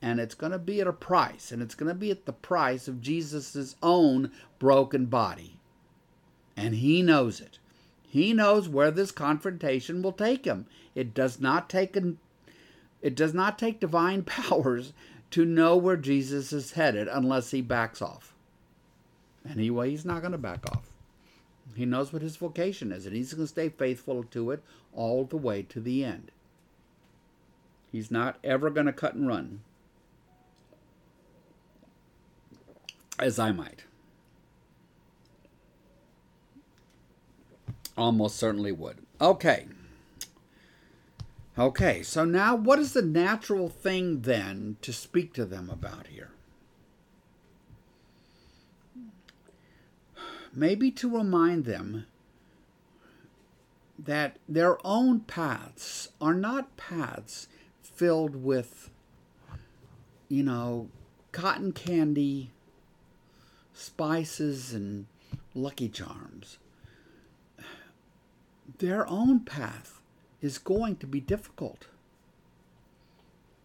And 0.00 0.18
it's 0.18 0.34
going 0.34 0.52
to 0.52 0.58
be 0.58 0.80
at 0.80 0.86
a 0.86 0.92
price, 0.92 1.52
and 1.52 1.62
it's 1.62 1.74
going 1.76 1.88
to 1.88 1.94
be 1.94 2.10
at 2.10 2.24
the 2.24 2.32
price 2.32 2.88
of 2.88 3.00
Jesus' 3.00 3.76
own 3.82 4.32
broken 4.58 5.06
body. 5.06 5.60
And 6.56 6.74
he 6.74 7.02
knows 7.02 7.40
it. 7.40 7.58
He 8.12 8.34
knows 8.34 8.68
where 8.68 8.90
this 8.90 9.10
confrontation 9.10 10.02
will 10.02 10.12
take 10.12 10.44
him. 10.44 10.66
It 10.94 11.14
does 11.14 11.40
not 11.40 11.70
take 11.70 11.96
an, 11.96 12.18
it 13.00 13.14
does 13.14 13.32
not 13.32 13.58
take 13.58 13.80
divine 13.80 14.22
powers 14.26 14.92
to 15.30 15.46
know 15.46 15.78
where 15.78 15.96
Jesus 15.96 16.52
is 16.52 16.72
headed 16.72 17.08
unless 17.08 17.52
he 17.52 17.62
backs 17.62 18.02
off. 18.02 18.34
Anyway, 19.48 19.88
he's 19.88 20.04
not 20.04 20.20
going 20.20 20.32
to 20.32 20.38
back 20.38 20.70
off. 20.70 20.90
He 21.74 21.86
knows 21.86 22.12
what 22.12 22.20
his 22.20 22.36
vocation 22.36 22.92
is, 22.92 23.06
and 23.06 23.16
he's 23.16 23.32
going 23.32 23.44
to 23.44 23.48
stay 23.48 23.70
faithful 23.70 24.24
to 24.24 24.50
it 24.50 24.62
all 24.92 25.24
the 25.24 25.38
way 25.38 25.62
to 25.62 25.80
the 25.80 26.04
end. 26.04 26.30
He's 27.90 28.10
not 28.10 28.36
ever 28.44 28.68
going 28.68 28.84
to 28.84 28.92
cut 28.92 29.14
and 29.14 29.26
run, 29.26 29.62
as 33.18 33.38
I 33.38 33.52
might. 33.52 33.84
Almost 38.02 38.34
certainly 38.34 38.72
would. 38.72 38.98
Okay. 39.20 39.68
Okay, 41.56 42.02
so 42.02 42.24
now 42.24 42.56
what 42.56 42.80
is 42.80 42.94
the 42.94 43.02
natural 43.02 43.68
thing 43.68 44.22
then 44.22 44.76
to 44.82 44.92
speak 44.92 45.32
to 45.34 45.44
them 45.44 45.70
about 45.70 46.08
here? 46.08 46.30
Maybe 50.52 50.90
to 50.90 51.16
remind 51.16 51.64
them 51.64 52.06
that 53.96 54.36
their 54.48 54.84
own 54.84 55.20
paths 55.20 56.08
are 56.20 56.34
not 56.34 56.76
paths 56.76 57.46
filled 57.82 58.34
with, 58.34 58.90
you 60.28 60.42
know, 60.42 60.88
cotton 61.30 61.70
candy, 61.70 62.50
spices, 63.72 64.74
and 64.74 65.06
lucky 65.54 65.88
charms 65.88 66.58
their 68.82 69.08
own 69.08 69.38
path 69.38 70.00
is 70.40 70.58
going 70.58 70.96
to 70.96 71.06
be 71.06 71.20
difficult 71.20 71.86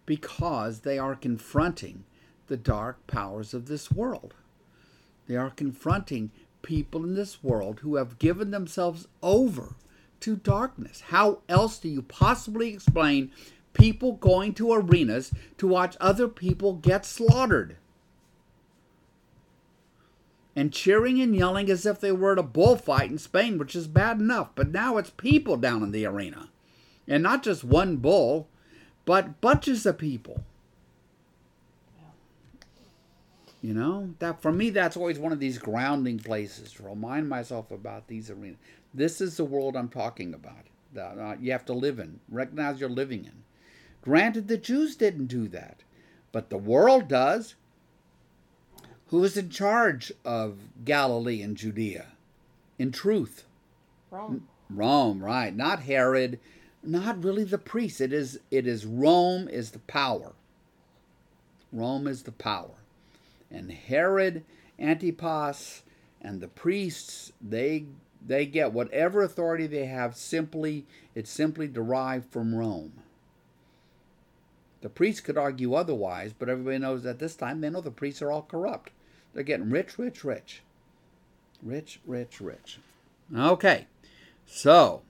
because 0.05 0.82
they 0.82 0.99
are 0.99 1.15
confronting 1.15 2.03
the 2.45 2.55
dark 2.55 3.05
powers 3.07 3.51
of 3.51 3.68
this 3.68 3.91
world. 3.91 4.36
They 5.28 5.36
are 5.36 5.49
confronting 5.49 6.30
people 6.61 7.03
in 7.03 7.15
this 7.15 7.43
world 7.43 7.80
who 7.80 7.95
have 7.95 8.20
given 8.20 8.51
themselves 8.51 9.07
over 9.24 9.74
to 10.20 10.36
darkness. 10.36 11.01
How 11.07 11.39
else 11.49 11.80
do 11.80 11.89
you 11.89 12.03
possibly 12.03 12.72
explain 12.72 13.32
people 13.74 14.13
going 14.13 14.53
to 14.53 14.72
arenas 14.72 15.32
to 15.57 15.68
watch 15.68 15.97
other 15.99 16.28
people 16.28 16.74
get 16.74 17.07
slaughtered? 17.07 17.78
And 20.58 20.74
cheering 20.74 21.22
and 21.22 21.36
yelling 21.36 21.70
as 21.70 21.86
if 21.86 21.99
they 21.99 22.12
were 22.12 22.32
at 22.32 22.39
a 22.39 22.43
bullfight 22.43 23.12
in 23.12 23.20
Spain, 23.20 23.60
which 23.60 23.76
is 23.76 23.88
bad 23.88 24.20
enough. 24.20 24.49
But 24.55 24.72
now 24.72 24.97
it's 24.97 25.12
people 25.12 25.55
down 25.55 25.84
in 25.84 25.91
the 25.91 26.08
arena. 26.08 26.49
And 27.08 27.22
not 27.22 27.43
just 27.43 27.64
one 27.64 27.97
bull, 27.97 28.47
but 29.05 29.39
bunches 29.39 29.86
of 29.86 29.99
people. 29.99 30.43
You 33.62 33.76
know, 33.76 34.16
that 34.18 34.41
for 34.41 34.51
me, 34.51 34.72
that's 34.72 34.97
always 34.97 35.20
one 35.20 35.32
of 35.32 35.39
these 35.39 35.60
grounding 35.60 36.18
places 36.18 36.74
to 36.74 36.84
remind 36.84 37.30
myself 37.30 37.70
about 37.70 38.08
these 38.08 38.32
arenas. 38.32 38.58
This 38.95 39.22
is 39.22 39.38
the 39.38 39.45
world 39.45 39.76
I'm 39.76 39.89
talking 39.89 40.34
about. 40.34 40.66
That 40.93 41.20
uh, 41.20 41.36
you 41.39 41.51
have 41.51 41.66
to 41.66 41.74
live 41.74 41.99
in, 41.99 42.20
recognize 42.30 42.80
you're 42.80 42.89
living 42.89 43.26
in. 43.26 43.43
Granted, 44.01 44.47
the 44.47 44.58
Jews 44.58 44.95
didn't 44.95 45.28
do 45.28 45.47
that, 45.49 45.84
but 46.32 46.49
the 46.49 46.58
world 46.58 47.08
does 47.08 47.53
who 49.10 49.20
was 49.20 49.38
in 49.38 49.49
charge 49.49 50.12
of 50.26 50.58
Galilee 50.84 51.41
and 51.41 51.55
Judea? 51.55 52.08
In 52.78 52.91
truth, 52.91 53.45
Rome. 54.12 54.47
Rome, 54.70 55.24
right? 55.24 55.55
Not 55.55 55.84
Herod, 55.84 56.39
not 56.84 57.24
really 57.24 57.43
the 57.43 57.58
priests. 57.58 58.01
It 58.01 58.14
is 58.14 58.39
it 58.51 58.68
is 58.68 58.86
Rome 58.86 59.47
is 59.47 59.72
the 59.72 59.80
power. 59.80 60.34
Rome 61.72 62.08
is 62.08 62.24
the 62.24 62.32
power. 62.32 62.76
And 63.49 63.72
Herod, 63.72 64.43
Antipas, 64.80 65.84
and 66.22 66.41
the 66.41 66.47
priests, 66.47 67.32
they 67.41 67.86
they 68.26 68.45
get 68.45 68.74
whatever 68.74 69.22
authority 69.22 69.68
they 69.68 69.86
have 69.86 70.16
simply 70.16 70.86
it's 71.16 71.32
simply 71.32 71.68
derived 71.68 72.32
from 72.32 72.53
Rome. 72.53 72.93
The 74.82 74.89
priests 74.89 75.22
could 75.22 75.38
argue 75.38 75.74
otherwise, 75.74 76.34
but 76.38 76.49
everybody 76.49 76.78
knows 76.78 77.05
at 77.05 77.20
this 77.20 77.36
time 77.36 77.62
they 77.62 77.70
know 77.70 77.82
the 77.82 77.89
priests 77.89 78.22
are 78.22 78.32
all 78.32 78.43
corrupt. 78.43 78.91
They're 79.38 79.43
getting 79.43 79.69
rich, 79.69 79.99
rich, 79.99 80.23
rich. 80.23 80.63
Rich, 81.61 81.99
rich, 82.07 82.41
rich. 82.41 82.79
Okay. 83.35 83.85
So, 84.47 85.03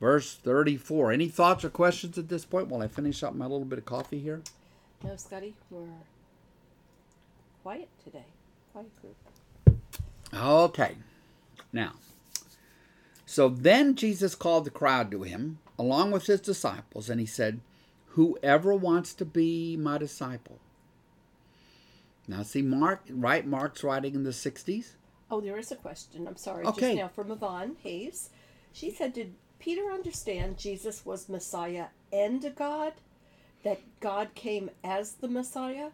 verse 0.00 0.34
34. 0.36 1.12
Any 1.12 1.28
thoughts 1.28 1.62
or 1.62 1.68
questions 1.68 2.16
at 2.16 2.30
this 2.30 2.46
point 2.46 2.68
while 2.68 2.80
I 2.80 2.88
finish 2.88 3.22
up 3.22 3.34
my 3.34 3.44
little 3.44 3.66
bit 3.66 3.78
of 3.78 3.84
coffee 3.84 4.18
here? 4.18 4.40
No, 5.04 5.14
Scotty, 5.16 5.52
we're 5.70 5.84
quiet 7.62 7.90
today. 8.02 8.24
Quiet 8.72 8.88
group. 9.02 9.78
Okay. 10.32 10.96
Now, 11.70 11.96
so 13.26 13.50
then 13.50 13.94
Jesus 13.94 14.34
called 14.34 14.64
the 14.64 14.70
crowd 14.70 15.10
to 15.10 15.24
him 15.24 15.58
along 15.78 16.12
with 16.12 16.24
his 16.24 16.40
disciples, 16.40 17.10
and 17.10 17.20
he 17.20 17.26
said, 17.26 17.60
Whoever 18.12 18.74
wants 18.74 19.12
to 19.12 19.26
be 19.26 19.76
my 19.76 19.98
disciple 19.98 20.60
now, 22.28 22.42
see, 22.42 22.60
Mark, 22.60 23.04
right? 23.08 23.46
Mark's 23.46 23.82
writing 23.82 24.14
in 24.14 24.22
the 24.22 24.30
60s. 24.30 24.92
Oh, 25.30 25.40
there 25.40 25.56
is 25.56 25.72
a 25.72 25.76
question. 25.76 26.28
I'm 26.28 26.36
sorry. 26.36 26.66
Okay. 26.66 26.92
Just 26.92 26.96
now 26.96 27.08
from 27.08 27.30
Yvonne 27.30 27.76
Hayes. 27.82 28.30
She 28.72 28.90
said, 28.90 29.14
Did 29.14 29.34
Peter 29.58 29.90
understand 29.90 30.58
Jesus 30.58 31.06
was 31.06 31.28
Messiah 31.28 31.86
and 32.12 32.54
God? 32.54 32.92
That 33.64 33.80
God 34.00 34.34
came 34.34 34.70
as 34.84 35.14
the 35.14 35.26
Messiah? 35.26 35.88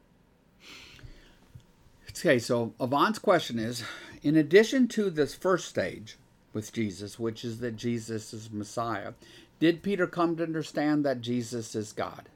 Okay, 2.11 2.39
so 2.39 2.74
Yvonne's 2.78 3.18
question 3.18 3.59
is 3.59 3.82
in 4.22 4.37
addition 4.37 4.87
to 4.89 5.11
this 5.11 5.35
first 5.35 5.68
stage 5.68 6.16
with 6.53 6.72
Jesus, 6.72 7.18
which 7.18 7.45
is 7.45 7.61
that 7.61 7.76
Jesus 7.76 8.32
is 8.35 8.51
Messiah, 8.53 9.14
did 9.61 9.82
Peter 9.82 10.07
come 10.07 10.37
to 10.37 10.43
understand 10.43 11.05
that 11.05 11.20
Jesus 11.20 11.74
is 11.74 11.93
God? 11.93 12.28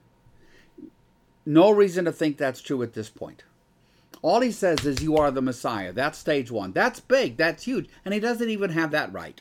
No 1.44 1.70
reason 1.70 2.04
to 2.06 2.12
think 2.12 2.36
that's 2.36 2.60
true 2.60 2.82
at 2.82 2.94
this 2.94 3.08
point. 3.08 3.44
All 4.22 4.40
he 4.40 4.50
says 4.50 4.84
is, 4.84 5.02
You 5.02 5.16
are 5.16 5.30
the 5.30 5.42
Messiah. 5.42 5.92
That's 5.92 6.18
stage 6.18 6.50
one. 6.50 6.72
That's 6.72 7.00
big. 7.00 7.36
That's 7.36 7.64
huge. 7.64 7.88
And 8.04 8.12
he 8.12 8.20
doesn't 8.20 8.50
even 8.50 8.70
have 8.70 8.90
that 8.90 9.12
right. 9.12 9.40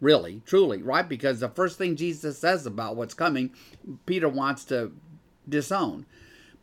Really, 0.00 0.42
truly, 0.44 0.82
right? 0.82 1.08
Because 1.08 1.40
the 1.40 1.48
first 1.48 1.78
thing 1.78 1.96
Jesus 1.96 2.38
says 2.38 2.66
about 2.66 2.96
what's 2.96 3.14
coming, 3.14 3.50
Peter 4.06 4.28
wants 4.28 4.64
to 4.66 4.92
disown. 5.48 6.06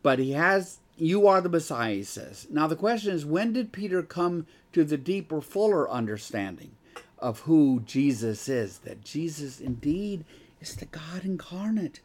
But 0.02 0.18
he 0.18 0.32
has, 0.32 0.78
You 0.96 1.26
are 1.26 1.40
the 1.40 1.48
Messiah, 1.48 1.94
he 1.94 2.04
says. 2.04 2.46
Now, 2.50 2.66
the 2.66 2.76
question 2.76 3.12
is, 3.12 3.24
when 3.24 3.52
did 3.52 3.72
Peter 3.72 4.02
come 4.02 4.46
to 4.72 4.84
the 4.84 4.98
deeper, 4.98 5.40
fuller 5.40 5.90
understanding 5.90 6.72
of 7.18 7.40
who 7.40 7.82
Jesus 7.86 8.48
is? 8.48 8.78
That 8.78 9.04
Jesus 9.04 9.60
indeed 9.60 10.24
is 10.60 10.76
the 10.76 10.86
God 10.86 11.24
incarnate. 11.24 12.00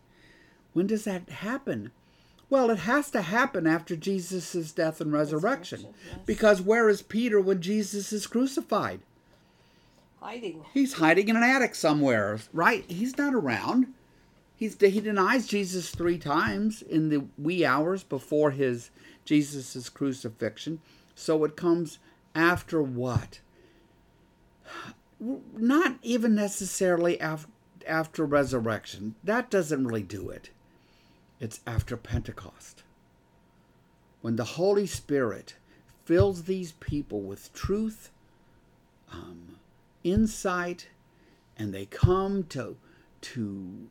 When 0.74 0.88
does 0.88 1.05
that 1.05 1.30
happen? 1.30 1.91
Well, 2.49 2.69
it 2.69 2.79
has 2.79 3.11
to 3.11 3.21
happen 3.21 3.67
after 3.67 3.95
Jesus' 3.95 4.71
death 4.71 5.01
and 5.01 5.11
resurrection. 5.11 5.79
Resurrection, 5.79 6.09
yes. 6.09 6.25
Because 6.25 6.61
where 6.61 6.87
is 6.87 7.01
Peter 7.01 7.41
when 7.41 7.61
Jesus 7.61 8.13
is 8.13 8.27
crucified? 8.27 9.01
Hiding. 10.21 10.63
He's 10.73 10.93
hiding 10.93 11.27
in 11.27 11.35
an 11.35 11.43
attic 11.43 11.75
somewhere, 11.75 12.39
right? 12.53 12.85
He's 12.87 13.17
not 13.17 13.33
around. 13.33 13.87
He's 14.55 14.79
he 14.79 15.01
denies 15.01 15.45
Jesus 15.45 15.89
three 15.91 16.17
times 16.17 16.81
in 16.81 17.09
the 17.09 17.25
wee 17.37 17.63
hours 17.63 18.03
before 18.03 18.51
his 18.51 18.89
Jesus' 19.23 19.89
crucifixion. 19.89 20.81
So 21.13 21.43
it 21.43 21.55
comes 21.55 21.99
after 22.33 22.81
what? 22.81 23.41
Not 25.19 25.97
even 26.01 26.33
necessarily 26.33 27.19
after 27.19 27.49
after 27.87 28.25
resurrection. 28.25 29.15
That 29.23 29.49
doesn't 29.49 29.85
really 29.85 30.03
do 30.03 30.29
it. 30.29 30.49
It's 31.39 31.61
after 31.67 31.95
Pentecost. 31.97 32.83
When 34.21 34.35
the 34.35 34.43
Holy 34.43 34.88
Spirit 34.88 35.55
fills 36.05 36.43
these 36.43 36.71
people 36.73 37.21
with 37.21 37.53
truth 37.53 38.11
um, 39.11 39.57
insight 40.03 40.88
and 41.57 41.73
they 41.73 41.85
come 41.85 42.43
to 42.43 42.77
to 43.19 43.88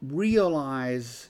realize 0.00 1.28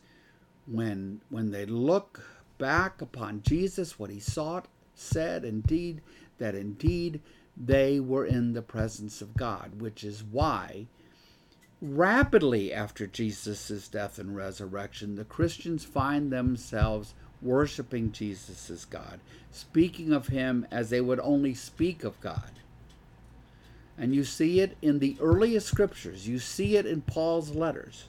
when 0.66 1.20
when 1.31 1.51
they 1.51 1.64
look 1.66 2.22
back 2.59 3.01
upon 3.01 3.43
Jesus 3.43 3.99
what 3.99 4.11
he 4.11 4.20
sought 4.20 4.66
said 4.95 5.45
indeed 5.45 6.01
that 6.39 6.55
indeed 6.55 7.20
they 7.57 7.99
were 7.99 8.26
in 8.26 8.53
the 8.53 8.62
presence 8.62 9.22
of 9.22 9.37
God 9.37 9.81
which 9.81 10.05
is 10.05 10.22
why 10.22 10.87
rapidly 11.81 12.72
after 12.72 13.07
Jesus' 13.07 13.89
death 13.89 14.18
and 14.18 14.35
resurrection 14.35 15.14
the 15.14 15.24
Christians 15.24 15.85
find 15.85 16.33
themselves 16.33 17.14
worshiping 17.41 18.11
Jesus 18.11 18.68
as 18.68 18.85
God 18.85 19.20
speaking 19.53 20.12
of 20.12 20.29
him 20.29 20.66
as 20.70 20.91
they 20.91 21.01
would 21.01 21.20
only 21.20 21.55
speak 21.55 22.03
of 22.03 22.20
God 22.20 22.51
and 23.99 24.14
you 24.14 24.22
see 24.22 24.61
it 24.61 24.76
in 24.81 25.01
the 25.01 25.16
earliest 25.20 25.66
scriptures. 25.66 26.29
You 26.29 26.39
see 26.39 26.76
it 26.76 26.87
in 26.87 27.03
Paul's 27.03 27.51
letters. 27.51 28.05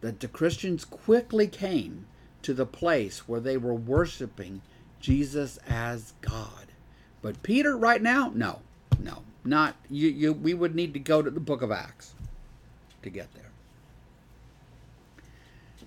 That 0.00 0.18
the 0.18 0.28
Christians 0.28 0.84
quickly 0.84 1.46
came 1.46 2.06
to 2.42 2.52
the 2.52 2.66
place 2.66 3.28
where 3.28 3.40
they 3.40 3.56
were 3.56 3.74
worshiping 3.74 4.62
Jesus 5.00 5.58
as 5.68 6.12
God. 6.20 6.66
But 7.22 7.42
Peter, 7.44 7.76
right 7.76 8.02
now, 8.02 8.32
no, 8.34 8.60
no, 8.98 9.22
not 9.46 9.76
you. 9.88 10.08
You 10.08 10.32
we 10.32 10.54
would 10.54 10.74
need 10.74 10.92
to 10.94 11.00
go 11.00 11.22
to 11.22 11.30
the 11.30 11.40
Book 11.40 11.62
of 11.62 11.70
Acts 11.70 12.14
to 13.02 13.10
get 13.10 13.32
there. 13.34 13.42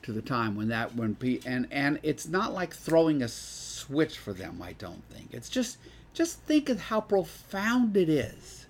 To 0.03 0.13
the 0.13 0.21
time 0.21 0.55
when 0.55 0.69
that 0.69 0.95
when 0.95 1.15
Pete 1.15 1.45
and 1.45 1.67
and 1.69 1.99
it's 2.01 2.27
not 2.27 2.53
like 2.53 2.73
throwing 2.73 3.21
a 3.21 3.27
switch 3.27 4.17
for 4.17 4.33
them. 4.33 4.61
I 4.61 4.73
don't 4.73 5.03
think 5.11 5.29
it's 5.31 5.49
just 5.49 5.77
just 6.13 6.39
think 6.41 6.69
of 6.69 6.79
how 6.79 7.01
profound 7.01 7.95
it 7.95 8.09
is 8.09 8.65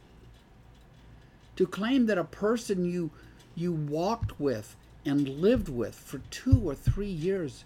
to 1.56 1.66
claim 1.66 2.08
that 2.08 2.18
a 2.18 2.24
person 2.24 2.84
you 2.84 3.12
you 3.56 3.72
walked 3.72 4.40
with 4.40 4.76
and 5.06 5.28
lived 5.28 5.70
with 5.70 5.96
for 5.96 6.20
2 6.30 6.62
or 6.64 6.76
3 6.76 7.08
years 7.08 7.64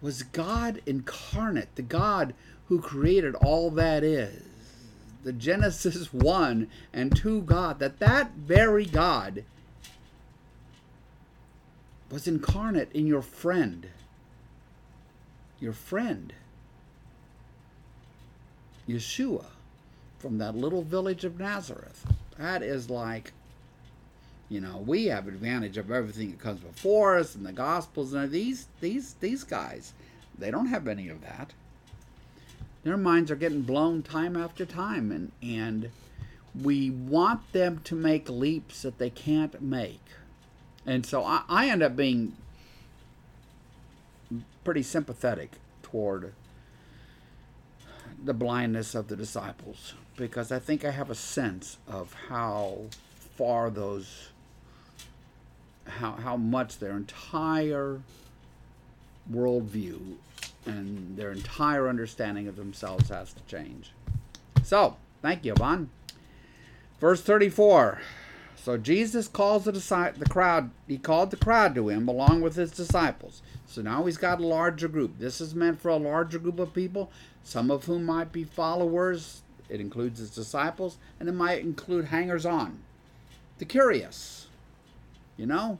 was 0.00 0.22
God 0.22 0.80
incarnate, 0.86 1.74
the 1.74 1.82
God 1.82 2.34
who 2.68 2.80
created 2.80 3.34
all 3.34 3.70
that 3.70 4.04
is. 4.04 4.42
The 5.26 5.32
Genesis 5.32 6.12
1 6.12 6.68
and 6.92 7.16
2 7.16 7.42
God, 7.42 7.80
that 7.80 7.98
that 7.98 8.34
very 8.34 8.86
God 8.86 9.42
was 12.08 12.28
incarnate 12.28 12.92
in 12.92 13.08
your 13.08 13.22
friend. 13.22 13.88
Your 15.58 15.72
friend. 15.72 16.32
Yeshua 18.88 19.46
from 20.20 20.38
that 20.38 20.54
little 20.54 20.82
village 20.82 21.24
of 21.24 21.40
Nazareth. 21.40 22.06
That 22.38 22.62
is 22.62 22.88
like, 22.88 23.32
you 24.48 24.60
know, 24.60 24.76
we 24.86 25.06
have 25.06 25.26
advantage 25.26 25.76
of 25.76 25.90
everything 25.90 26.30
that 26.30 26.38
comes 26.38 26.60
before 26.60 27.18
us 27.18 27.34
and 27.34 27.44
the 27.44 27.52
Gospels 27.52 28.12
and 28.12 28.30
these 28.30 28.68
these 28.80 29.14
these 29.14 29.42
guys, 29.42 29.92
they 30.38 30.52
don't 30.52 30.66
have 30.66 30.86
any 30.86 31.08
of 31.08 31.20
that. 31.22 31.52
Their 32.86 32.96
minds 32.96 33.32
are 33.32 33.36
getting 33.36 33.62
blown 33.62 34.04
time 34.04 34.36
after 34.36 34.64
time, 34.64 35.10
and 35.10 35.32
and 35.42 35.90
we 36.54 36.88
want 36.88 37.52
them 37.52 37.80
to 37.82 37.96
make 37.96 38.28
leaps 38.28 38.82
that 38.82 38.98
they 38.98 39.10
can't 39.10 39.60
make, 39.60 40.04
and 40.86 41.04
so 41.04 41.24
I, 41.24 41.42
I 41.48 41.68
end 41.68 41.82
up 41.82 41.96
being 41.96 42.36
pretty 44.62 44.84
sympathetic 44.84 45.54
toward 45.82 46.32
the 48.24 48.32
blindness 48.32 48.94
of 48.94 49.08
the 49.08 49.16
disciples 49.16 49.94
because 50.16 50.52
I 50.52 50.60
think 50.60 50.84
I 50.84 50.92
have 50.92 51.10
a 51.10 51.16
sense 51.16 51.78
of 51.88 52.14
how 52.28 52.82
far 53.36 53.68
those 53.68 54.28
how 55.86 56.12
how 56.12 56.36
much 56.36 56.78
their 56.78 56.96
entire 56.96 58.00
worldview 59.28 60.18
and 60.66 61.16
their 61.16 61.32
entire 61.32 61.88
understanding 61.88 62.48
of 62.48 62.56
themselves 62.56 63.08
has 63.08 63.32
to 63.32 63.42
change. 63.44 63.92
So, 64.62 64.96
thank 65.22 65.44
you, 65.44 65.52
Yvonne. 65.52 65.90
Verse 67.00 67.22
34. 67.22 68.00
So 68.66 68.76
Jesus 68.76 69.28
calls 69.28 69.64
the, 69.64 69.70
the 69.70 70.26
crowd, 70.28 70.72
he 70.88 70.98
called 70.98 71.30
the 71.30 71.36
crowd 71.36 71.76
to 71.76 71.88
him 71.88 72.08
along 72.08 72.40
with 72.40 72.56
his 72.56 72.72
disciples. 72.72 73.40
So 73.64 73.80
now 73.80 74.04
he's 74.06 74.16
got 74.16 74.40
a 74.40 74.46
larger 74.46 74.88
group. 74.88 75.20
This 75.20 75.40
is 75.40 75.54
meant 75.54 75.80
for 75.80 75.88
a 75.88 75.96
larger 75.96 76.40
group 76.40 76.58
of 76.58 76.74
people, 76.74 77.12
some 77.44 77.70
of 77.70 77.84
whom 77.84 78.04
might 78.04 78.32
be 78.32 78.42
followers. 78.42 79.42
It 79.68 79.80
includes 79.80 80.18
his 80.18 80.30
disciples, 80.30 80.98
and 81.20 81.28
it 81.28 81.32
might 81.32 81.60
include 81.60 82.06
hangers 82.06 82.44
on, 82.44 82.80
the 83.58 83.64
curious, 83.64 84.48
you 85.36 85.46
know? 85.46 85.78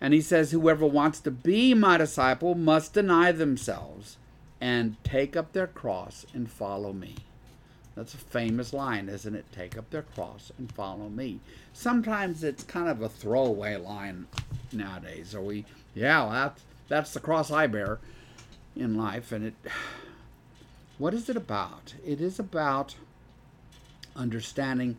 And 0.00 0.14
he 0.14 0.20
says, 0.20 0.50
Whoever 0.50 0.86
wants 0.86 1.20
to 1.20 1.30
be 1.30 1.74
my 1.74 1.98
disciple 1.98 2.54
must 2.54 2.94
deny 2.94 3.32
themselves 3.32 4.16
and 4.60 5.02
take 5.04 5.36
up 5.36 5.52
their 5.52 5.66
cross 5.66 6.26
and 6.32 6.50
follow 6.50 6.92
me. 6.92 7.16
That's 7.94 8.14
a 8.14 8.18
famous 8.18 8.72
line, 8.72 9.08
isn't 9.08 9.34
it? 9.34 9.46
Take 9.50 9.76
up 9.76 9.90
their 9.90 10.02
cross 10.02 10.52
and 10.56 10.70
follow 10.72 11.08
me. 11.08 11.40
Sometimes 11.72 12.44
it's 12.44 12.62
kind 12.62 12.88
of 12.88 13.02
a 13.02 13.08
throwaway 13.08 13.76
line 13.76 14.28
nowadays. 14.72 15.34
Are 15.34 15.42
we, 15.42 15.64
yeah, 15.94 16.28
that's, 16.30 16.62
that's 16.86 17.12
the 17.12 17.20
cross 17.20 17.50
I 17.50 17.66
bear 17.66 17.98
in 18.76 18.96
life. 18.96 19.32
And 19.32 19.46
it, 19.46 19.54
what 20.98 21.12
is 21.12 21.28
it 21.28 21.36
about? 21.36 21.94
It 22.06 22.20
is 22.20 22.38
about 22.38 22.94
understanding 24.14 24.96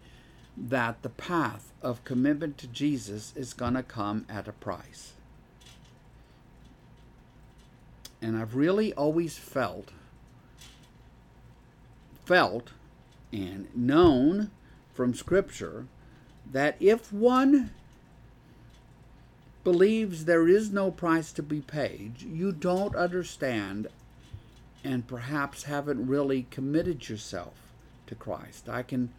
that 0.60 1.02
the 1.02 1.10
path 1.10 1.72
of 1.82 2.04
commitment 2.04 2.58
to 2.58 2.68
Jesus 2.68 3.34
is 3.36 3.54
going 3.54 3.76
to 3.76 3.84
come 3.84 4.26
at 4.28 4.48
a 4.48 4.52
price. 4.52 5.14
And 8.22 8.38
I've 8.38 8.56
really 8.56 8.94
always 8.94 9.38
felt 9.38 9.92
felt 12.26 12.70
and 13.32 13.68
known 13.76 14.52
from 14.94 15.16
scripture 15.16 15.88
that 16.52 16.76
if 16.80 17.12
one 17.12 17.72
believes 19.64 20.26
there 20.26 20.48
is 20.48 20.72
no 20.72 20.92
price 20.92 21.32
to 21.32 21.42
be 21.42 21.62
paid, 21.62 22.22
you 22.22 22.52
don't 22.52 22.96
understand 22.96 23.88
and 24.84 25.08
perhaps 25.08 25.64
haven't 25.64 26.08
really 26.08 26.46
committed 26.52 27.10
yourself 27.10 27.54
to 28.08 28.16
Christ. 28.16 28.70
I 28.70 28.84
can 28.84 29.10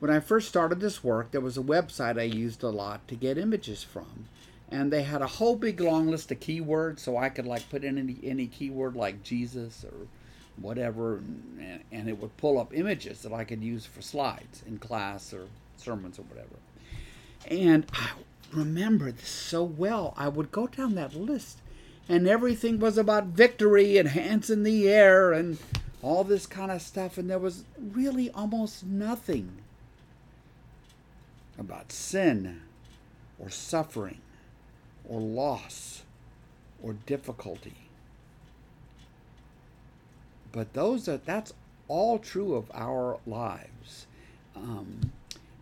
when 0.00 0.10
I 0.10 0.20
first 0.20 0.48
started 0.48 0.80
this 0.80 1.04
work, 1.04 1.30
there 1.30 1.40
was 1.40 1.56
a 1.56 1.62
website 1.62 2.18
I 2.18 2.24
used 2.24 2.62
a 2.62 2.70
lot 2.70 3.06
to 3.08 3.14
get 3.14 3.38
images 3.38 3.84
from. 3.84 4.26
And 4.70 4.92
they 4.92 5.02
had 5.02 5.20
a 5.20 5.26
whole 5.26 5.56
big 5.56 5.80
long 5.80 6.08
list 6.08 6.30
of 6.32 6.40
keywords, 6.40 7.00
so 7.00 7.16
I 7.16 7.28
could 7.28 7.46
like 7.46 7.68
put 7.70 7.84
in 7.84 7.98
any, 7.98 8.16
any 8.22 8.46
keyword 8.46 8.96
like 8.96 9.22
Jesus 9.22 9.84
or 9.84 10.06
whatever, 10.56 11.16
and, 11.16 11.80
and 11.90 12.08
it 12.08 12.20
would 12.20 12.36
pull 12.36 12.58
up 12.58 12.74
images 12.74 13.22
that 13.22 13.32
I 13.32 13.44
could 13.44 13.62
use 13.62 13.84
for 13.84 14.02
slides 14.02 14.62
in 14.66 14.78
class 14.78 15.32
or 15.32 15.46
sermons 15.76 16.18
or 16.18 16.22
whatever. 16.22 16.56
And 17.48 17.86
I 17.92 18.10
remember 18.52 19.10
this 19.10 19.28
so 19.28 19.64
well. 19.64 20.14
I 20.16 20.28
would 20.28 20.52
go 20.52 20.66
down 20.66 20.94
that 20.94 21.14
list 21.14 21.58
and 22.08 22.26
everything 22.26 22.78
was 22.78 22.98
about 22.98 23.26
victory 23.26 23.96
and 23.96 24.08
hands 24.08 24.50
in 24.50 24.62
the 24.62 24.88
air 24.88 25.32
and 25.32 25.58
all 26.02 26.24
this 26.24 26.46
kind 26.46 26.70
of 26.70 26.82
stuff. 26.82 27.18
And 27.18 27.30
there 27.30 27.38
was 27.38 27.64
really 27.78 28.30
almost 28.30 28.84
nothing 28.84 29.50
about 31.60 31.92
sin 31.92 32.62
or 33.38 33.50
suffering 33.50 34.18
or 35.08 35.20
loss 35.20 36.02
or 36.82 36.94
difficulty. 37.06 37.74
But 40.50 40.72
those 40.72 41.08
are 41.08 41.18
that's 41.18 41.52
all 41.86 42.18
true 42.18 42.54
of 42.54 42.70
our 42.74 43.18
lives. 43.26 44.06
Um, 44.56 45.12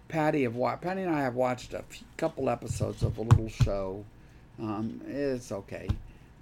Patty 0.08 0.44
have 0.44 0.54
Patty 0.80 1.02
and 1.02 1.14
I 1.14 1.20
have 1.20 1.34
watched 1.34 1.74
a 1.74 1.82
few, 1.82 2.06
couple 2.16 2.48
episodes 2.48 3.02
of 3.02 3.18
a 3.18 3.22
little 3.22 3.50
show. 3.50 4.04
Um, 4.58 5.02
it's 5.06 5.52
okay 5.52 5.88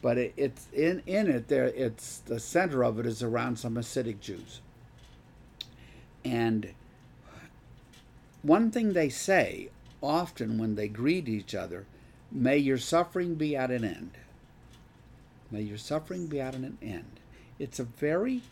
but 0.07 0.19
it, 0.19 0.33
it's 0.37 0.69
in 0.73 1.03
in 1.07 1.29
it 1.29 1.49
there. 1.49 1.65
It's 1.65 2.19
the 2.19 2.39
center 2.39 2.85
of 2.85 3.01
it 3.01 3.07
is 3.07 3.25
around 3.25 3.59
some 3.59 3.75
Hasidic 3.75 4.21
Jews, 4.21 4.61
and 6.25 6.73
one 8.47 8.71
thing 8.71 8.93
they 8.93 9.09
say 9.09 9.71
often 10.03 10.59
when 10.59 10.75
they 10.75 10.89
greet 10.89 11.29
each 11.29 11.55
other, 11.55 11.87
"May 12.31 12.59
your 12.59 12.79
suffering 12.79 13.35
be 13.35 13.57
at 13.57 13.71
an 13.71 13.85
end." 13.85 14.13
May 15.51 15.63
your 15.63 15.79
suffering 15.79 16.27
be 16.27 16.41
at 16.41 16.55
an 16.55 16.79
end. 16.83 17.21
It's 17.59 17.79
a 17.79 17.85
very 17.85 18.43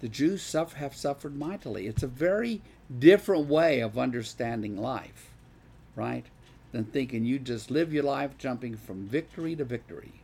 the 0.00 0.08
Jews 0.08 0.52
have 0.52 0.94
suffered 0.94 1.36
mightily. 1.36 1.86
It's 1.86 2.04
a 2.04 2.08
very 2.08 2.62
different 2.98 3.48
way 3.48 3.80
of 3.80 3.98
understanding 3.98 4.76
life, 4.76 5.32
right? 5.96 6.26
Than 6.72 6.84
thinking 6.84 7.24
you 7.24 7.38
just 7.38 7.70
live 7.70 7.92
your 7.92 8.04
life 8.04 8.38
jumping 8.38 8.76
from 8.76 9.06
victory 9.06 9.56
to 9.56 9.64
victory 9.64 10.18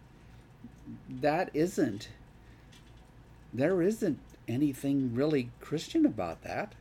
that 1.08 1.50
isn't 1.54 2.08
there 3.52 3.80
isn't 3.80 4.18
anything 4.48 5.14
really 5.14 5.50
Christian 5.60 6.04
about 6.04 6.42
that. 6.42 6.74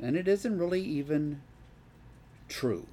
And 0.00 0.16
it 0.16 0.26
isn't 0.26 0.58
really 0.58 0.82
even 0.82 1.42
true. 2.48 2.86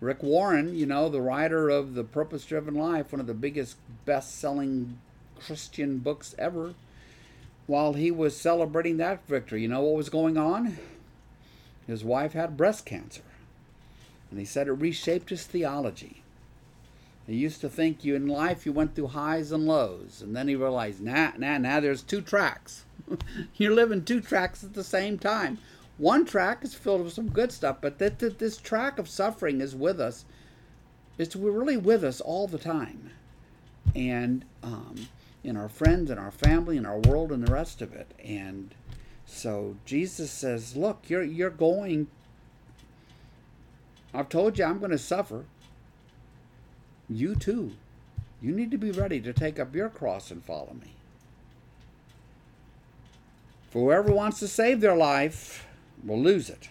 Rick 0.00 0.22
Warren, 0.22 0.74
you 0.74 0.86
know, 0.86 1.08
the 1.08 1.20
writer 1.20 1.68
of 1.68 1.94
The 1.94 2.04
Purpose 2.04 2.44
Driven 2.46 2.74
Life, 2.74 3.12
one 3.12 3.20
of 3.20 3.26
the 3.26 3.34
biggest 3.34 3.76
best 4.06 4.38
selling 4.38 4.98
Christian 5.38 5.98
books 5.98 6.34
ever, 6.38 6.74
while 7.66 7.92
he 7.92 8.10
was 8.10 8.36
celebrating 8.36 8.96
that 8.96 9.26
victory, 9.28 9.62
you 9.62 9.68
know 9.68 9.82
what 9.82 9.96
was 9.96 10.08
going 10.08 10.36
on? 10.36 10.78
His 11.86 12.02
wife 12.02 12.32
had 12.32 12.56
breast 12.56 12.86
cancer. 12.86 13.22
And 14.30 14.38
he 14.38 14.44
said 14.44 14.68
it 14.68 14.72
reshaped 14.72 15.30
his 15.30 15.44
theology. 15.44 16.22
He 17.26 17.36
used 17.36 17.60
to 17.60 17.68
think 17.68 18.04
you 18.04 18.16
in 18.16 18.26
life 18.26 18.66
you 18.66 18.72
went 18.72 18.94
through 18.94 19.08
highs 19.08 19.52
and 19.52 19.66
lows, 19.66 20.20
and 20.22 20.34
then 20.34 20.48
he 20.48 20.56
realized, 20.56 21.00
nah, 21.00 21.32
nah, 21.36 21.58
nah, 21.58 21.78
there's 21.78 22.02
two 22.02 22.22
tracks. 22.22 22.84
You're 23.56 23.74
living 23.74 24.04
two 24.04 24.20
tracks 24.20 24.64
at 24.64 24.74
the 24.74 24.82
same 24.82 25.18
time. 25.18 25.58
One 26.00 26.24
track 26.24 26.64
is 26.64 26.72
filled 26.72 27.04
with 27.04 27.12
some 27.12 27.28
good 27.28 27.52
stuff, 27.52 27.76
but 27.82 27.98
that, 27.98 28.20
that 28.20 28.38
this 28.38 28.56
track 28.56 28.98
of 28.98 29.06
suffering 29.06 29.60
is 29.60 29.76
with 29.76 30.00
us. 30.00 30.24
It's 31.18 31.36
really 31.36 31.76
with 31.76 32.02
us 32.02 32.22
all 32.22 32.48
the 32.48 32.56
time, 32.56 33.10
and 33.94 34.46
um, 34.62 35.08
in 35.44 35.58
our 35.58 35.68
friends 35.68 36.10
and 36.10 36.18
our 36.18 36.30
family 36.30 36.78
and 36.78 36.86
our 36.86 36.98
world 37.00 37.32
and 37.32 37.46
the 37.46 37.52
rest 37.52 37.82
of 37.82 37.92
it. 37.92 38.12
And 38.24 38.74
so 39.26 39.76
Jesus 39.84 40.30
says, 40.30 40.74
"Look, 40.74 41.10
you're 41.10 41.22
you're 41.22 41.50
going. 41.50 42.06
I've 44.14 44.30
told 44.30 44.58
you 44.58 44.64
I'm 44.64 44.78
going 44.78 44.92
to 44.92 44.98
suffer. 44.98 45.44
You 47.10 47.34
too. 47.34 47.72
You 48.40 48.52
need 48.52 48.70
to 48.70 48.78
be 48.78 48.90
ready 48.90 49.20
to 49.20 49.34
take 49.34 49.60
up 49.60 49.74
your 49.74 49.90
cross 49.90 50.30
and 50.30 50.42
follow 50.42 50.74
me." 50.80 50.94
For 53.70 53.80
whoever 53.80 54.14
wants 54.14 54.38
to 54.38 54.48
save 54.48 54.80
their 54.80 54.96
life 54.96 55.66
will 56.04 56.20
lose 56.20 56.50
it. 56.50 56.68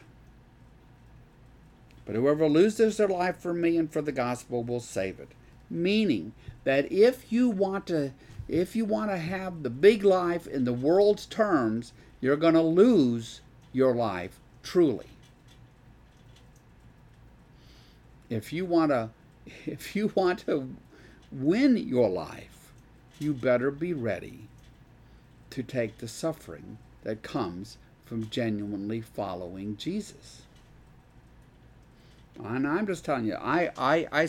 But 2.05 2.15
whoever 2.15 2.47
loses 2.49 2.97
their 2.97 3.07
life 3.07 3.37
for 3.37 3.53
me 3.53 3.77
and 3.77 3.91
for 3.91 4.01
the 4.01 4.11
gospel 4.11 4.63
will 4.63 4.79
save 4.79 5.19
it. 5.19 5.29
Meaning 5.69 6.33
that 6.63 6.91
if 6.91 7.31
you 7.31 7.49
want 7.49 7.85
to 7.87 8.13
if 8.47 8.75
you 8.75 8.83
want 8.83 9.11
to 9.11 9.17
have 9.17 9.61
the 9.61 9.69
big 9.69 10.03
life 10.03 10.47
in 10.47 10.65
the 10.65 10.73
world's 10.73 11.27
terms, 11.27 11.93
you're 12.19 12.35
going 12.35 12.55
to 12.55 12.63
lose 12.63 13.41
your 13.71 13.93
life 13.93 14.39
truly. 14.63 15.05
If 18.27 18.51
you 18.51 18.65
want 18.65 18.89
to 18.89 19.11
if 19.67 19.95
you 19.95 20.11
want 20.15 20.39
to 20.47 20.75
win 21.31 21.77
your 21.77 22.09
life, 22.09 22.71
you 23.19 23.33
better 23.33 23.69
be 23.69 23.93
ready 23.93 24.47
to 25.51 25.61
take 25.61 25.99
the 25.99 26.07
suffering 26.07 26.79
that 27.03 27.21
comes 27.21 27.77
from 28.09 28.27
genuinely 28.31 28.99
following 29.01 29.77
Jesus. 29.77 30.41
And 32.43 32.67
I'm 32.67 32.87
just 32.87 33.05
telling 33.05 33.25
you, 33.25 33.35
I, 33.35 33.69
I, 33.77 34.07
I 34.11 34.27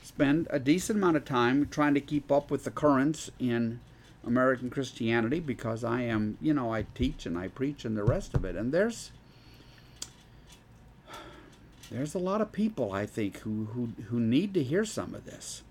spend 0.00 0.46
a 0.48 0.60
decent 0.60 0.98
amount 0.98 1.16
of 1.16 1.24
time 1.24 1.66
trying 1.66 1.94
to 1.94 2.00
keep 2.00 2.30
up 2.30 2.52
with 2.52 2.62
the 2.62 2.70
currents 2.70 3.28
in 3.40 3.80
American 4.24 4.70
Christianity 4.70 5.40
because 5.40 5.82
I 5.82 6.02
am, 6.02 6.38
you 6.40 6.54
know, 6.54 6.72
I 6.72 6.86
teach 6.94 7.26
and 7.26 7.36
I 7.36 7.48
preach 7.48 7.84
and 7.84 7.96
the 7.96 8.04
rest 8.04 8.32
of 8.34 8.44
it. 8.44 8.54
And 8.54 8.70
there's 8.70 9.10
there's 11.90 12.14
a 12.14 12.20
lot 12.20 12.40
of 12.40 12.52
people 12.52 12.92
I 12.92 13.06
think 13.06 13.38
who 13.38 13.64
who, 13.72 13.88
who 14.10 14.20
need 14.20 14.54
to 14.54 14.62
hear 14.62 14.84
some 14.84 15.16
of 15.16 15.24
this. 15.24 15.62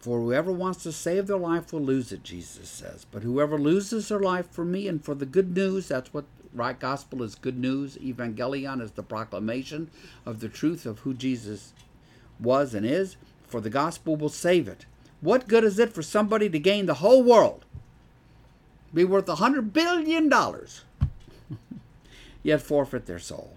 For 0.00 0.18
whoever 0.18 0.50
wants 0.50 0.82
to 0.84 0.92
save 0.92 1.26
their 1.26 1.36
life 1.36 1.74
will 1.74 1.82
lose 1.82 2.10
it, 2.10 2.24
Jesus 2.24 2.70
says. 2.70 3.04
But 3.10 3.22
whoever 3.22 3.58
loses 3.58 4.08
their 4.08 4.18
life 4.18 4.50
for 4.50 4.64
me 4.64 4.88
and 4.88 5.04
for 5.04 5.14
the 5.14 5.26
good 5.26 5.54
news, 5.54 5.88
that's 5.88 6.14
what 6.14 6.24
right 6.54 6.78
gospel 6.78 7.22
is 7.22 7.34
good 7.34 7.58
news. 7.58 7.98
Evangelion 7.98 8.80
is 8.80 8.92
the 8.92 9.02
proclamation 9.02 9.90
of 10.24 10.40
the 10.40 10.48
truth 10.48 10.86
of 10.86 11.00
who 11.00 11.12
Jesus 11.12 11.74
was 12.40 12.72
and 12.72 12.86
is, 12.86 13.16
for 13.46 13.60
the 13.60 13.68
gospel 13.68 14.16
will 14.16 14.30
save 14.30 14.66
it. 14.68 14.86
What 15.20 15.48
good 15.48 15.64
is 15.64 15.78
it 15.78 15.92
for 15.92 16.02
somebody 16.02 16.48
to 16.48 16.58
gain 16.58 16.86
the 16.86 16.94
whole 16.94 17.22
world, 17.22 17.66
be 18.94 19.04
worth 19.04 19.28
a 19.28 19.34
hundred 19.34 19.74
billion 19.74 20.30
dollars, 20.30 20.84
yet 22.42 22.62
forfeit 22.62 23.04
their 23.04 23.18
soul? 23.18 23.52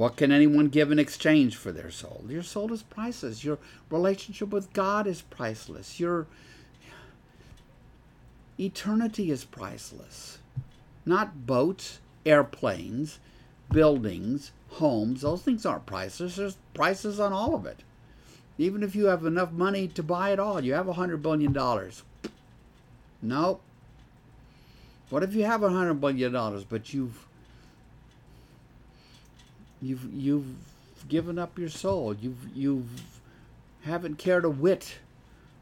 What 0.00 0.16
can 0.16 0.32
anyone 0.32 0.68
give 0.68 0.90
in 0.90 0.98
exchange 0.98 1.56
for 1.56 1.72
their 1.72 1.90
soul? 1.90 2.24
Your 2.26 2.42
soul 2.42 2.72
is 2.72 2.82
priceless. 2.82 3.44
Your 3.44 3.58
relationship 3.90 4.48
with 4.48 4.72
God 4.72 5.06
is 5.06 5.20
priceless. 5.20 6.00
Your 6.00 6.26
eternity 8.58 9.30
is 9.30 9.44
priceless. 9.44 10.38
Not 11.04 11.46
boats, 11.46 12.00
airplanes, 12.24 13.18
buildings, 13.70 14.52
homes. 14.70 15.20
Those 15.20 15.42
things 15.42 15.66
aren't 15.66 15.84
priceless. 15.84 16.36
There's 16.36 16.56
prices 16.72 17.20
on 17.20 17.34
all 17.34 17.54
of 17.54 17.66
it. 17.66 17.80
Even 18.56 18.82
if 18.82 18.96
you 18.96 19.04
have 19.04 19.26
enough 19.26 19.52
money 19.52 19.86
to 19.88 20.02
buy 20.02 20.30
it 20.30 20.40
all, 20.40 20.64
you 20.64 20.72
have 20.72 20.88
a 20.88 20.94
hundred 20.94 21.22
billion 21.22 21.52
dollars. 21.52 22.04
Nope. 23.20 23.60
What 25.10 25.22
if 25.22 25.34
you 25.34 25.44
have 25.44 25.62
a 25.62 25.68
hundred 25.68 26.00
billion 26.00 26.32
dollars, 26.32 26.64
but 26.64 26.94
you've 26.94 27.26
You've 29.82 30.12
you've 30.12 30.56
given 31.08 31.38
up 31.38 31.58
your 31.58 31.68
soul. 31.68 32.14
You've 32.14 32.48
you've 32.54 33.02
haven't 33.84 34.18
cared 34.18 34.44
a 34.44 34.50
whit 34.50 34.98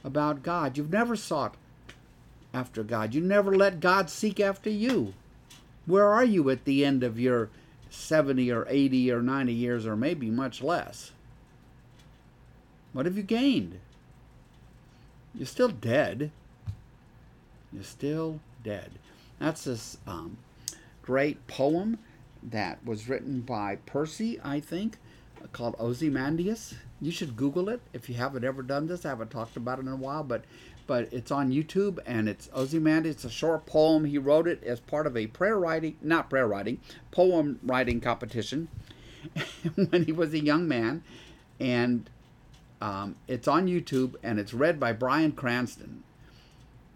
about 0.03 0.43
God. 0.43 0.77
You've 0.77 0.93
never 0.93 1.17
sought 1.17 1.55
after 2.53 2.83
God. 2.83 3.15
You 3.15 3.21
never 3.21 3.55
let 3.55 3.81
God 3.81 4.11
seek 4.11 4.41
after 4.41 4.71
you. 4.71 5.15
Where 5.87 6.07
are 6.07 6.25
you 6.25 6.51
at 6.51 6.65
the 6.65 6.85
end 6.85 7.03
of 7.03 7.19
your 7.19 7.51
70 7.91 8.51
or 8.51 8.67
80 8.69 9.13
or 9.13 9.23
90 9.23 9.53
years 9.53 9.87
or 9.87 9.97
maybe 9.97 10.31
much 10.31 10.63
less? 10.63 11.13
What 12.93 13.07
have 13.07 13.17
you 13.17 13.23
gained? 13.23 13.79
You're 15.35 15.47
still 15.47 15.69
dead. 15.69 16.31
You're 17.73 17.85
still 17.85 18.41
dead. 18.65 18.93
That's 19.39 19.65
this 19.65 19.99
um, 20.07 20.39
great 21.03 21.47
poem 21.47 21.99
that 22.43 22.85
was 22.85 23.09
written 23.09 23.41
by 23.41 23.77
Percy, 23.87 24.41
I 24.43 24.61
think, 24.61 24.99
called 25.53 25.77
Ozymandias. 25.79 26.75
You 27.01 27.11
should 27.11 27.37
Google 27.37 27.69
it 27.69 27.81
if 27.93 28.09
you 28.09 28.17
haven't 28.17 28.45
ever 28.45 28.63
done 28.63 28.87
this. 28.87 29.05
I 29.05 29.11
haven't 29.11 29.31
talked 29.31 29.57
about 29.57 29.79
it 29.79 29.83
in 29.83 29.89
a 29.89 29.97
while, 29.97 30.25
but 30.25 30.45
but 30.87 31.13
it's 31.13 31.31
on 31.31 31.53
YouTube 31.53 31.99
and 32.07 32.29
it's 32.29 32.49
Ozymandias. 32.55 33.17
It's 33.17 33.25
a 33.25 33.31
short 33.31 33.67
poem. 33.67 34.07
He 34.07 34.17
wrote 34.17 34.49
it 34.49 34.65
as 34.65 34.81
part 34.81 35.07
of 35.07 35.17
a 35.17 35.27
prayer 35.27 35.59
writing, 35.59 35.97
not 36.01 36.31
prayer 36.31 36.49
writing, 36.49 36.81
poem 37.11 37.61
writing 37.63 38.01
competition 38.01 38.69
when 39.75 40.05
he 40.05 40.13
was 40.13 40.33
a 40.33 40.43
young 40.43 40.67
man, 40.67 41.03
and 41.61 42.09
um, 42.81 43.17
it's 43.27 43.47
on 43.47 43.67
YouTube 43.67 44.15
and 44.23 44.39
it's 44.39 44.55
read 44.55 44.81
by 44.81 44.93
Bryan 44.93 45.33
Cranston, 45.33 46.05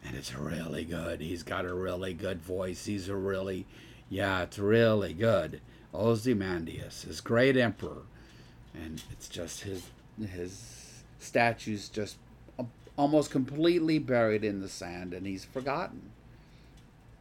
and 0.05 0.17
it's 0.17 0.35
really 0.35 0.85
good. 0.85 1.21
He's 1.21 1.43
got 1.43 1.65
a 1.65 1.75
really 1.75 2.15
good 2.15 2.41
voice. 2.41 2.87
He's 2.87 3.09
a 3.09 3.17
really 3.17 3.67
yeah, 4.13 4.43
it's 4.43 4.59
really 4.59 5.15
good. 5.15 5.63
Ozymandias, 5.95 7.05
his 7.05 7.23
great 7.23 7.57
emperor, 7.57 8.03
and 8.75 9.03
it's 9.11 9.27
just 9.27 9.63
his 9.63 9.87
his 10.21 11.03
statue's 11.19 11.89
just 11.89 12.19
almost 12.99 13.31
completely 13.31 13.99
buried 13.99 14.45
in 14.45 14.61
the 14.61 14.69
sand, 14.69 15.15
and 15.15 15.27
he's 15.27 15.47
forgotten. 15.47 16.11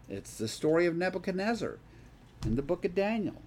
It's 0.10 0.38
the 0.38 0.50
story 0.50 0.86
of 0.86 0.98
Nebuchadnezzar 0.98 1.78
in 2.44 2.58
the 2.58 2.62
book 2.62 2.84
of 2.84 2.94
Daniel. 2.94 3.42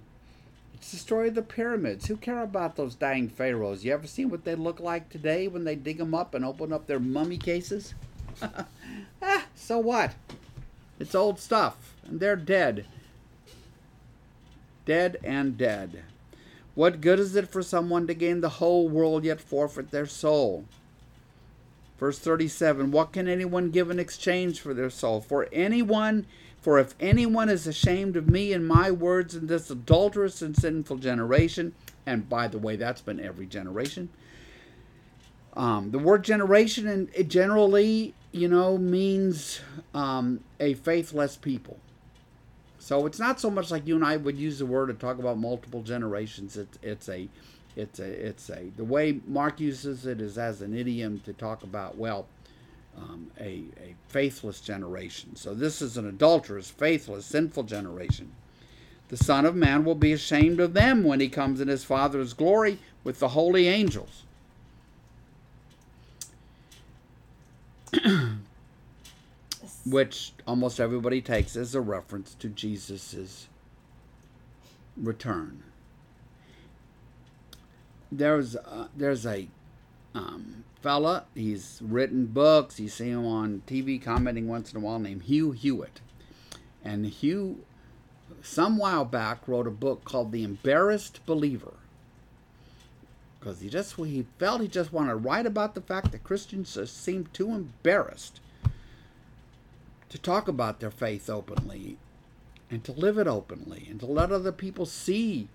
It's 0.72 0.90
the 0.90 0.96
story 0.96 1.28
of 1.28 1.34
the 1.34 1.42
pyramids. 1.42 2.06
Who 2.06 2.16
care 2.16 2.42
about 2.42 2.76
those 2.76 2.94
dying 2.94 3.28
pharaohs? 3.28 3.84
You 3.84 3.92
ever 3.92 4.06
seen 4.06 4.30
what 4.30 4.44
they 4.44 4.54
look 4.54 4.80
like 4.80 5.10
today 5.10 5.48
when 5.48 5.64
they 5.64 5.76
dig 5.76 5.98
them 5.98 6.14
up 6.14 6.34
and 6.34 6.46
open 6.46 6.72
up 6.72 6.86
their 6.86 6.98
mummy 6.98 7.36
cases? 7.36 7.92
ah, 9.22 9.46
so 9.54 9.78
what? 9.78 10.14
It's 10.98 11.14
old 11.14 11.38
stuff, 11.38 11.94
and 12.06 12.20
they're 12.20 12.36
dead 12.36 12.86
dead 14.84 15.18
and 15.24 15.56
dead. 15.56 16.04
What 16.74 17.00
good 17.00 17.20
is 17.20 17.36
it 17.36 17.48
for 17.48 17.62
someone 17.62 18.06
to 18.06 18.14
gain 18.14 18.40
the 18.40 18.48
whole 18.48 18.88
world 18.88 19.24
yet 19.24 19.40
forfeit 19.40 19.90
their 19.90 20.06
soul? 20.06 20.64
Verse 21.98 22.18
37 22.18 22.90
What 22.90 23.12
can 23.12 23.28
anyone 23.28 23.70
give 23.70 23.90
in 23.90 23.98
exchange 23.98 24.60
for 24.60 24.74
their 24.74 24.90
soul? 24.90 25.20
For 25.20 25.48
anyone, 25.52 26.26
for 26.60 26.78
if 26.78 26.94
anyone 26.98 27.48
is 27.48 27.66
ashamed 27.66 28.16
of 28.16 28.28
me 28.28 28.52
and 28.52 28.66
my 28.66 28.90
words 28.90 29.34
in 29.34 29.46
this 29.46 29.70
adulterous 29.70 30.42
and 30.42 30.56
sinful 30.56 30.98
generation, 30.98 31.74
and 32.04 32.28
by 32.28 32.48
the 32.48 32.58
way, 32.58 32.76
that's 32.76 33.00
been 33.00 33.20
every 33.20 33.46
generation. 33.46 34.08
Um, 35.56 35.92
the 35.92 36.00
word 36.00 36.24
generation 36.24 36.88
and 36.88 37.30
generally, 37.30 38.14
you 38.32 38.48
know, 38.48 38.76
means 38.76 39.60
um, 39.94 40.40
a 40.58 40.74
faithless 40.74 41.36
people. 41.36 41.78
So 42.84 43.06
it's 43.06 43.18
not 43.18 43.40
so 43.40 43.48
much 43.48 43.70
like 43.70 43.86
you 43.86 43.94
and 43.96 44.04
I 44.04 44.18
would 44.18 44.36
use 44.36 44.58
the 44.58 44.66
word 44.66 44.88
to 44.88 44.92
talk 44.92 45.18
about 45.18 45.38
multiple 45.38 45.80
generations. 45.80 46.58
It's 46.58 46.78
it's 46.82 47.08
a 47.08 47.30
it's 47.76 47.98
a 47.98 48.04
it's 48.04 48.50
a 48.50 48.70
the 48.76 48.84
way 48.84 49.20
Mark 49.26 49.58
uses 49.58 50.04
it 50.04 50.20
is 50.20 50.36
as 50.36 50.60
an 50.60 50.76
idiom 50.76 51.20
to 51.20 51.32
talk 51.32 51.62
about 51.62 51.96
well, 51.96 52.26
um, 52.94 53.30
a, 53.40 53.64
a 53.80 53.94
faithless 54.08 54.60
generation. 54.60 55.34
So 55.34 55.54
this 55.54 55.80
is 55.80 55.96
an 55.96 56.06
adulterous, 56.06 56.68
faithless, 56.68 57.24
sinful 57.24 57.62
generation. 57.62 58.32
The 59.08 59.16
Son 59.16 59.46
of 59.46 59.56
Man 59.56 59.86
will 59.86 59.94
be 59.94 60.12
ashamed 60.12 60.60
of 60.60 60.74
them 60.74 61.04
when 61.04 61.20
he 61.20 61.30
comes 61.30 61.62
in 61.62 61.68
his 61.68 61.84
Father's 61.84 62.34
glory 62.34 62.80
with 63.02 63.18
the 63.18 63.28
holy 63.28 63.66
angels. 63.66 64.24
Which 69.86 70.32
almost 70.46 70.80
everybody 70.80 71.20
takes 71.20 71.56
as 71.56 71.74
a 71.74 71.80
reference 71.80 72.34
to 72.34 72.48
Jesus' 72.48 73.48
return. 74.96 75.62
There's 78.10 78.56
uh, 78.56 78.88
there's 78.96 79.26
a 79.26 79.48
um, 80.14 80.64
fella. 80.80 81.24
He's 81.34 81.80
written 81.82 82.26
books. 82.26 82.78
You 82.78 82.88
see 82.88 83.10
him 83.10 83.26
on 83.26 83.62
TV 83.66 84.00
commenting 84.00 84.46
once 84.46 84.72
in 84.72 84.78
a 84.78 84.80
while, 84.80 84.98
named 84.98 85.22
Hugh 85.22 85.52
Hewitt. 85.52 86.00
And 86.84 87.06
Hugh, 87.06 87.64
some 88.42 88.76
while 88.76 89.04
back, 89.04 89.48
wrote 89.48 89.66
a 89.66 89.72
book 89.72 90.04
called 90.04 90.30
The 90.30 90.44
Embarrassed 90.44 91.20
Believer. 91.26 91.74
Because 93.40 93.60
he 93.60 93.68
just 93.68 93.96
he 93.96 94.26
felt 94.38 94.60
he 94.60 94.68
just 94.68 94.92
wanted 94.92 95.10
to 95.10 95.16
write 95.16 95.46
about 95.46 95.74
the 95.74 95.80
fact 95.80 96.12
that 96.12 96.24
Christians 96.24 96.78
seem 96.90 97.28
too 97.32 97.50
embarrassed 97.50 98.40
to 100.08 100.18
talk 100.18 100.48
about 100.48 100.80
their 100.80 100.90
faith 100.90 101.28
openly 101.28 101.96
and 102.70 102.84
to 102.84 102.92
live 102.92 103.18
it 103.18 103.26
openly 103.26 103.86
and 103.90 104.00
to 104.00 104.06
let 104.06 104.30
other 104.32 104.52
people 104.52 104.86
see 104.86 105.48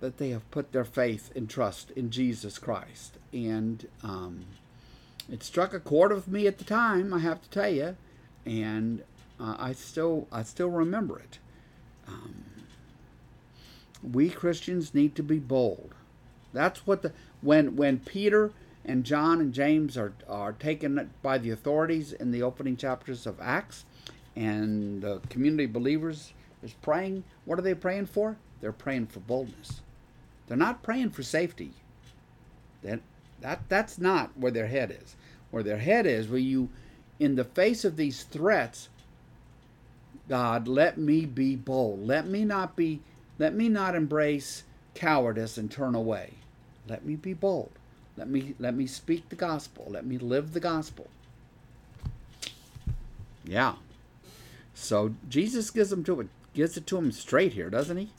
that 0.00 0.18
they 0.18 0.30
have 0.30 0.50
put 0.50 0.72
their 0.72 0.84
faith 0.84 1.30
and 1.36 1.48
trust 1.48 1.90
in 1.92 2.10
Jesus 2.10 2.58
Christ. 2.58 3.18
And 3.32 3.86
um, 4.02 4.46
it 5.30 5.42
struck 5.42 5.72
a 5.72 5.80
chord 5.80 6.12
with 6.12 6.26
me 6.26 6.46
at 6.46 6.58
the 6.58 6.64
time, 6.64 7.14
I 7.14 7.20
have 7.20 7.42
to 7.42 7.50
tell 7.50 7.70
you, 7.72 7.96
and 8.44 9.02
uh, 9.38 9.56
I 9.58 9.72
still 9.72 10.26
I 10.32 10.42
still 10.42 10.70
remember 10.70 11.18
it. 11.18 11.38
Um, 12.08 12.44
we 14.02 14.30
Christians 14.30 14.94
need 14.94 15.14
to 15.16 15.22
be 15.22 15.38
bold. 15.38 15.94
That's 16.52 16.86
what 16.86 17.02
the 17.02 17.12
when 17.40 17.76
when 17.76 18.00
Peter 18.00 18.52
and 18.84 19.04
John 19.04 19.40
and 19.40 19.52
James 19.52 19.96
are 19.96 20.14
are 20.28 20.52
taken 20.52 21.10
by 21.22 21.38
the 21.38 21.50
authorities 21.50 22.12
in 22.12 22.32
the 22.32 22.42
opening 22.42 22.76
chapters 22.76 23.26
of 23.26 23.40
Acts, 23.40 23.84
and 24.36 25.02
the 25.02 25.20
community 25.28 25.66
believers 25.66 26.32
is 26.62 26.72
praying. 26.74 27.24
What 27.44 27.58
are 27.58 27.62
they 27.62 27.74
praying 27.74 28.06
for? 28.06 28.36
They're 28.60 28.72
praying 28.72 29.06
for 29.06 29.20
boldness. 29.20 29.80
They're 30.46 30.56
not 30.56 30.82
praying 30.82 31.10
for 31.10 31.22
safety. 31.22 31.72
That 32.82 33.00
that 33.40 33.62
that's 33.68 33.98
not 33.98 34.36
where 34.36 34.52
their 34.52 34.66
head 34.66 34.90
is. 35.02 35.16
Where 35.50 35.62
their 35.62 35.78
head 35.78 36.06
is, 36.06 36.28
where 36.28 36.38
you, 36.38 36.68
in 37.18 37.34
the 37.34 37.44
face 37.44 37.84
of 37.84 37.96
these 37.96 38.22
threats, 38.22 38.88
God, 40.28 40.68
let 40.68 40.96
me 40.96 41.26
be 41.26 41.56
bold. 41.56 42.06
Let 42.06 42.26
me 42.26 42.44
not 42.44 42.76
be. 42.76 43.00
Let 43.38 43.54
me 43.54 43.68
not 43.68 43.94
embrace 43.94 44.64
cowardice 44.94 45.56
and 45.56 45.70
turn 45.70 45.94
away. 45.94 46.34
Let 46.86 47.04
me 47.04 47.16
be 47.16 47.32
bold. 47.32 47.70
Let 48.16 48.28
me 48.28 48.54
let 48.58 48.74
me 48.74 48.86
speak 48.86 49.28
the 49.28 49.36
gospel. 49.36 49.86
Let 49.88 50.04
me 50.04 50.18
live 50.18 50.52
the 50.52 50.60
gospel. 50.60 51.08
Yeah. 53.44 53.74
So 54.74 55.14
Jesus 55.28 55.70
gives 55.70 55.90
them 55.90 56.04
to 56.04 56.20
it 56.20 56.28
gives 56.54 56.76
it 56.76 56.86
to 56.88 56.98
him 56.98 57.12
straight 57.12 57.52
here, 57.52 57.70
doesn't 57.70 57.96
he? 57.96 58.10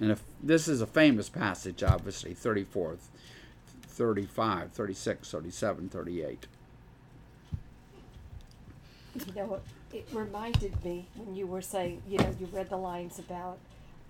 And 0.00 0.12
if 0.12 0.22
this 0.42 0.68
is 0.68 0.80
a 0.80 0.86
famous 0.86 1.28
passage, 1.28 1.82
obviously, 1.82 2.32
34, 2.34 2.98
35, 3.82 4.72
36, 4.72 5.30
37, 5.30 5.88
38. 5.88 6.46
You 9.26 9.34
know, 9.34 9.60
it 9.92 10.08
reminded 10.12 10.84
me 10.84 11.06
when 11.16 11.34
you 11.34 11.46
were 11.46 11.62
saying, 11.62 12.02
you 12.08 12.18
know, 12.18 12.32
you 12.38 12.46
read 12.52 12.70
the 12.70 12.76
lines 12.76 13.18
about 13.18 13.58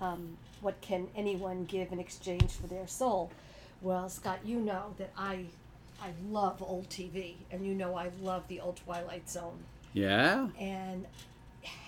um, 0.00 0.36
what 0.60 0.80
can 0.82 1.08
anyone 1.16 1.64
give 1.64 1.92
in 1.92 1.98
exchange 1.98 2.52
for 2.52 2.66
their 2.66 2.86
soul. 2.86 3.30
Well, 3.80 4.08
Scott, 4.08 4.40
you 4.44 4.60
know 4.60 4.94
that 4.98 5.12
I, 5.16 5.46
I 6.02 6.10
love 6.30 6.62
old 6.62 6.90
TV, 6.90 7.34
and 7.50 7.64
you 7.64 7.74
know 7.74 7.94
I 7.94 8.10
love 8.20 8.46
the 8.48 8.60
old 8.60 8.76
Twilight 8.84 9.30
Zone. 9.30 9.58
Yeah. 9.92 10.48
And 10.58 11.06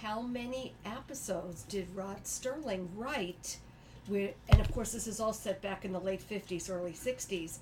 how 0.03 0.21
many 0.23 0.75
episodes 0.85 1.63
did 1.65 1.89
Rod 1.95 2.25
Serling 2.25 2.89
write? 2.97 3.59
Where, 4.07 4.31
and 4.49 4.61
of 4.61 4.73
course, 4.73 4.93
this 4.93 5.07
is 5.07 5.21
all 5.21 5.33
set 5.33 5.61
back 5.63 5.85
in 5.85 5.93
the 5.93 6.01
late 6.01 6.23
50s, 6.27 6.71
early 6.71 6.93
60s, 6.93 7.59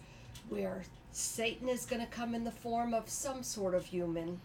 where 0.49 0.83
Satan 1.13 1.69
is 1.69 1.85
going 1.85 2.01
to 2.01 2.11
come 2.11 2.35
in 2.35 2.45
the 2.45 2.51
form 2.51 2.95
of 2.95 3.09
some 3.09 3.43
sort 3.43 3.75
of 3.75 3.85
human 3.85 4.41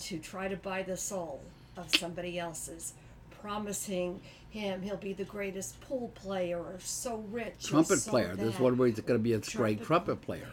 to 0.00 0.18
try 0.18 0.48
to 0.48 0.56
buy 0.56 0.82
the 0.82 0.96
soul 0.96 1.40
of 1.76 1.94
somebody 1.96 2.38
else's, 2.38 2.94
promising 3.40 4.20
him 4.50 4.82
he'll 4.82 4.96
be 4.96 5.12
the 5.12 5.24
greatest 5.24 5.80
pool 5.80 6.10
player 6.14 6.58
or 6.58 6.76
so 6.78 7.24
rich. 7.30 7.64
Trumpet 7.66 7.98
so 7.98 8.10
player. 8.10 8.34
There's 8.36 8.58
one 8.58 8.76
where 8.76 8.88
he's 8.88 9.00
going 9.00 9.18
to 9.18 9.22
be 9.22 9.32
a 9.34 9.38
great 9.38 9.82
Trumpet- 9.82 9.86
trumpet 9.86 10.20
player. 10.22 10.48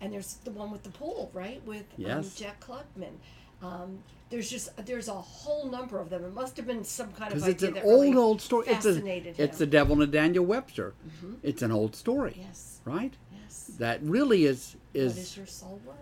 And 0.00 0.12
there's 0.12 0.34
the 0.44 0.52
one 0.52 0.70
with 0.70 0.84
the 0.84 0.90
pool, 0.90 1.30
right? 1.34 1.60
With 1.66 1.80
um, 1.82 1.86
Yes. 1.96 2.36
Jack 2.36 2.60
Klugman. 2.64 3.14
Um, 3.62 3.98
there's 4.30 4.50
just 4.50 4.68
there's 4.86 5.08
a 5.08 5.14
whole 5.14 5.68
number 5.70 5.98
of 5.98 6.10
them. 6.10 6.24
It 6.24 6.34
must 6.34 6.56
have 6.58 6.66
been 6.66 6.84
some 6.84 7.12
kind 7.12 7.32
of 7.32 7.38
Because 7.38 7.48
it's 7.48 7.62
an 7.62 7.74
that 7.74 7.84
old, 7.84 8.02
really 8.04 8.16
old 8.16 8.40
story. 8.40 8.66
It's 8.68 8.84
a, 8.86 9.42
it's 9.42 9.58
the 9.58 9.66
devil 9.66 10.00
and 10.02 10.12
Daniel 10.12 10.44
Webster. 10.44 10.94
It's 11.42 11.62
an 11.62 11.72
old 11.72 11.96
story, 11.96 12.34
yes, 12.38 12.80
right? 12.84 13.12
yes. 13.42 13.70
That 13.78 14.00
really 14.02 14.44
is 14.44 14.76
is 14.94 15.14
what 15.14 15.22
is 15.22 15.36
your 15.36 15.46
soul 15.46 15.80
worth? 15.86 15.96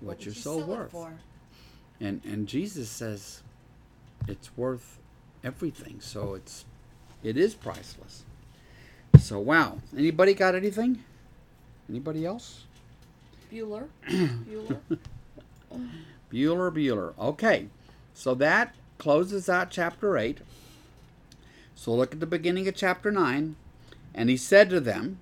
what's 0.00 0.18
What 0.18 0.24
your 0.26 0.34
you 0.34 0.40
soul 0.40 0.62
worth? 0.62 0.90
for? 0.92 1.12
and 2.00 2.20
and 2.24 2.46
Jesus 2.46 2.88
says 2.90 3.42
it's 4.28 4.56
worth 4.56 4.98
everything. 5.42 6.00
So 6.00 6.34
it's 6.34 6.64
it 7.22 7.36
is 7.36 7.54
priceless. 7.54 8.24
So 9.18 9.38
wow. 9.38 9.78
Anybody 9.96 10.34
got 10.34 10.54
anything? 10.54 11.02
Anybody 11.88 12.24
else? 12.24 12.66
Bueller. 13.52 13.88
Bueller. 14.08 14.78
Bueller, 16.32 16.72
Bueller. 16.72 17.14
Okay. 17.18 17.66
So 18.14 18.34
that 18.34 18.74
closes 18.98 19.48
out 19.48 19.70
chapter 19.70 20.16
8. 20.16 20.38
So 21.74 21.94
look 21.94 22.12
at 22.12 22.20
the 22.20 22.26
beginning 22.26 22.68
of 22.68 22.74
chapter 22.74 23.10
9. 23.10 23.56
And 24.14 24.28
he 24.28 24.36
said 24.36 24.70
to 24.70 24.80
them, 24.80 25.18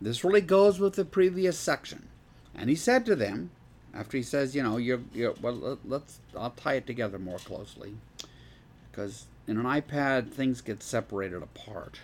this 0.00 0.22
really 0.22 0.42
goes 0.42 0.78
with 0.78 0.94
the 0.94 1.04
previous 1.04 1.58
section. 1.58 2.08
And 2.54 2.68
he 2.68 2.76
said 2.76 3.06
to 3.06 3.16
them, 3.16 3.50
after 3.94 4.16
he 4.16 4.22
says, 4.22 4.54
you 4.54 4.62
know, 4.62 4.76
you're, 4.76 5.00
you're 5.14 5.34
well, 5.40 5.54
let- 5.54 5.88
let's, 5.88 6.20
I'll 6.36 6.50
tie 6.50 6.74
it 6.74 6.86
together 6.86 7.18
more 7.18 7.38
closely. 7.38 7.94
Because 8.90 9.26
in 9.46 9.56
an 9.58 9.64
iPad, 9.64 10.30
things 10.30 10.60
get 10.60 10.82
separated 10.82 11.42
apart 11.42 11.98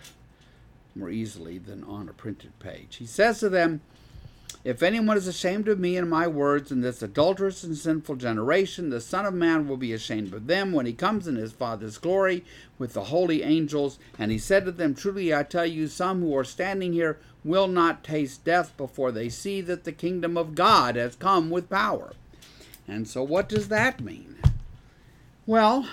more 0.95 1.11
easily 1.11 1.59
than 1.59 1.85
on 1.85 2.09
a 2.09 2.13
printed 2.13 2.59
page. 2.59 2.97
He 2.97 3.07
says 3.07 3.41
to 3.41 3.49
them, 3.49 3.81
if 4.65 4.83
anyone 4.83 5.17
is 5.17 5.27
ashamed 5.27 5.69
of 5.69 5.79
me 5.79 5.97
and 5.97 6.09
my 6.09 6.27
words 6.27 6.71
in 6.71 6.81
this 6.81 7.03
adulterous 7.03 7.65
and 7.65 7.77
sinful 7.77 8.17
generation, 8.17 8.91
the 8.91 9.01
Son 9.01 9.27
of 9.27 9.35
Man 9.35 9.67
will 9.67 9.77
be 9.77 9.93
ashamed 9.93 10.33
of 10.33 10.47
them 10.47 10.73
when 10.73 10.87
he 10.87 10.93
comes 10.93 11.27
in 11.27 11.37
his 11.37 11.53
Father's 11.53 11.99
glory 11.99 12.45
with 12.79 12.93
the 12.93 13.05
holy 13.05 13.43
angels. 13.43 13.99
And 14.19 14.31
he 14.31 14.39
said 14.39 14.65
to 14.65 14.73
them, 14.73 14.95
Truly 14.95 15.35
I 15.35 15.43
tell 15.43 15.67
you, 15.67 15.89
some 15.89 16.21
who 16.21 16.37
are 16.37 16.45
standing 16.45 16.93
here 16.93 17.19
will 17.45 17.67
not 17.67 18.05
taste 18.05 18.45
death 18.45 18.77
before 18.77 19.11
they 19.11 19.29
see 19.29 19.61
that 19.63 19.85
the 19.85 19.93
kingdom 19.93 20.37
of 20.37 20.55
God 20.55 20.97
has 20.97 21.17
come 21.17 21.51
with 21.51 21.69
power. 21.69 22.13
And 22.87 23.09
so, 23.09 23.23
what 23.23 23.49
does 23.49 23.69
that 23.69 24.01
mean? 24.01 24.37
Well, 25.47 25.89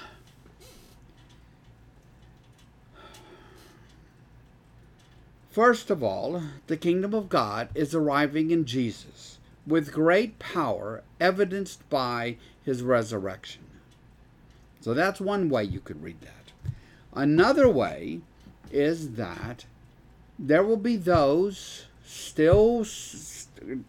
First 5.51 5.89
of 5.89 6.03
all, 6.03 6.43
the 6.67 6.77
kingdom 6.77 7.13
of 7.13 7.27
God 7.27 7.69
is 7.73 7.95
arriving 7.95 8.51
in 8.51 8.65
Jesus 8.65 9.39
with 9.65 9.91
great 9.91 10.37
power 10.37 11.03
evidenced 11.19 11.87
by 11.89 12.37
his 12.63 12.83
resurrection. 12.83 13.63
So 14.81 14.93
that's 14.93 15.19
one 15.19 15.49
way 15.49 15.63
you 15.63 15.79
could 15.79 16.03
read 16.03 16.21
that. 16.21 16.71
Another 17.13 17.67
way 17.67 18.21
is 18.71 19.13
that 19.13 19.65
there 20.37 20.63
will 20.63 20.77
be 20.77 20.95
those 20.95 21.85
still 22.05 22.85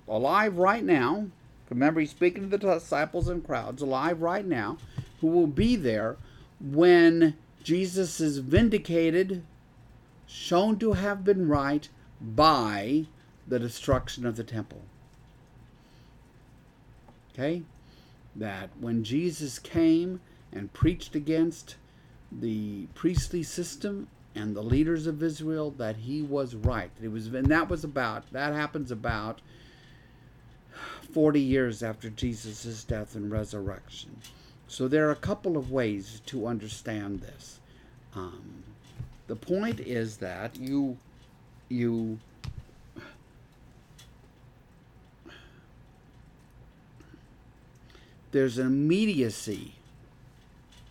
alive 0.09 0.57
right 0.57 0.85
now. 0.85 1.27
Remember, 1.69 2.01
he's 2.01 2.11
speaking 2.11 2.43
to 2.43 2.57
the 2.57 2.75
disciples 2.75 3.29
and 3.29 3.45
crowds 3.45 3.83
alive 3.83 4.23
right 4.23 4.45
now 4.45 4.79
who 5.21 5.29
will 5.29 5.47
be 5.47 5.77
there 5.77 6.17
when 6.61 7.37
Jesus 7.63 8.19
is 8.21 8.39
vindicated 8.39 9.45
shown 10.31 10.79
to 10.79 10.93
have 10.93 11.25
been 11.25 11.49
right 11.49 11.89
by 12.21 13.07
the 13.49 13.59
destruction 13.59 14.25
of 14.25 14.37
the 14.37 14.45
temple. 14.45 14.83
Okay? 17.33 17.63
That 18.37 18.71
when 18.79 19.03
Jesus 19.03 19.59
came 19.59 20.21
and 20.53 20.73
preached 20.73 21.15
against 21.15 21.77
the 22.31 22.87
priestly 22.95 23.43
system 23.43 24.07
and 24.35 24.55
the 24.55 24.63
leaders 24.63 25.09
of 25.09 25.23
Israel, 25.23 25.73
that 25.73 25.97
he 25.97 26.23
was 26.23 26.55
right. 26.55 26.91
It 27.03 27.09
was, 27.09 27.27
and 27.27 27.47
that 27.47 27.69
was 27.69 27.83
about, 27.83 28.31
that 28.33 28.53
happens 28.53 28.93
about 28.93 29.41
40 31.13 31.41
years 31.41 31.83
after 31.83 32.09
Jesus' 32.09 32.85
death 32.85 33.17
and 33.17 33.33
resurrection. 33.33 34.17
So 34.69 34.87
there 34.87 35.09
are 35.09 35.13
a 35.13 35.17
couple 35.17 35.57
of 35.57 35.73
ways 35.73 36.23
to 36.27 36.47
understand 36.47 37.21
this. 37.21 37.59
Um, 38.15 38.63
the 39.31 39.37
point 39.37 39.79
is 39.79 40.17
that 40.17 40.57
you 40.57 40.99
you 41.69 42.19
there's 48.33 48.59
an 48.59 48.67
immediacy. 48.67 49.75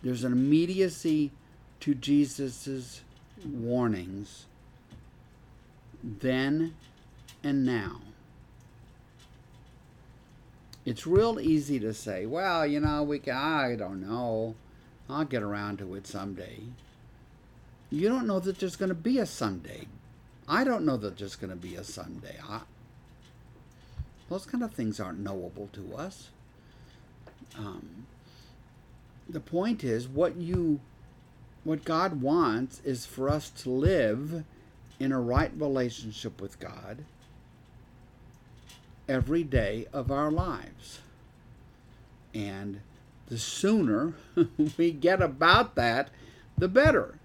There's 0.02 0.24
an 0.24 0.32
immediacy 0.32 1.32
to 1.80 1.94
Jesus's 1.94 3.02
warnings 3.44 4.46
then 6.02 6.74
and 7.44 7.66
now. 7.66 8.00
It's 10.86 11.06
real 11.06 11.38
easy 11.38 11.78
to 11.80 11.92
say, 11.92 12.24
well, 12.24 12.66
you 12.66 12.80
know, 12.80 13.02
we 13.02 13.20
I 13.30 13.76
don't 13.76 14.00
know. 14.00 14.54
I'll 15.10 15.26
get 15.26 15.42
around 15.42 15.76
to 15.80 15.94
it 15.94 16.06
someday. 16.06 16.60
You 17.90 18.08
don't 18.08 18.26
know 18.26 18.38
that 18.38 18.58
there's 18.58 18.76
going 18.76 18.90
to 18.90 18.94
be 18.94 19.18
a 19.18 19.26
Sunday. 19.26 19.88
I 20.48 20.64
don't 20.64 20.84
know 20.84 20.96
that 20.96 21.18
there's 21.18 21.36
going 21.36 21.50
to 21.50 21.56
be 21.56 21.74
a 21.74 21.84
Sunday. 21.84 22.36
I, 22.48 22.60
those 24.28 24.46
kind 24.46 24.62
of 24.62 24.72
things 24.72 25.00
aren't 25.00 25.18
knowable 25.18 25.68
to 25.72 25.96
us. 25.96 26.30
Um, 27.58 28.06
the 29.28 29.40
point 29.40 29.84
is, 29.84 30.08
what 30.08 30.36
you, 30.36 30.80
what 31.64 31.84
God 31.84 32.20
wants 32.20 32.80
is 32.84 33.06
for 33.06 33.28
us 33.28 33.50
to 33.50 33.70
live 33.70 34.44
in 35.00 35.12
a 35.12 35.20
right 35.20 35.50
relationship 35.56 36.40
with 36.40 36.60
God 36.60 37.04
every 39.08 39.42
day 39.42 39.86
of 39.92 40.10
our 40.10 40.30
lives. 40.30 41.00
And 42.34 42.80
the 43.28 43.38
sooner 43.38 44.14
we 44.76 44.92
get 44.92 45.22
about 45.22 45.74
that, 45.76 46.10
the 46.58 46.68
better. 46.68 47.19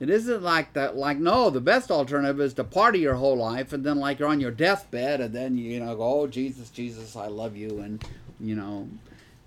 It 0.00 0.10
isn't 0.10 0.42
like 0.42 0.74
that, 0.74 0.96
like, 0.96 1.18
no, 1.18 1.50
the 1.50 1.60
best 1.60 1.90
alternative 1.90 2.40
is 2.40 2.54
to 2.54 2.64
party 2.64 3.00
your 3.00 3.16
whole 3.16 3.36
life 3.36 3.72
and 3.72 3.84
then, 3.84 3.98
like, 3.98 4.20
you're 4.20 4.28
on 4.28 4.40
your 4.40 4.52
deathbed 4.52 5.20
and 5.20 5.34
then, 5.34 5.58
you 5.58 5.80
know, 5.80 5.96
go, 5.96 6.20
oh, 6.20 6.26
Jesus, 6.28 6.70
Jesus, 6.70 7.16
I 7.16 7.26
love 7.26 7.56
you. 7.56 7.80
And, 7.80 8.04
you 8.38 8.54
know, 8.54 8.88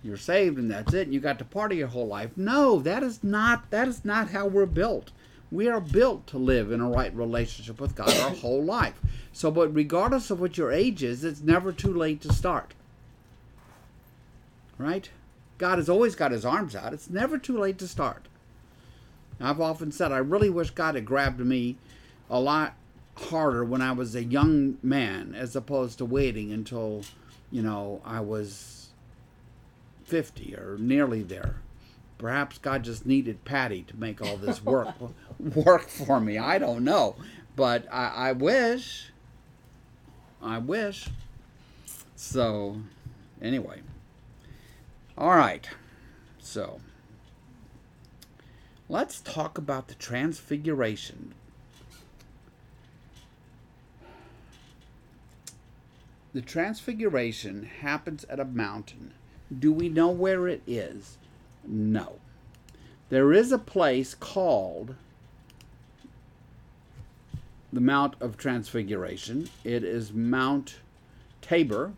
you're 0.04 0.18
saved 0.18 0.58
and 0.58 0.70
that's 0.70 0.94
it. 0.94 1.08
And 1.08 1.14
you 1.14 1.22
got 1.22 1.40
to 1.40 1.46
party 1.46 1.78
your 1.78 1.88
whole 1.88 2.08
life. 2.08 2.32
No, 2.36 2.80
that 2.80 3.02
is 3.02 3.24
not, 3.24 3.70
that 3.72 3.88
is 3.88 4.04
not 4.04 4.32
how 4.32 4.46
we're 4.46 4.66
built. 4.66 5.12
We 5.52 5.70
are 5.70 5.80
built 5.80 6.28
to 6.28 6.38
live 6.38 6.72
in 6.72 6.82
a 6.82 6.90
right 6.90 7.16
relationship 7.16 7.80
with 7.80 7.96
God 7.96 8.14
our 8.18 8.30
whole 8.36 8.64
life. 8.64 9.00
So, 9.32 9.52
but 9.52 9.74
regardless 9.74 10.32
of 10.32 10.42
what 10.42 10.58
your 10.58 10.72
age 10.72 11.02
is, 11.02 11.24
it's 11.24 11.42
never 11.42 11.72
too 11.72 11.94
late 11.94 12.20
to 12.22 12.34
start. 12.34 12.74
Right? 14.78 15.10
God 15.58 15.78
has 15.78 15.90
always 15.90 16.16
got 16.16 16.32
his 16.32 16.44
arms 16.44 16.76
out. 16.76 16.94
It's 16.94 17.10
never 17.10 17.38
too 17.38 17.58
late 17.58 17.78
to 17.78 17.88
start. 17.88 18.28
I've 19.42 19.62
often 19.62 19.92
said 19.92 20.12
I 20.12 20.18
really 20.18 20.50
wish 20.50 20.72
God 20.72 20.96
had 20.96 21.06
grabbed 21.06 21.40
me 21.40 21.78
a 22.30 22.40
lot 22.40 22.76
harder 23.18 23.64
when 23.64 23.82
I 23.82 23.92
was 23.92 24.16
a 24.16 24.24
young 24.24 24.78
man 24.82 25.36
as 25.36 25.56
opposed 25.56 25.98
to 26.00 26.06
waiting 26.06 26.52
until, 26.52 27.04
you 27.52 27.62
know, 27.62 28.02
I 28.06 28.22
was 28.22 28.90
50 30.06 30.56
or 30.56 30.78
nearly 30.80 31.24
there. 31.24 31.56
Perhaps 32.18 32.60
God 32.60 32.84
just 32.84 33.06
needed 33.06 33.44
Patty 33.46 33.84
to 33.84 33.98
make 33.98 34.22
all 34.22 34.38
this 34.38 34.64
work 34.64 34.94
work 35.40 35.88
for 35.88 36.20
me. 36.20 36.38
I 36.38 36.60
don't 36.60 36.84
know. 36.84 37.16
But 37.56 37.88
I, 37.92 38.08
I 38.08 38.32
wish. 38.34 39.12
I 40.42 40.60
wish. 40.60 41.08
So, 42.16 42.78
anyway. 43.42 43.82
All 45.18 45.36
right. 45.36 45.68
So, 46.40 46.80
let's 48.92 49.22
talk 49.22 49.58
about 49.58 49.88
the 49.88 49.94
transfiguration. 49.96 51.34
The 56.34 56.42
transfiguration 56.42 57.70
happens 57.80 58.26
at 58.26 58.40
a 58.40 58.46
mountain. 58.46 59.14
Do 59.58 59.72
we 59.72 59.88
know 59.88 60.10
where 60.10 60.48
it 60.50 60.62
is? 60.68 61.18
No. 61.66 62.20
There 63.08 63.32
is 63.32 63.54
a 63.54 63.58
place 63.58 64.14
called 64.14 64.96
the 67.72 67.82
Mount 67.82 68.16
of 68.20 68.38
Transfiguration. 68.38 69.50
It 69.64 69.86
is 69.86 70.12
Mount 70.12 70.80
Tabor. 71.42 71.94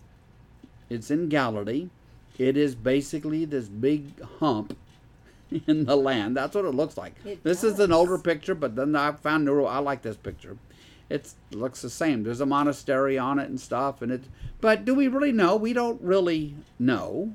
It's 0.92 1.10
in 1.10 1.28
Galilee. 1.28 1.90
It 2.38 2.56
is 2.56 2.76
basically 2.76 3.46
this 3.46 3.68
big 3.68 4.22
hump 4.40 4.78
in 5.68 5.86
the 5.86 5.96
land. 5.96 6.36
That's 6.36 6.56
what 6.56 6.66
it 6.66 6.76
looks 6.76 6.98
like. 6.98 7.16
It 7.26 7.44
this 7.44 7.62
does. 7.62 7.74
is 7.74 7.80
an 7.80 7.92
older 7.92 8.18
picture, 8.18 8.56
but 8.56 8.76
then 8.76 8.96
I 8.96 9.12
found 9.12 9.46
neuro. 9.46 9.66
I 9.66 9.80
like 9.80 10.02
this 10.02 10.18
picture. 10.18 10.58
It 11.10 11.34
looks 11.52 11.82
the 11.82 11.90
same. 11.90 12.24
There's 12.24 12.42
a 12.42 12.46
monastery 12.46 13.18
on 13.18 13.40
it 13.40 13.50
and 13.50 13.60
stuff, 13.60 14.02
and 14.02 14.12
it. 14.12 14.24
But 14.62 14.86
do 14.86 14.96
we 14.96 15.08
really 15.08 15.32
know? 15.32 15.56
We 15.56 15.74
don't 15.74 16.02
really 16.02 16.56
know 16.80 17.34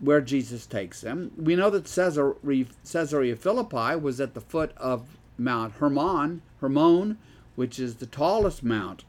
where 0.00 0.20
Jesus 0.20 0.66
takes 0.66 1.00
them. 1.00 1.32
We 1.36 1.56
know 1.56 1.70
that 1.70 1.86
Caesarea, 1.86 2.66
Caesarea 2.90 3.36
Philippi 3.36 3.96
was 3.96 4.20
at 4.20 4.34
the 4.34 4.40
foot 4.40 4.72
of 4.76 5.18
Mount 5.38 5.74
Hermon, 5.74 6.42
Hermon, 6.60 7.18
which 7.56 7.78
is 7.78 7.96
the 7.96 8.06
tallest 8.06 8.62
mount 8.62 9.04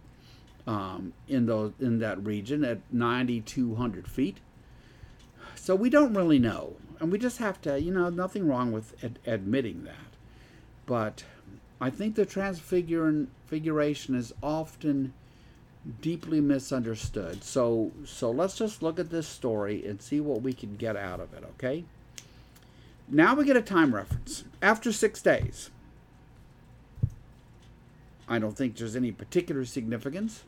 um, 0.67 1.13
in 1.27 1.45
those 1.45 1.73
in 1.79 1.99
that 1.99 2.23
region 2.23 2.63
at 2.63 2.79
9,200 2.91 4.07
feet. 4.07 4.37
So 5.55 5.75
we 5.75 5.89
don't 5.89 6.13
really 6.13 6.39
know, 6.39 6.75
and 6.99 7.11
we 7.11 7.17
just 7.17 7.37
have 7.37 7.61
to, 7.61 7.79
you 7.79 7.91
know, 7.91 8.09
nothing 8.09 8.47
wrong 8.47 8.71
with 8.71 9.03
ad- 9.03 9.19
admitting 9.25 9.83
that. 9.83 9.95
But 10.85 11.23
I 11.81 11.89
think 11.89 12.15
the 12.15 12.25
transfiguration 12.25 14.15
is 14.15 14.33
often 14.41 15.13
deeply 16.01 16.41
misunderstood. 16.41 17.43
So 17.43 17.91
so 18.05 18.31
let's 18.31 18.57
just 18.57 18.81
look 18.81 18.99
at 18.99 19.09
this 19.09 19.27
story 19.27 19.85
and 19.85 20.01
see 20.01 20.19
what 20.19 20.41
we 20.41 20.53
can 20.53 20.75
get 20.75 20.95
out 20.95 21.19
of 21.19 21.33
it, 21.33 21.43
okay? 21.55 21.83
Now 23.07 23.35
we 23.35 23.45
get 23.45 23.57
a 23.57 23.61
time 23.61 23.93
reference. 23.93 24.43
After 24.61 24.91
6 24.91 25.21
days. 25.21 25.69
I 28.27 28.39
don't 28.39 28.57
think 28.57 28.75
there's 28.75 28.95
any 28.95 29.11
particular 29.11 29.65
significance 29.65 30.43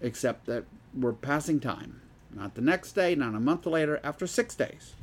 except 0.00 0.46
that 0.46 0.64
we're 0.94 1.12
passing 1.12 1.58
time. 1.58 2.00
Not 2.32 2.54
the 2.54 2.60
next 2.60 2.92
day, 2.92 3.14
not 3.14 3.34
a 3.34 3.40
month 3.40 3.66
later, 3.66 3.98
after 4.04 4.26
6 4.26 4.54
days. 4.54 4.94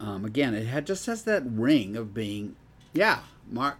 Um, 0.00 0.24
again, 0.24 0.54
it 0.54 0.66
had 0.66 0.86
just 0.86 1.06
has 1.06 1.22
that 1.24 1.42
ring 1.44 1.94
of 1.94 2.14
being, 2.14 2.56
yeah, 2.92 3.20
Mark 3.50 3.76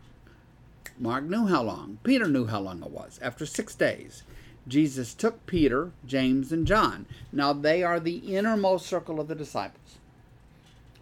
Mark 0.99 1.25
knew 1.25 1.47
how 1.47 1.62
long. 1.62 1.99
Peter 2.05 2.27
knew 2.29 2.47
how 2.47 2.61
long 2.61 2.83
it 2.83 2.91
was. 2.91 3.18
After 3.23 3.47
six 3.47 3.75
days, 3.75 4.23
Jesus 4.68 5.14
took 5.14 5.47
Peter, 5.47 5.93
James, 6.07 6.53
and 6.53 6.66
John. 6.66 7.07
Now, 7.33 7.55
they 7.55 7.83
are 7.83 7.99
the 7.99 8.18
innermost 8.18 8.87
circle 8.87 9.18
of 9.18 9.27
the 9.27 9.35
disciples. 9.35 9.97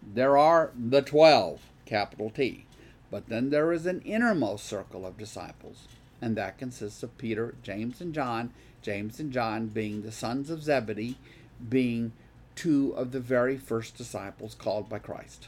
There 0.01 0.37
are 0.37 0.71
the 0.73 1.01
12, 1.01 1.59
capital 1.85 2.29
T. 2.29 2.65
But 3.11 3.27
then 3.27 3.49
there 3.49 3.73
is 3.73 3.85
an 3.85 4.01
innermost 4.01 4.65
circle 4.65 5.05
of 5.05 5.17
disciples, 5.17 5.87
and 6.21 6.37
that 6.37 6.57
consists 6.57 7.03
of 7.03 7.17
Peter, 7.17 7.55
James, 7.61 7.99
and 7.99 8.13
John. 8.13 8.51
James 8.81 9.19
and 9.19 9.33
John 9.33 9.67
being 9.67 10.01
the 10.01 10.11
sons 10.11 10.49
of 10.49 10.63
Zebedee, 10.63 11.17
being 11.67 12.13
two 12.59 12.91
of 12.97 13.13
the 13.13 13.21
very 13.21 13.55
first 13.55 13.95
disciples 13.95 14.53
called 14.53 14.89
by 14.89 14.99
Christ. 14.99 15.47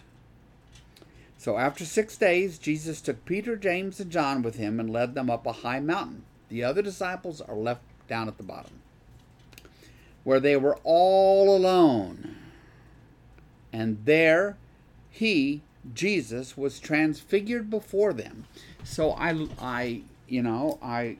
So 1.37 1.57
after 1.57 1.83
six 1.83 2.15
days, 2.15 2.57
Jesus 2.57 3.01
took 3.01 3.25
Peter, 3.25 3.57
James, 3.57 3.99
and 3.99 4.09
John 4.09 4.41
with 4.41 4.55
him 4.55 4.79
and 4.79 4.89
led 4.89 5.13
them 5.13 5.29
up 5.29 5.45
a 5.45 5.51
high 5.51 5.81
mountain. 5.81 6.23
The 6.47 6.63
other 6.63 6.81
disciples 6.81 7.41
are 7.41 7.55
left 7.55 7.81
down 8.07 8.29
at 8.29 8.37
the 8.37 8.43
bottom, 8.43 8.79
where 10.23 10.39
they 10.39 10.55
were 10.55 10.77
all 10.85 11.53
alone. 11.53 12.37
And 13.73 14.05
there 14.05 14.55
he, 15.09 15.63
Jesus, 15.93 16.55
was 16.55 16.79
transfigured 16.79 17.69
before 17.69 18.13
them. 18.13 18.45
So 18.85 19.11
I, 19.11 19.49
I, 19.59 20.03
you 20.29 20.41
know, 20.41 20.79
I 20.81 21.17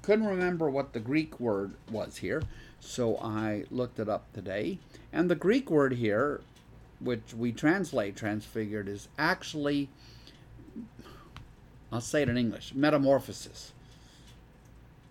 couldn't 0.00 0.26
remember 0.26 0.70
what 0.70 0.94
the 0.94 1.00
Greek 1.00 1.38
word 1.38 1.74
was 1.90 2.18
here, 2.18 2.42
so 2.80 3.18
I 3.18 3.64
looked 3.70 3.98
it 3.98 4.08
up 4.08 4.32
today. 4.32 4.78
And 5.16 5.30
the 5.30 5.34
Greek 5.34 5.70
word 5.70 5.94
here 5.94 6.40
which 7.00 7.34
we 7.34 7.52
translate 7.52 8.16
transfigured, 8.16 8.88
is 8.88 9.08
actually, 9.18 9.88
I'll 11.92 12.00
say 12.00 12.22
it 12.22 12.28
in 12.28 12.38
English, 12.38 12.74
metamorphosis. 12.74 13.72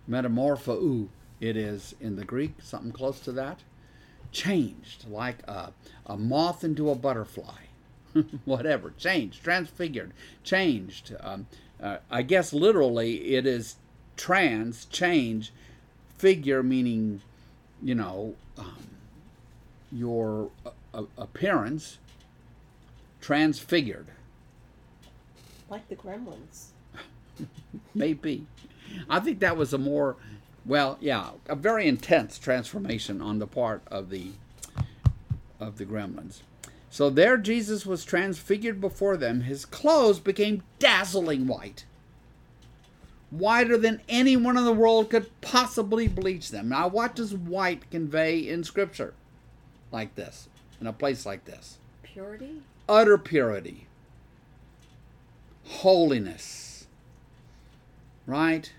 Metamorphou, 0.08 1.08
it 1.40 1.56
is 1.56 1.94
in 2.00 2.16
the 2.16 2.24
Greek, 2.24 2.54
something 2.62 2.92
close 2.92 3.20
to 3.20 3.32
that. 3.32 3.60
Changed, 4.32 5.08
like 5.08 5.38
a, 5.48 5.72
a 6.06 6.16
moth 6.16 6.64
into 6.64 6.90
a 6.90 6.94
butterfly. 6.94 7.62
Whatever, 8.44 8.92
changed, 8.98 9.42
transfigured, 9.42 10.12
changed. 10.42 11.14
Um, 11.20 11.46
uh, 11.82 11.98
I 12.10 12.22
guess 12.22 12.52
literally 12.52 13.34
it 13.34 13.46
is 13.46 13.76
trans, 14.16 14.86
change, 14.86 15.52
figure 16.16 16.62
meaning, 16.62 17.20
you 17.82 17.94
know, 17.94 18.34
um, 18.56 18.95
your 19.96 20.50
uh, 20.94 21.02
appearance 21.16 21.98
transfigured. 23.20 24.08
Like 25.68 25.88
the 25.88 25.96
gremlins. 25.96 26.66
Maybe. 27.94 28.46
I 29.08 29.20
think 29.20 29.40
that 29.40 29.56
was 29.56 29.72
a 29.72 29.78
more, 29.78 30.16
well, 30.64 30.96
yeah, 31.00 31.30
a 31.48 31.56
very 31.56 31.88
intense 31.88 32.38
transformation 32.38 33.20
on 33.20 33.38
the 33.38 33.46
part 33.46 33.82
of 33.88 34.10
the 34.10 34.32
of 35.58 35.78
the 35.78 35.86
gremlins. 35.86 36.42
So 36.90 37.08
there 37.10 37.36
Jesus 37.38 37.86
was 37.86 38.04
transfigured 38.04 38.80
before 38.80 39.16
them. 39.16 39.42
His 39.42 39.64
clothes 39.64 40.20
became 40.20 40.62
dazzling 40.78 41.46
white, 41.46 41.86
whiter 43.30 43.76
than 43.78 44.02
anyone 44.08 44.56
in 44.56 44.64
the 44.64 44.72
world 44.72 45.10
could 45.10 45.30
possibly 45.40 46.08
bleach 46.08 46.50
them. 46.50 46.68
Now, 46.68 46.88
what 46.88 47.16
does 47.16 47.34
white 47.34 47.90
convey 47.90 48.38
in 48.38 48.62
Scripture 48.64 49.14
like 49.92 50.14
this, 50.14 50.48
in 50.80 50.86
a 50.86 50.92
place 50.92 51.26
like 51.26 51.44
this? 51.44 51.78
Purity? 52.02 52.62
Utter 52.88 53.18
purity, 53.18 53.86
holiness, 55.64 56.86
right? 58.26 58.72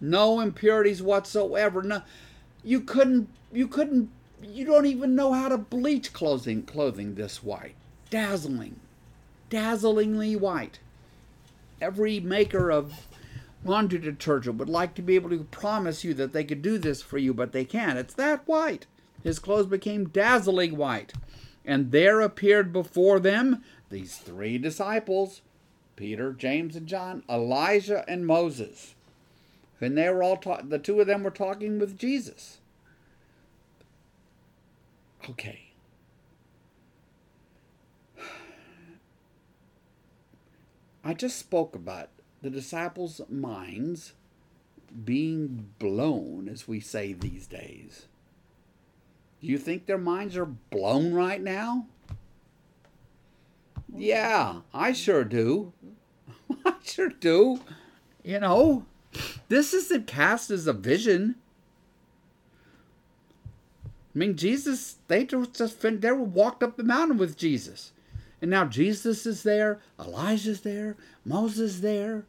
No 0.00 0.40
impurities 0.40 1.00
whatsoever. 1.00 1.82
No, 1.82 2.02
you 2.64 2.80
couldn't. 2.80 3.28
You 3.52 3.68
couldn't 3.68 4.10
you 4.42 4.64
don't 4.64 4.86
even 4.86 5.14
know 5.14 5.32
how 5.32 5.48
to 5.48 5.58
bleach 5.58 6.12
clothing 6.12 6.62
clothing 6.62 7.14
this 7.14 7.42
white. 7.42 7.74
Dazzling. 8.10 8.80
Dazzlingly 9.50 10.36
white. 10.36 10.80
Every 11.80 12.20
maker 12.20 12.70
of 12.70 13.06
laundry 13.64 13.98
detergent 13.98 14.58
would 14.58 14.68
like 14.68 14.94
to 14.94 15.02
be 15.02 15.14
able 15.14 15.30
to 15.30 15.44
promise 15.44 16.04
you 16.04 16.14
that 16.14 16.32
they 16.32 16.44
could 16.44 16.62
do 16.62 16.78
this 16.78 17.02
for 17.02 17.18
you, 17.18 17.32
but 17.32 17.52
they 17.52 17.64
can't. 17.64 17.98
It's 17.98 18.14
that 18.14 18.46
white. 18.46 18.86
His 19.22 19.38
clothes 19.38 19.66
became 19.66 20.08
dazzling 20.08 20.76
white. 20.76 21.12
And 21.64 21.92
there 21.92 22.20
appeared 22.20 22.72
before 22.72 23.20
them 23.20 23.62
these 23.88 24.16
three 24.16 24.58
disciples 24.58 25.42
Peter, 25.94 26.32
James, 26.32 26.74
and 26.74 26.86
John, 26.88 27.22
Elijah, 27.28 28.04
and 28.08 28.26
Moses. 28.26 28.94
And 29.80 29.96
they 29.96 30.08
were 30.08 30.22
all 30.22 30.36
ta- 30.36 30.62
the 30.62 30.78
two 30.78 31.00
of 31.00 31.06
them 31.06 31.22
were 31.22 31.30
talking 31.30 31.78
with 31.78 31.98
Jesus. 31.98 32.58
Okay. 35.28 35.72
I 41.04 41.14
just 41.14 41.38
spoke 41.38 41.76
about 41.76 42.08
the 42.42 42.50
disciples' 42.50 43.20
minds 43.30 44.12
being 45.04 45.70
blown, 45.78 46.48
as 46.48 46.68
we 46.68 46.80
say 46.80 47.12
these 47.12 47.46
days. 47.46 48.06
Do 49.40 49.46
you 49.46 49.58
think 49.58 49.86
their 49.86 49.98
minds 49.98 50.36
are 50.36 50.44
blown 50.44 51.14
right 51.14 51.40
now? 51.40 51.86
Yeah, 53.94 54.60
I 54.74 54.92
sure 54.92 55.24
do. 55.24 55.72
I 56.64 56.74
sure 56.82 57.08
do. 57.08 57.60
You 58.22 58.40
know, 58.40 58.86
this 59.48 59.72
isn't 59.72 60.06
cast 60.06 60.50
as 60.50 60.66
a 60.66 60.72
vision. 60.72 61.36
I 64.14 64.18
mean, 64.18 64.36
Jesus, 64.36 64.96
they 65.08 65.24
just 65.24 65.80
they 65.80 66.12
walked 66.12 66.62
up 66.62 66.76
the 66.76 66.84
mountain 66.84 67.18
with 67.18 67.36
Jesus. 67.36 67.91
And 68.42 68.50
now 68.50 68.64
Jesus 68.64 69.24
is 69.24 69.44
there, 69.44 69.78
Elijah's 70.00 70.62
there, 70.62 70.96
Moses 71.24 71.74
is 71.74 71.80
there. 71.80 72.24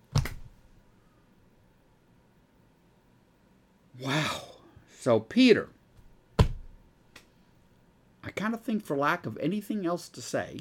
Wow. 4.00 4.44
So 5.00 5.20
Peter, 5.20 5.70
I 8.24 8.30
kind 8.36 8.54
of 8.54 8.62
think 8.62 8.86
for 8.86 8.96
lack 8.96 9.26
of 9.26 9.40
anything 9.40 9.88
else 9.88 10.08
to 10.10 10.22
say, 10.22 10.60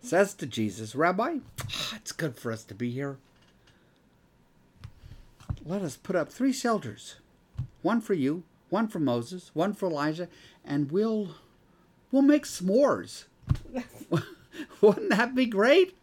says 0.00 0.34
to 0.34 0.46
Jesus, 0.46 0.94
Rabbi, 0.94 1.38
ah, 1.60 1.96
it's 1.96 2.12
good 2.12 2.36
for 2.36 2.52
us 2.52 2.62
to 2.64 2.74
be 2.74 2.90
here. 2.90 3.18
Let 5.66 5.82
us 5.82 5.96
put 5.96 6.14
up 6.14 6.30
three 6.30 6.52
shelters 6.52 7.16
one 7.82 8.00
for 8.00 8.14
you, 8.14 8.44
one 8.68 8.86
for 8.86 9.00
Moses, 9.00 9.50
one 9.52 9.74
for 9.74 9.86
Elijah, 9.86 10.28
and 10.64 10.92
we'll 10.92 11.34
we'll 12.12 12.22
make 12.22 12.44
s'mores. 12.44 13.24
Wouldn't 14.80 15.10
that 15.10 15.34
be 15.34 15.46
great? 15.46 15.96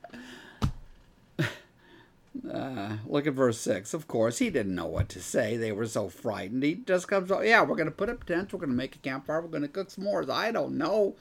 Uh, 2.52 2.98
look 3.06 3.28
at 3.28 3.34
verse 3.34 3.60
6. 3.60 3.94
Of 3.94 4.08
course, 4.08 4.38
he 4.38 4.50
didn't 4.50 4.76
know 4.76 4.86
what 4.86 5.10
to 5.10 5.22
say. 5.22 5.58
They 5.58 5.72
were 5.72 5.88
so 5.88 6.08
frightened. 6.10 6.64
He 6.64 6.76
just 6.76 7.08
comes, 7.08 7.32
oh, 7.32 7.42
yeah, 7.42 7.62
we're 7.62 7.76
going 7.76 7.86
to 7.86 7.92
put 7.92 8.10
up 8.10 8.24
tents. 8.24 8.54
We're 8.54 8.60
going 8.60 8.70
to 8.70 8.76
make 8.76 8.96
a 8.96 9.00
campfire. 9.00 9.42
We're 9.42 9.48
going 9.48 9.64
to 9.64 9.68
cook 9.68 9.90
s'mores. 9.90 10.30
I 10.30 10.52
don't 10.52 10.78
know. 10.78 11.16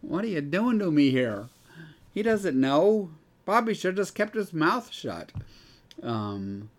What 0.00 0.24
are 0.24 0.28
you 0.28 0.40
doing 0.40 0.78
to 0.78 0.90
me 0.90 1.10
here? 1.10 1.48
He 2.12 2.22
doesn't 2.22 2.58
know. 2.58 3.10
Bobby 3.44 3.74
should 3.74 3.96
have 3.98 4.06
just 4.06 4.14
kept 4.14 4.34
his 4.34 4.52
mouth 4.52 4.92
shut. 4.92 5.32
Um, 6.02 6.70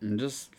and 0.00 0.18
just 0.18 0.50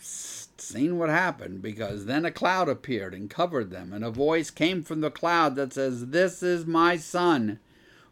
seen 0.60 0.98
what 0.98 1.10
happened 1.10 1.62
because 1.62 2.06
then 2.06 2.26
a 2.26 2.32
cloud 2.32 2.70
appeared 2.70 3.14
and 3.14 3.30
covered 3.30 3.72
them, 3.72 3.92
and 3.92 4.04
a 4.04 4.12
voice 4.12 4.50
came 4.50 4.84
from 4.84 5.02
the 5.02 5.12
cloud 5.12 5.56
that 5.56 5.74
says, 5.74 6.08
This 6.08 6.44
is 6.44 6.66
my 6.66 6.98
son, 6.98 7.60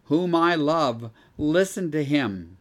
whom 0.05 0.33
I 0.33 0.55
love. 0.55 1.11
Listen 1.37 1.91
to 1.91 2.03
him. 2.03 2.57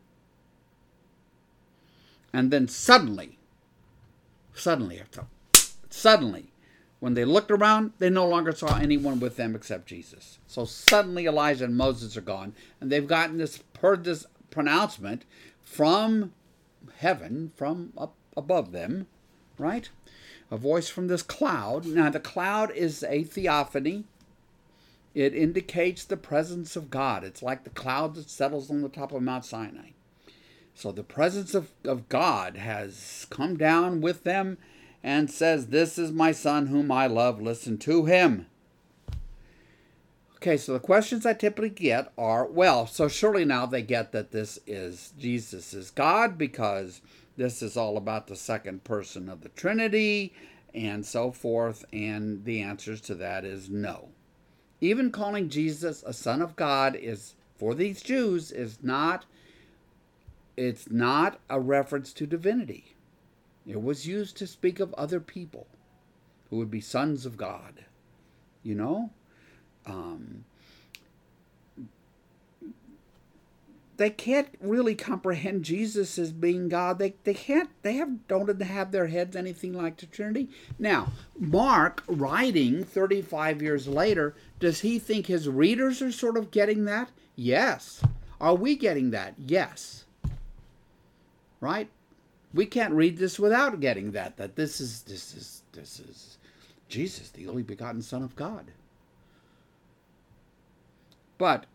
And 2.32 2.50
then 2.50 2.68
suddenly, 2.68 3.38
suddenly, 4.54 5.02
suddenly, 5.88 6.52
when 7.00 7.14
they 7.14 7.24
looked 7.24 7.50
around, 7.50 7.92
they 7.98 8.10
no 8.10 8.28
longer 8.28 8.52
saw 8.52 8.76
anyone 8.76 9.20
with 9.20 9.36
them 9.36 9.54
except 9.54 9.86
Jesus. 9.86 10.38
So 10.46 10.64
suddenly 10.64 11.26
Elijah 11.26 11.64
and 11.64 11.76
Moses 11.76 12.16
are 12.16 12.22
gone, 12.22 12.54
and 12.80 12.90
they've 12.90 13.06
gotten 13.06 13.38
this 13.38 13.62
heard 13.80 14.04
this 14.04 14.26
pronouncement 14.50 15.24
from 15.62 16.32
heaven, 16.96 17.52
from 17.56 17.92
up 17.96 18.14
above 18.38 18.72
them, 18.72 19.06
right? 19.58 19.88
A 20.50 20.56
voice 20.56 20.88
from 20.88 21.08
this 21.08 21.22
cloud. 21.22 21.84
Now, 21.86 22.08
the 22.10 22.20
cloud 22.20 22.70
is 22.72 23.02
a 23.02 23.24
theophany. 23.24 24.04
It 25.14 25.34
indicates 25.34 26.04
the 26.04 26.16
presence 26.16 26.76
of 26.76 26.90
God. 26.90 27.24
It's 27.24 27.42
like 27.42 27.64
the 27.64 27.70
cloud 27.70 28.14
that 28.14 28.30
settles 28.30 28.70
on 28.70 28.82
the 28.82 28.88
top 28.88 29.12
of 29.12 29.22
Mount 29.22 29.44
Sinai. 29.44 29.90
So 30.74 30.92
the 30.92 31.02
presence 31.02 31.54
of, 31.54 31.72
of 31.84 32.08
God 32.08 32.56
has 32.56 33.26
come 33.30 33.56
down 33.56 34.00
with 34.00 34.22
them 34.22 34.58
and 35.02 35.30
says, 35.30 35.66
This 35.66 35.98
is 35.98 36.12
my 36.12 36.32
son 36.32 36.68
whom 36.68 36.92
I 36.92 37.08
love. 37.08 37.42
Listen 37.42 37.78
to 37.78 38.04
him. 38.04 38.46
Okay, 40.36 40.56
so 40.56 40.72
the 40.72 40.78
questions 40.78 41.26
I 41.26 41.34
typically 41.34 41.70
get 41.70 42.12
are 42.16 42.46
well, 42.46 42.86
so 42.86 43.08
surely 43.08 43.44
now 43.44 43.66
they 43.66 43.82
get 43.82 44.12
that 44.12 44.30
this 44.30 44.60
is 44.68 45.12
Jesus 45.18 45.74
is 45.74 45.90
God 45.90 46.38
because 46.38 47.00
this 47.38 47.62
is 47.62 47.76
all 47.76 47.96
about 47.96 48.26
the 48.26 48.36
second 48.36 48.82
person 48.82 49.28
of 49.28 49.42
the 49.42 49.48
Trinity 49.50 50.34
and 50.74 51.06
so 51.06 51.30
forth. 51.30 51.84
And 51.92 52.44
the 52.44 52.60
answers 52.60 53.00
to 53.02 53.14
that 53.14 53.44
is 53.44 53.70
no. 53.70 54.08
Even 54.80 55.12
calling 55.12 55.48
Jesus 55.48 56.02
a 56.04 56.12
son 56.12 56.42
of 56.42 56.56
God 56.56 56.96
is, 56.96 57.36
for 57.56 57.74
these 57.74 58.02
Jews, 58.02 58.50
is 58.50 58.78
not, 58.82 59.24
it's 60.56 60.90
not 60.90 61.38
a 61.48 61.60
reference 61.60 62.12
to 62.14 62.26
divinity. 62.26 62.96
It 63.64 63.82
was 63.82 64.06
used 64.08 64.36
to 64.38 64.46
speak 64.46 64.80
of 64.80 64.92
other 64.94 65.20
people 65.20 65.68
who 66.50 66.56
would 66.56 66.72
be 66.72 66.80
sons 66.80 67.24
of 67.24 67.36
God. 67.36 67.84
You 68.64 68.74
know? 68.74 69.10
Um, 69.86 70.44
they 73.98 74.10
can't 74.10 74.48
really 74.60 74.94
comprehend 74.94 75.64
Jesus 75.64 76.18
as 76.20 76.32
being 76.32 76.68
God. 76.68 77.00
They, 77.00 77.14
they 77.24 77.34
can't, 77.34 77.68
they 77.82 77.94
have, 77.94 78.28
don't 78.28 78.62
have 78.62 78.92
their 78.92 79.08
heads 79.08 79.34
anything 79.34 79.72
like 79.72 79.96
the 79.96 80.06
Trinity. 80.06 80.48
Now, 80.78 81.12
Mark, 81.36 82.04
writing 82.06 82.84
35 82.84 83.60
years 83.60 83.88
later, 83.88 84.36
does 84.60 84.80
he 84.80 85.00
think 85.00 85.26
his 85.26 85.48
readers 85.48 86.00
are 86.00 86.12
sort 86.12 86.36
of 86.36 86.52
getting 86.52 86.84
that? 86.84 87.10
Yes. 87.34 88.00
Are 88.40 88.54
we 88.54 88.76
getting 88.76 89.10
that? 89.10 89.34
Yes. 89.36 90.04
Right? 91.60 91.90
We 92.54 92.66
can't 92.66 92.94
read 92.94 93.18
this 93.18 93.36
without 93.40 93.80
getting 93.80 94.12
that, 94.12 94.36
that 94.36 94.54
this 94.54 94.80
is, 94.80 95.02
this 95.02 95.34
is, 95.34 95.62
this 95.72 95.98
is 95.98 96.38
Jesus, 96.88 97.30
the 97.30 97.48
only 97.48 97.64
begotten 97.64 98.02
Son 98.02 98.22
of 98.22 98.36
God. 98.36 98.70
But 101.36 101.66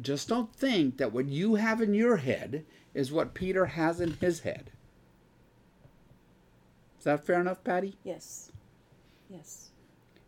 just 0.00 0.28
don't 0.28 0.54
think 0.54 0.98
that 0.98 1.12
what 1.12 1.26
you 1.26 1.56
have 1.56 1.80
in 1.80 1.94
your 1.94 2.16
head 2.18 2.64
is 2.94 3.12
what 3.12 3.34
Peter 3.34 3.66
has 3.66 4.00
in 4.00 4.12
his 4.14 4.40
head. 4.40 4.70
Is 6.98 7.04
that 7.04 7.24
fair 7.24 7.40
enough, 7.40 7.62
Patty? 7.64 7.96
Yes. 8.04 8.50
Yes. 9.30 9.70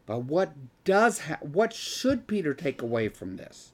But 0.06 0.20
what 0.20 0.52
does 0.84 1.20
ha- 1.20 1.38
what 1.40 1.72
should 1.72 2.26
Peter 2.26 2.54
take 2.54 2.82
away 2.82 3.08
from 3.08 3.36
this? 3.36 3.72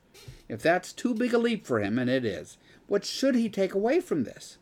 if 0.49 0.63
that's 0.63 0.93
too 0.93 1.15
big 1.15 1.35
a 1.35 1.39
leap 1.39 1.67
for 1.67 1.81
him, 1.81 1.99
and 1.99 2.09
it 2.09 2.25
is, 2.25 2.57
what 2.87 3.05
should 3.05 3.35
he 3.35 3.49
take 3.49 3.75
away 3.75 4.01
from 4.01 4.25
this? 4.25 4.59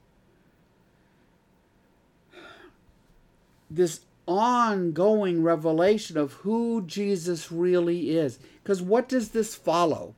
This 3.71 4.01
ongoing 4.27 5.43
revelation 5.43 6.17
of 6.17 6.33
who 6.35 6.83
Jesus 6.87 7.53
really 7.53 8.17
is. 8.17 8.39
Because 8.63 8.81
what 8.81 9.09
does 9.09 9.31
this 9.31 9.55
follow? 9.55 10.15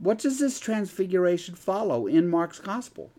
What 0.00 0.18
does 0.18 0.38
this 0.38 0.58
transfiguration 0.58 1.54
follow 1.54 2.06
in 2.06 2.28
Mark's 2.28 2.58
gospel? 2.58 3.10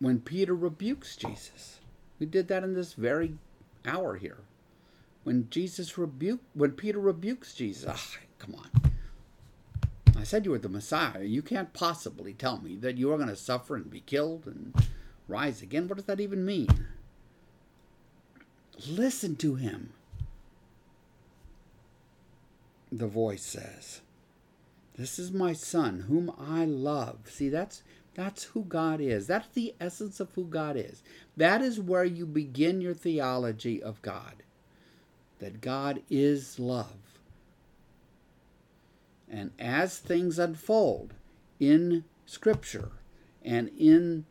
When 0.00 0.20
Peter 0.20 0.54
rebukes 0.54 1.14
Jesus. 1.14 1.78
We 2.18 2.26
did 2.26 2.48
that 2.48 2.64
in 2.64 2.74
this 2.74 2.94
very 2.94 3.34
hour 3.86 4.16
here. 4.16 4.38
When 5.22 5.48
Jesus 5.50 5.96
rebuked, 5.96 6.44
when 6.54 6.72
Peter 6.72 6.98
rebukes 6.98 7.54
Jesus, 7.54 7.88
ah, 7.88 8.18
come 8.40 8.56
on. 8.56 8.92
I 10.18 10.24
said 10.24 10.44
you 10.44 10.50
were 10.50 10.58
the 10.58 10.68
Messiah. 10.68 11.22
You 11.22 11.42
can't 11.42 11.72
possibly 11.72 12.32
tell 12.32 12.60
me 12.60 12.76
that 12.76 12.98
you 12.98 13.12
are 13.12 13.16
going 13.16 13.28
to 13.28 13.36
suffer 13.36 13.76
and 13.76 13.88
be 13.88 14.00
killed 14.00 14.46
and 14.46 14.74
rise 15.28 15.62
again. 15.62 15.86
What 15.86 15.96
does 15.96 16.06
that 16.06 16.20
even 16.20 16.44
mean? 16.44 16.86
Listen 18.88 19.36
to 19.36 19.54
him. 19.54 19.92
The 22.92 23.06
voice 23.06 23.42
says, 23.42 24.02
This 24.98 25.18
is 25.18 25.32
my 25.32 25.54
son 25.54 26.00
whom 26.08 26.30
I 26.38 26.66
love. 26.66 27.20
See, 27.24 27.48
that's 27.48 27.82
that's 28.14 28.44
who 28.44 28.64
God 28.64 29.00
is. 29.00 29.26
That's 29.26 29.48
the 29.48 29.74
essence 29.80 30.20
of 30.20 30.30
who 30.34 30.44
God 30.44 30.76
is. 30.76 31.02
That 31.34 31.62
is 31.62 31.80
where 31.80 32.04
you 32.04 32.26
begin 32.26 32.82
your 32.82 32.92
theology 32.92 33.82
of 33.82 34.02
God. 34.02 34.42
That 35.38 35.62
God 35.62 36.02
is 36.10 36.58
love. 36.58 37.18
And 39.30 39.52
as 39.58 39.98
things 39.98 40.38
unfold 40.38 41.14
in 41.58 42.04
Scripture 42.26 42.90
and 43.42 43.70
in 43.78 44.26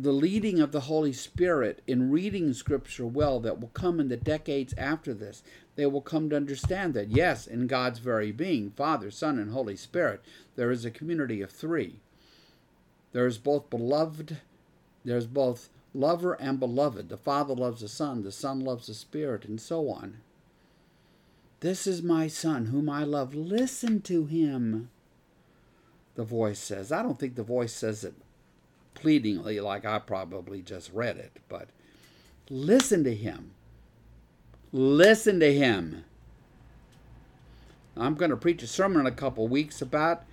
the 0.00 0.12
leading 0.12 0.60
of 0.60 0.70
the 0.70 0.82
Holy 0.82 1.12
Spirit 1.12 1.82
in 1.88 2.12
reading 2.12 2.52
Scripture 2.52 3.06
well 3.06 3.40
that 3.40 3.58
will 3.58 3.70
come 3.70 3.98
in 3.98 4.06
the 4.06 4.16
decades 4.16 4.72
after 4.78 5.12
this, 5.12 5.42
they 5.74 5.86
will 5.86 6.00
come 6.00 6.30
to 6.30 6.36
understand 6.36 6.94
that, 6.94 7.08
yes, 7.08 7.48
in 7.48 7.66
God's 7.66 7.98
very 7.98 8.30
being, 8.30 8.70
Father, 8.70 9.10
Son, 9.10 9.40
and 9.40 9.50
Holy 9.50 9.74
Spirit, 9.74 10.22
there 10.54 10.70
is 10.70 10.84
a 10.84 10.90
community 10.92 11.42
of 11.42 11.50
three. 11.50 11.98
There 13.10 13.26
is 13.26 13.38
both 13.38 13.70
beloved, 13.70 14.38
there's 15.04 15.26
both 15.26 15.68
lover 15.92 16.34
and 16.34 16.60
beloved. 16.60 17.08
The 17.08 17.16
Father 17.16 17.54
loves 17.54 17.80
the 17.80 17.88
Son, 17.88 18.22
the 18.22 18.30
Son 18.30 18.60
loves 18.60 18.86
the 18.86 18.94
Spirit, 18.94 19.46
and 19.46 19.60
so 19.60 19.90
on. 19.90 20.18
This 21.58 21.88
is 21.88 22.02
my 22.04 22.28
Son, 22.28 22.66
whom 22.66 22.88
I 22.88 23.02
love. 23.02 23.34
Listen 23.34 24.00
to 24.02 24.26
him. 24.26 24.90
The 26.14 26.22
voice 26.22 26.60
says. 26.60 26.92
I 26.92 27.02
don't 27.02 27.18
think 27.18 27.34
the 27.34 27.42
voice 27.42 27.72
says 27.72 28.04
it 28.04 28.14
pleadingly 29.00 29.60
like 29.60 29.84
I 29.84 29.98
probably 29.98 30.62
just 30.62 30.92
read 30.92 31.16
it, 31.16 31.32
but 31.48 31.68
listen 32.50 33.04
to 33.04 33.14
him. 33.14 33.52
Listen 34.72 35.40
to 35.40 35.52
him. 35.52 36.04
I'm 37.96 38.14
going 38.14 38.30
to 38.30 38.36
preach 38.36 38.62
a 38.62 38.66
sermon 38.66 39.00
in 39.00 39.06
a 39.06 39.12
couple 39.12 39.48
weeks 39.48 39.80
about 39.80 40.24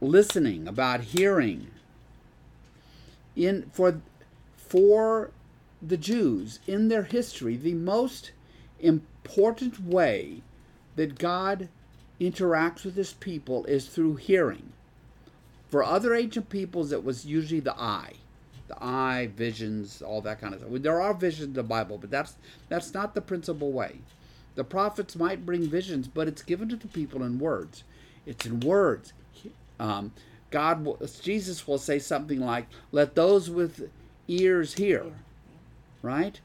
listening, 0.00 0.66
about 0.66 1.00
hearing. 1.00 1.68
In 3.36 3.70
for 3.72 4.00
for 4.56 5.30
the 5.80 5.96
Jews 5.96 6.60
in 6.66 6.88
their 6.88 7.04
history, 7.04 7.56
the 7.56 7.74
most 7.74 8.32
important 8.78 9.80
way 9.82 10.42
that 10.96 11.18
God 11.18 11.68
interacts 12.20 12.84
with 12.84 12.96
his 12.96 13.12
people 13.14 13.64
is 13.64 13.86
through 13.86 14.16
hearing. 14.16 14.72
For 15.72 15.82
other 15.82 16.14
ancient 16.14 16.50
peoples, 16.50 16.92
it 16.92 17.02
was 17.02 17.24
usually 17.24 17.60
the 17.60 17.74
eye, 17.80 18.16
the 18.68 18.76
eye, 18.78 19.30
visions, 19.34 20.02
all 20.02 20.20
that 20.20 20.38
kind 20.38 20.52
of 20.52 20.60
stuff. 20.60 20.70
There 20.82 21.00
are 21.00 21.14
visions 21.14 21.46
in 21.46 21.52
the 21.54 21.62
Bible, 21.62 21.96
but 21.96 22.10
that's 22.10 22.34
that's 22.68 22.92
not 22.92 23.14
the 23.14 23.22
principal 23.22 23.72
way. 23.72 24.00
The 24.54 24.64
prophets 24.64 25.16
might 25.16 25.46
bring 25.46 25.66
visions, 25.66 26.08
but 26.08 26.28
it's 26.28 26.42
given 26.42 26.68
to 26.68 26.76
the 26.76 26.88
people 26.88 27.22
in 27.22 27.38
words. 27.38 27.84
It's 28.26 28.44
in 28.44 28.60
words. 28.60 29.14
Um, 29.80 30.12
God, 30.50 30.84
will, 30.84 30.98
Jesus 31.22 31.66
will 31.66 31.78
say 31.78 31.98
something 31.98 32.40
like, 32.40 32.66
"Let 32.90 33.14
those 33.14 33.48
with 33.48 33.88
ears 34.28 34.74
hear." 34.74 35.06
Right? 36.02 36.38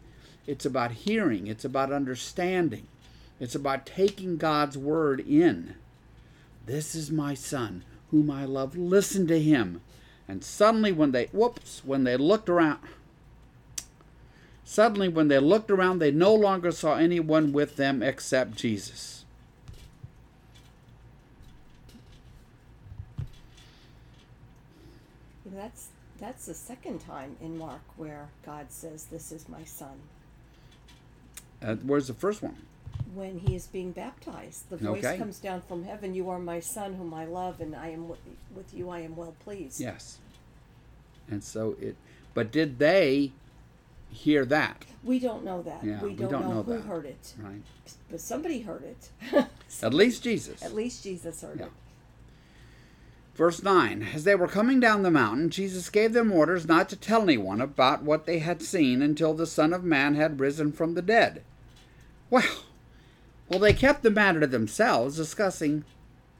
It's 0.45 0.65
about 0.65 1.03
hearing. 1.03 1.47
It's 1.47 1.65
about 1.65 1.91
understanding. 1.91 2.87
It's 3.41 3.55
about 3.55 3.85
taking 3.85 4.37
God's 4.37 4.77
word 4.77 5.19
in. 5.19 5.75
This 6.65 6.95
is 6.95 7.11
my 7.11 7.33
son 7.33 7.83
whom 8.11 8.31
I 8.31 8.45
love, 8.45 8.77
listen 8.77 9.27
to 9.27 9.39
him. 9.39 9.81
And 10.27 10.43
suddenly, 10.43 10.91
when 10.91 11.11
they, 11.11 11.25
whoops, 11.27 11.81
when 11.85 12.03
they 12.03 12.17
looked 12.17 12.49
around, 12.49 12.79
suddenly, 14.63 15.07
when 15.07 15.27
they 15.29 15.39
looked 15.39 15.71
around, 15.71 15.99
they 15.99 16.11
no 16.11 16.33
longer 16.33 16.71
saw 16.71 16.95
anyone 16.95 17.53
with 17.53 17.77
them 17.77 18.03
except 18.03 18.55
Jesus. 18.55 19.25
That's 25.45 25.87
that's 26.19 26.45
the 26.45 26.53
second 26.53 26.99
time 26.99 27.35
in 27.41 27.57
Mark 27.57 27.81
where 27.95 28.27
God 28.45 28.67
says, 28.69 29.05
"This 29.05 29.31
is 29.31 29.49
my 29.49 29.63
son." 29.63 30.01
Uh, 31.61 31.75
where's 31.77 32.07
the 32.07 32.13
first 32.13 32.43
one? 32.43 32.57
When 33.17 33.39
he 33.39 33.55
is 33.55 33.67
being 33.67 33.91
baptized. 33.91 34.69
The 34.69 34.77
voice 34.77 35.03
okay. 35.03 35.17
comes 35.17 35.39
down 35.39 35.61
from 35.61 35.83
heaven, 35.83 36.13
You 36.13 36.29
are 36.29 36.39
my 36.39 36.59
son 36.59 36.95
whom 36.95 37.13
I 37.13 37.25
love, 37.25 37.59
and 37.59 37.75
I 37.75 37.89
am 37.89 38.07
with, 38.07 38.19
with 38.55 38.73
you 38.73 38.89
I 38.89 38.99
am 38.99 39.15
well 39.15 39.35
pleased. 39.43 39.79
Yes. 39.79 40.19
And 41.29 41.43
so 41.43 41.75
it, 41.81 41.95
but 42.33 42.51
did 42.51 42.79
they 42.79 43.31
hear 44.09 44.45
that? 44.45 44.85
We 45.03 45.19
don't 45.19 45.43
know 45.43 45.61
that. 45.63 45.83
Yeah, 45.83 46.01
we, 46.01 46.09
don't 46.09 46.17
we 46.17 46.31
don't 46.31 46.31
know, 46.43 46.53
know 46.53 46.63
who 46.63 46.73
that. 46.73 46.81
heard 46.81 47.05
it. 47.05 47.33
Right. 47.39 47.61
But 48.09 48.21
somebody 48.21 48.61
heard 48.61 48.83
it. 48.83 49.47
At 49.83 49.93
least 49.93 50.23
Jesus. 50.23 50.61
At 50.63 50.73
least 50.73 51.03
Jesus 51.03 51.41
heard 51.41 51.59
yeah. 51.59 51.65
it. 51.65 51.71
Verse 53.35 53.61
9 53.61 54.07
As 54.15 54.23
they 54.23 54.35
were 54.35 54.47
coming 54.47 54.79
down 54.79 55.03
the 55.03 55.11
mountain, 55.11 55.49
Jesus 55.49 55.89
gave 55.89 56.13
them 56.13 56.31
orders 56.31 56.67
not 56.67 56.89
to 56.89 56.95
tell 56.95 57.21
anyone 57.21 57.61
about 57.61 58.03
what 58.03 58.25
they 58.25 58.39
had 58.39 58.61
seen 58.61 59.01
until 59.01 59.33
the 59.33 59.45
Son 59.45 59.73
of 59.73 59.83
Man 59.83 60.15
had 60.15 60.39
risen 60.39 60.71
from 60.71 60.95
the 60.95 61.03
dead. 61.03 61.43
Well, 62.29 62.43
well, 63.49 63.59
they 63.59 63.73
kept 63.73 64.03
the 64.03 64.11
matter 64.11 64.39
to 64.41 64.47
themselves, 64.47 65.15
discussing, 65.15 65.85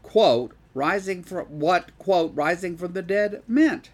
quote, 0.03 0.53
rising 0.73 1.23
from 1.23 1.45
what, 1.45 1.97
quote, 1.97 2.35
rising 2.35 2.77
from 2.77 2.93
the 2.93 3.01
dead 3.01 3.41
meant. 3.47 3.89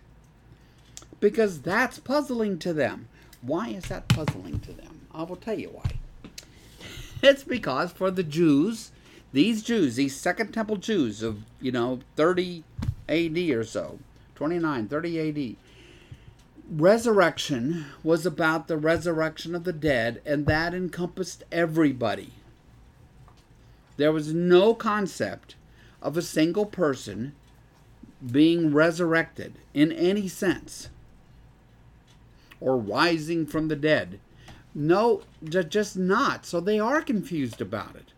Because 1.19 1.61
that's 1.61 1.99
puzzling 1.99 2.59
to 2.59 2.73
them. 2.73 3.07
Why 3.41 3.69
is 3.69 3.85
that 3.85 4.07
puzzling 4.07 4.59
to 4.61 4.73
them? 4.73 5.01
I 5.13 5.23
will 5.23 5.35
tell 5.35 5.57
you 5.57 5.69
why. 5.69 5.91
It's 7.21 7.45
because 7.45 7.93
for 7.93 8.11
the 8.11 8.23
Jews, 8.23 8.91
these 9.31 9.63
Jews, 9.63 9.95
these 9.95 10.13
Second 10.13 10.51
Temple 10.51 10.75
Jews 10.75 11.23
of, 11.23 11.43
you 11.61 11.71
know, 11.71 12.01
30 12.17 12.65
AD 13.07 13.37
or 13.37 13.63
so, 13.63 13.99
29, 14.35 14.89
30 14.89 15.29
AD, 15.29 15.55
resurrection 16.69 17.85
was 18.03 18.25
about 18.25 18.67
the 18.67 18.75
resurrection 18.75 19.55
of 19.55 19.63
the 19.63 19.71
dead, 19.71 20.21
and 20.25 20.45
that 20.47 20.73
encompassed 20.73 21.43
everybody. 21.49 22.33
There 23.97 24.11
was 24.11 24.33
no 24.33 24.73
concept 24.73 25.55
of 26.01 26.17
a 26.17 26.21
single 26.21 26.65
person 26.65 27.33
being 28.31 28.73
resurrected 28.73 29.55
in 29.73 29.91
any 29.91 30.27
sense 30.27 30.89
or 32.59 32.77
rising 32.77 33.45
from 33.45 33.67
the 33.67 33.75
dead. 33.75 34.19
No, 34.73 35.21
just 35.43 35.97
not. 35.97 36.45
So 36.45 36.59
they 36.59 36.79
are 36.79 37.01
confused 37.01 37.61
about 37.61 37.95
it. 37.95 38.13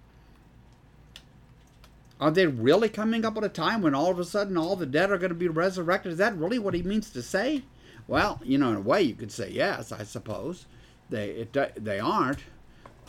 Are 2.20 2.32
they 2.32 2.48
really 2.48 2.88
coming 2.88 3.26
up 3.26 3.36
at 3.36 3.44
a 3.44 3.50
time 3.50 3.82
when 3.82 3.94
all 3.94 4.12
of 4.12 4.20
a 4.20 4.24
sudden 4.24 4.56
all 4.56 4.76
the 4.76 4.86
dead 4.86 5.12
are 5.12 5.18
going 5.18 5.30
to 5.30 5.36
be 5.36 5.50
resurrected? 5.50 6.14
Is 6.14 6.18
that 6.20 6.38
really 6.38 6.60
what 6.60 6.74
he 6.74 6.82
means 6.82 7.10
to 7.10 7.22
say? 7.22 7.64
Well, 8.08 8.40
you 8.44 8.58
know, 8.58 8.70
in 8.70 8.78
a 8.78 8.82
way, 8.82 9.02
you 9.02 9.16
could 9.16 9.32
say 9.32 9.50
yes, 9.50 9.92
I 9.92 10.04
suppose. 10.04 10.66
They 11.10 11.32
it, 11.32 11.84
they 11.84 12.00
aren't. 12.00 12.40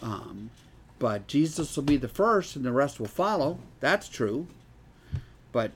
Um, 0.03 0.51
but 0.99 1.27
Jesus 1.27 1.77
will 1.77 1.85
be 1.85 1.97
the 1.97 2.09
first 2.09 2.57
and 2.57 2.65
the 2.65 2.73
rest 2.73 2.99
will 2.99 3.07
follow. 3.07 3.59
That's 3.81 4.09
true. 4.09 4.47
But 5.53 5.73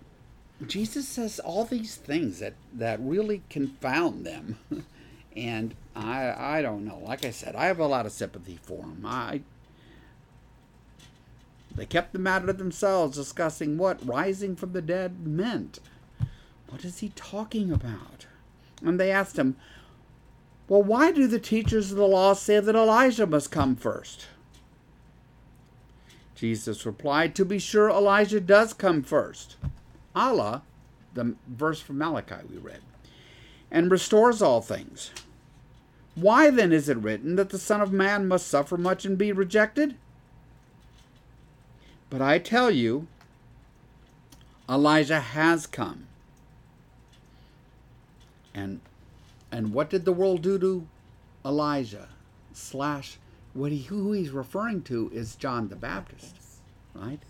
Jesus 0.66 1.08
says 1.08 1.38
all 1.38 1.64
these 1.64 1.96
things 1.96 2.38
that, 2.38 2.54
that 2.72 3.00
really 3.00 3.42
confound 3.48 4.24
them. 4.24 4.58
and 5.36 5.74
I 5.94 6.58
I 6.58 6.62
don't 6.62 6.84
know. 6.84 6.98
Like 6.98 7.24
I 7.24 7.30
said, 7.30 7.56
I 7.56 7.66
have 7.66 7.78
a 7.78 7.86
lot 7.86 8.06
of 8.06 8.12
sympathy 8.12 8.58
for 8.62 8.82
them. 8.82 9.02
I 9.04 9.42
they 11.74 11.86
kept 11.86 12.12
the 12.12 12.18
matter 12.18 12.46
to 12.48 12.52
themselves, 12.52 13.16
discussing 13.16 13.78
what 13.78 14.06
rising 14.06 14.56
from 14.56 14.72
the 14.72 14.82
dead 14.82 15.26
meant. 15.26 15.78
What 16.68 16.84
is 16.84 16.98
he 16.98 17.10
talking 17.10 17.70
about? 17.70 18.26
And 18.82 18.98
they 18.98 19.10
asked 19.10 19.38
him, 19.38 19.56
Well, 20.68 20.82
why 20.82 21.12
do 21.12 21.26
the 21.26 21.38
teachers 21.38 21.90
of 21.90 21.96
the 21.96 22.06
law 22.06 22.34
say 22.34 22.60
that 22.60 22.74
Elijah 22.74 23.26
must 23.26 23.50
come 23.50 23.76
first? 23.76 24.26
Jesus 26.40 26.86
replied, 26.86 27.34
To 27.34 27.44
be 27.44 27.58
sure, 27.58 27.90
Elijah 27.90 28.40
does 28.40 28.72
come 28.72 29.02
first. 29.02 29.56
Allah, 30.16 30.62
the 31.12 31.34
verse 31.46 31.82
from 31.82 31.98
Malachi 31.98 32.46
we 32.50 32.56
read, 32.56 32.80
and 33.70 33.90
restores 33.90 34.40
all 34.40 34.62
things. 34.62 35.10
Why 36.14 36.48
then 36.48 36.72
is 36.72 36.88
it 36.88 36.96
written 36.96 37.36
that 37.36 37.50
the 37.50 37.58
Son 37.58 37.82
of 37.82 37.92
Man 37.92 38.26
must 38.26 38.48
suffer 38.48 38.78
much 38.78 39.04
and 39.04 39.18
be 39.18 39.32
rejected? 39.32 39.96
But 42.08 42.22
I 42.22 42.38
tell 42.38 42.70
you, 42.70 43.06
Elijah 44.66 45.20
has 45.20 45.66
come. 45.66 46.06
And 48.54 48.80
and 49.52 49.74
what 49.74 49.90
did 49.90 50.06
the 50.06 50.12
world 50.14 50.40
do 50.40 50.58
to 50.58 50.86
Elijah? 51.44 52.08
Slash 52.54 53.18
what 53.52 53.72
he 53.72 53.82
who 53.82 54.12
he's 54.12 54.30
referring 54.30 54.82
to 54.82 55.10
is 55.12 55.36
John 55.36 55.68
the 55.68 55.76
Baptist. 55.76 56.36
Right? 56.94 57.20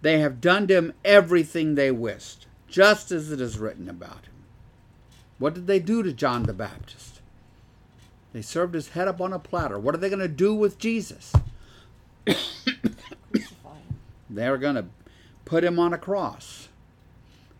They 0.00 0.20
have 0.20 0.40
done 0.40 0.66
to 0.68 0.74
him 0.74 0.94
everything 1.04 1.74
they 1.74 1.90
wished, 1.90 2.46
just 2.68 3.10
as 3.10 3.32
it 3.32 3.40
is 3.40 3.58
written 3.58 3.88
about 3.88 4.26
him. 4.26 4.34
What 5.38 5.54
did 5.54 5.66
they 5.66 5.78
do 5.78 6.02
to 6.02 6.12
John 6.12 6.44
the 6.44 6.52
Baptist? 6.52 7.20
They 8.32 8.42
served 8.42 8.74
his 8.74 8.90
head 8.90 9.08
up 9.08 9.20
on 9.20 9.32
a 9.32 9.38
platter. 9.38 9.78
What 9.78 9.94
are 9.94 9.98
they 9.98 10.10
going 10.10 10.18
to 10.20 10.28
do 10.28 10.54
with 10.54 10.78
Jesus? 10.78 11.32
They're 14.30 14.58
going 14.58 14.74
to 14.74 14.86
put 15.44 15.64
him 15.64 15.78
on 15.78 15.94
a 15.94 15.98
cross. 15.98 16.68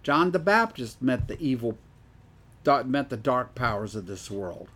John 0.03 0.31
the 0.31 0.39
Baptist 0.39 1.03
met 1.03 1.29
the 1.29 1.41
evil, 1.41 1.79
met 2.85 3.09
the 3.09 3.17
dark 3.17 3.55
powers 3.55 3.95
of 3.95 4.07
this 4.07 4.31
world. 4.31 4.69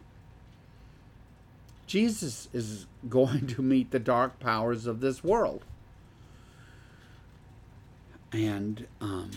Jesus 1.86 2.48
is 2.52 2.86
going 3.08 3.46
to 3.48 3.62
meet 3.62 3.90
the 3.90 3.98
dark 3.98 4.38
powers 4.38 4.86
of 4.86 5.00
this 5.00 5.22
world. 5.24 5.64
And 8.32 8.86
um, 9.00 9.30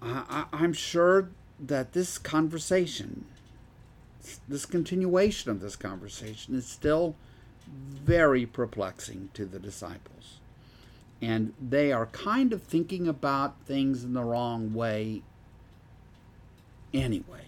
I, 0.00 0.24
I, 0.28 0.44
I'm 0.52 0.72
sure 0.72 1.28
that 1.60 1.92
this 1.92 2.18
conversation, 2.18 3.26
this 4.48 4.64
continuation 4.64 5.50
of 5.50 5.60
this 5.60 5.76
conversation, 5.76 6.54
is 6.54 6.66
still 6.66 7.14
very 7.66 8.46
perplexing 8.46 9.30
to 9.34 9.44
the 9.44 9.58
disciples. 9.58 10.38
And 11.20 11.54
they 11.60 11.92
are 11.92 12.06
kind 12.06 12.52
of 12.52 12.62
thinking 12.62 13.08
about 13.08 13.56
things 13.64 14.04
in 14.04 14.12
the 14.12 14.22
wrong 14.22 14.74
way 14.74 15.22
anyway. 16.92 17.45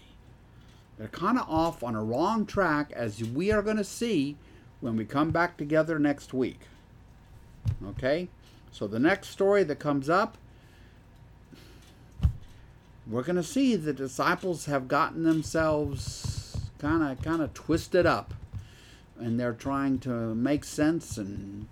They're 0.99 1.07
kind 1.07 1.39
of 1.39 1.49
off 1.49 1.81
on 1.81 1.95
a 1.95 2.03
wrong 2.03 2.45
track, 2.45 2.91
as 2.93 3.23
we 3.23 3.53
are 3.53 3.61
going 3.61 3.77
to 3.77 3.85
see 3.85 4.35
when 4.81 4.97
we 4.97 5.05
come 5.05 5.31
back 5.31 5.55
together 5.55 5.97
next 5.97 6.33
week. 6.33 6.59
Okay? 7.87 8.27
So 8.73 8.85
the 8.85 8.99
next 8.99 9.29
story 9.29 9.63
that 9.63 9.79
comes 9.79 10.09
up, 10.09 10.37
we're 13.07 13.23
going 13.23 13.37
to 13.37 13.43
see 13.43 13.77
the 13.77 13.93
disciples 13.93 14.65
have 14.65 14.89
gotten 14.89 15.23
themselves 15.23 16.57
kind 16.79 17.03
of 17.03 17.21
kind 17.21 17.41
of 17.41 17.53
twisted 17.53 18.05
up 18.05 18.33
and 19.19 19.37
they're 19.37 19.51
trying 19.53 19.99
to 19.99 20.33
make 20.33 20.63
sense 20.63 21.17
and 21.17 21.67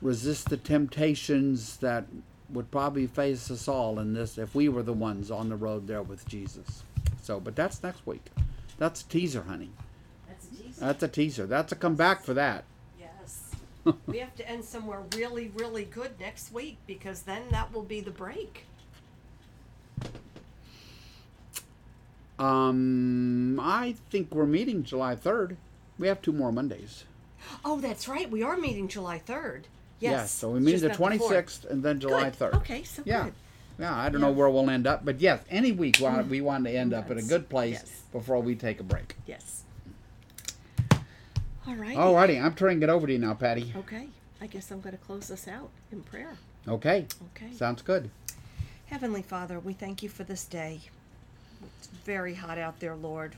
resist 0.00 0.48
the 0.48 0.56
temptations 0.56 1.76
that 1.76 2.06
would 2.50 2.70
probably 2.70 3.06
face 3.06 3.50
us 3.50 3.68
all 3.68 3.98
in 4.00 4.14
this 4.14 4.38
if 4.38 4.54
we 4.54 4.68
were 4.68 4.82
the 4.82 4.92
ones 4.92 5.30
on 5.30 5.48
the 5.48 5.56
road 5.56 5.86
there 5.86 6.02
with 6.02 6.26
Jesus. 6.26 6.82
So, 7.22 7.38
but 7.38 7.54
that's 7.54 7.82
next 7.82 8.04
week. 8.06 8.24
That's 8.78 9.02
a 9.02 9.04
teaser, 9.06 9.42
honey. 9.42 9.70
That's 10.28 10.46
a 10.46 10.50
teaser. 10.50 10.80
That's 10.80 11.02
a 11.02 11.08
teaser. 11.08 11.46
That's 11.46 11.72
a 11.72 11.76
come 11.76 11.94
back 11.94 12.22
for 12.22 12.34
that. 12.34 12.64
Yes. 12.98 13.50
we 14.06 14.18
have 14.18 14.34
to 14.36 14.48
end 14.48 14.64
somewhere 14.64 15.02
really, 15.16 15.50
really 15.54 15.84
good 15.84 16.18
next 16.18 16.52
week 16.52 16.78
because 16.86 17.22
then 17.22 17.42
that 17.50 17.72
will 17.72 17.84
be 17.84 18.00
the 18.00 18.10
break. 18.10 18.66
Um, 22.38 23.60
I 23.60 23.94
think 24.10 24.34
we're 24.34 24.46
meeting 24.46 24.82
July 24.82 25.14
3rd. 25.14 25.56
We 25.98 26.08
have 26.08 26.20
two 26.22 26.32
more 26.32 26.50
Mondays. 26.50 27.04
Oh, 27.64 27.80
that's 27.80 28.08
right. 28.08 28.28
We 28.30 28.42
are 28.42 28.56
meeting 28.56 28.88
July 28.88 29.20
3rd. 29.24 29.64
Yes. 30.00 30.12
Yeah, 30.12 30.24
so 30.26 30.50
we 30.50 30.60
meet 30.60 30.80
the 30.80 30.88
not 30.88 30.96
fourth. 30.96 31.20
26th 31.20 31.70
and 31.70 31.82
then 31.82 32.00
July 32.00 32.30
Good. 32.30 32.38
3rd. 32.38 32.54
Okay, 32.56 32.82
so 32.82 33.02
Yeah. 33.04 33.24
good. 33.24 33.34
Yeah, 33.78 33.94
I 33.94 34.08
don't 34.08 34.20
Yeah. 34.20 34.28
know 34.28 34.32
where 34.32 34.48
we'll 34.50 34.68
end 34.70 34.86
up, 34.86 35.04
but 35.04 35.20
yes, 35.20 35.40
any 35.50 35.72
week 35.72 35.96
we 35.98 36.04
want, 36.04 36.28
we 36.28 36.38
mm-hmm. 36.38 36.46
want 36.46 36.64
to 36.64 36.70
end 36.70 36.92
up 36.92 37.10
in 37.10 37.18
a 37.18 37.22
good 37.22 37.48
place 37.48 37.80
Yes. 37.80 38.02
before 38.12 38.40
we 38.40 38.54
take 38.54 38.80
a 38.80 38.82
break. 38.82 39.16
Yes. 39.26 39.64
All 41.66 41.74
right. 41.76 41.96
All 41.96 42.14
righty, 42.14 42.38
I'm 42.38 42.54
turning 42.54 42.82
it 42.82 42.88
over 42.88 43.06
to 43.06 43.12
you 43.12 43.18
now, 43.18 43.34
Patty. 43.34 43.72
Okay. 43.76 44.08
I 44.40 44.46
guess 44.46 44.70
I'm 44.70 44.80
going 44.80 44.96
to 44.96 45.04
close 45.04 45.28
this 45.28 45.46
out 45.46 45.70
in 45.92 46.02
prayer. 46.02 46.36
Okay, 46.66 47.06
Okay. 47.36 47.52
sounds 47.54 47.82
good. 47.82 48.10
Heavenly 48.86 49.22
Father, 49.22 49.58
we 49.58 49.72
thank 49.72 50.02
you 50.02 50.08
for 50.08 50.24
this 50.24 50.44
day. 50.44 50.80
It's 51.78 51.86
very 52.04 52.34
hot 52.34 52.58
out 52.58 52.80
there, 52.80 52.96
Lord. 52.96 53.36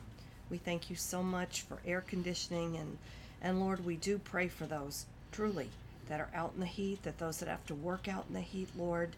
We 0.51 0.59
thank 0.59 0.90
you 0.90 0.97
so 0.97 1.23
much 1.23 1.62
for 1.62 1.78
air 1.86 2.01
conditioning 2.01 2.77
and 2.77 2.98
and 3.43 3.61
Lord, 3.61 3.85
we 3.85 3.97
do 3.97 4.19
pray 4.19 4.48
for 4.48 4.65
those 4.65 5.05
truly 5.31 5.69
that 6.09 6.19
are 6.19 6.31
out 6.35 6.52
in 6.55 6.61
the 6.61 6.66
heat, 6.66 7.02
that 7.02 7.19
those 7.19 7.40
that 7.40 7.48
have 7.48 7.65
to 7.66 7.74
work 7.74 8.09
out 8.09 8.24
in 8.27 8.35
the 8.35 8.40
heat, 8.40 8.70
Lord, 8.74 9.11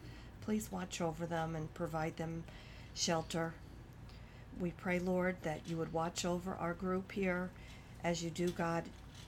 please 0.47 0.71
watch 0.71 1.01
over 1.01 1.27
them 1.27 1.57
and 1.57 1.75
provide 1.75 2.17
them 2.17 2.45
shelter. 2.95 3.53
We 4.61 4.71
pray, 4.71 5.01
Lord, 5.01 5.35
that 5.43 5.63
you 5.67 5.77
would 5.77 5.93
watch 5.93 6.25
over 6.25 6.55
our 6.55 6.73
group 6.73 7.11
here 7.11 7.51
as 8.05 8.23
you 8.23 8.31
do, 8.31 8.51
God. 8.51 8.85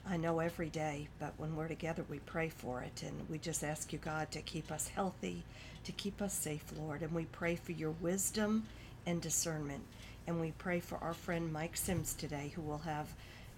I 0.07 0.15
know 0.15 0.39
every 0.39 0.69
day, 0.69 1.09
but 1.19 1.33
when 1.35 1.57
we're 1.57 1.67
together, 1.67 2.05
we 2.09 2.19
pray 2.19 2.47
for 2.47 2.81
it. 2.81 3.03
And 3.05 3.29
we 3.29 3.37
just 3.37 3.65
ask 3.65 3.91
you, 3.91 3.99
God, 3.99 4.31
to 4.31 4.41
keep 4.41 4.71
us 4.71 4.87
healthy, 4.87 5.43
to 5.83 5.91
keep 5.91 6.21
us 6.21 6.33
safe, 6.33 6.63
Lord. 6.79 7.01
And 7.01 7.11
we 7.11 7.25
pray 7.25 7.57
for 7.57 7.73
your 7.73 7.91
wisdom 7.99 8.65
and 9.05 9.21
discernment. 9.21 9.83
And 10.25 10.39
we 10.39 10.51
pray 10.51 10.79
for 10.79 10.99
our 10.99 11.13
friend 11.13 11.51
Mike 11.51 11.75
Sims 11.75 12.13
today, 12.13 12.53
who 12.55 12.61
will 12.61 12.77
have 12.79 13.07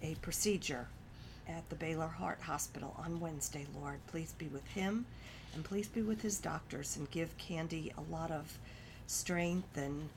a 0.01 0.15
procedure 0.15 0.87
at 1.47 1.69
the 1.69 1.75
Baylor 1.75 2.07
Heart 2.07 2.41
Hospital 2.41 2.95
on 2.97 3.19
Wednesday, 3.19 3.67
Lord. 3.79 3.99
Please 4.07 4.33
be 4.39 4.47
with 4.47 4.65
him 4.69 5.05
and 5.53 5.63
please 5.63 5.87
be 5.87 6.01
with 6.01 6.21
his 6.21 6.37
doctors 6.39 6.95
and 6.97 7.09
give 7.11 7.37
Candy 7.37 7.93
a 7.97 8.11
lot 8.13 8.31
of 8.31 8.57
strength 9.07 9.77
and 9.77 10.09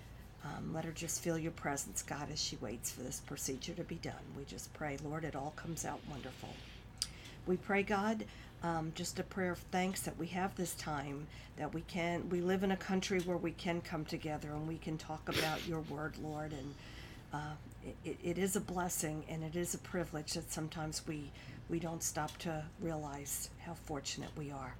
um, 0.44 0.74
let 0.74 0.84
her 0.84 0.92
just 0.92 1.22
feel 1.22 1.38
your 1.38 1.52
presence, 1.52 2.02
God, 2.02 2.28
as 2.30 2.40
she 2.42 2.56
waits 2.56 2.90
for 2.90 3.02
this 3.02 3.20
procedure 3.20 3.72
to 3.74 3.84
be 3.84 3.96
done. 3.96 4.14
We 4.36 4.44
just 4.44 4.72
pray, 4.74 4.98
Lord, 5.02 5.24
it 5.24 5.34
all 5.34 5.54
comes 5.56 5.84
out 5.84 6.00
wonderful. 6.10 6.50
We 7.46 7.56
pray, 7.56 7.82
God, 7.82 8.24
um, 8.62 8.92
just 8.94 9.18
a 9.18 9.22
prayer 9.22 9.52
of 9.52 9.58
thanks 9.70 10.00
that 10.02 10.18
we 10.18 10.26
have 10.28 10.54
this 10.56 10.74
time, 10.74 11.26
that 11.56 11.72
we 11.72 11.82
can, 11.82 12.28
we 12.28 12.40
live 12.40 12.62
in 12.62 12.72
a 12.72 12.76
country 12.76 13.20
where 13.20 13.36
we 13.36 13.52
can 13.52 13.80
come 13.80 14.04
together 14.04 14.50
and 14.50 14.68
we 14.68 14.78
can 14.78 14.98
talk 14.98 15.28
about 15.28 15.66
your 15.66 15.80
word, 15.80 16.14
Lord. 16.22 16.52
And 16.52 16.74
uh, 17.32 17.54
it, 18.04 18.18
it 18.22 18.38
is 18.38 18.56
a 18.56 18.60
blessing 18.60 19.24
and 19.28 19.42
it 19.42 19.56
is 19.56 19.74
a 19.74 19.78
privilege 19.78 20.34
that 20.34 20.50
sometimes 20.52 21.06
we, 21.06 21.30
we 21.68 21.78
don't 21.78 22.02
stop 22.02 22.36
to 22.38 22.64
realize 22.80 23.50
how 23.64 23.74
fortunate 23.74 24.30
we 24.36 24.50
are. 24.50 24.74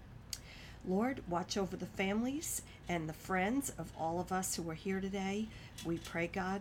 Lord, 0.87 1.23
watch 1.29 1.57
over 1.57 1.77
the 1.77 1.87
families 1.87 2.63
and 2.89 3.09
the 3.09 3.15
friends 3.15 3.73
of 3.79 3.91
all 3.99 4.21
of 4.21 4.33
us 4.33 4.55
who 4.55 4.69
are 4.71 4.75
here 4.75 5.01
today. 5.01 5.49
We 5.85 5.99
pray, 5.99 6.27
God, 6.27 6.61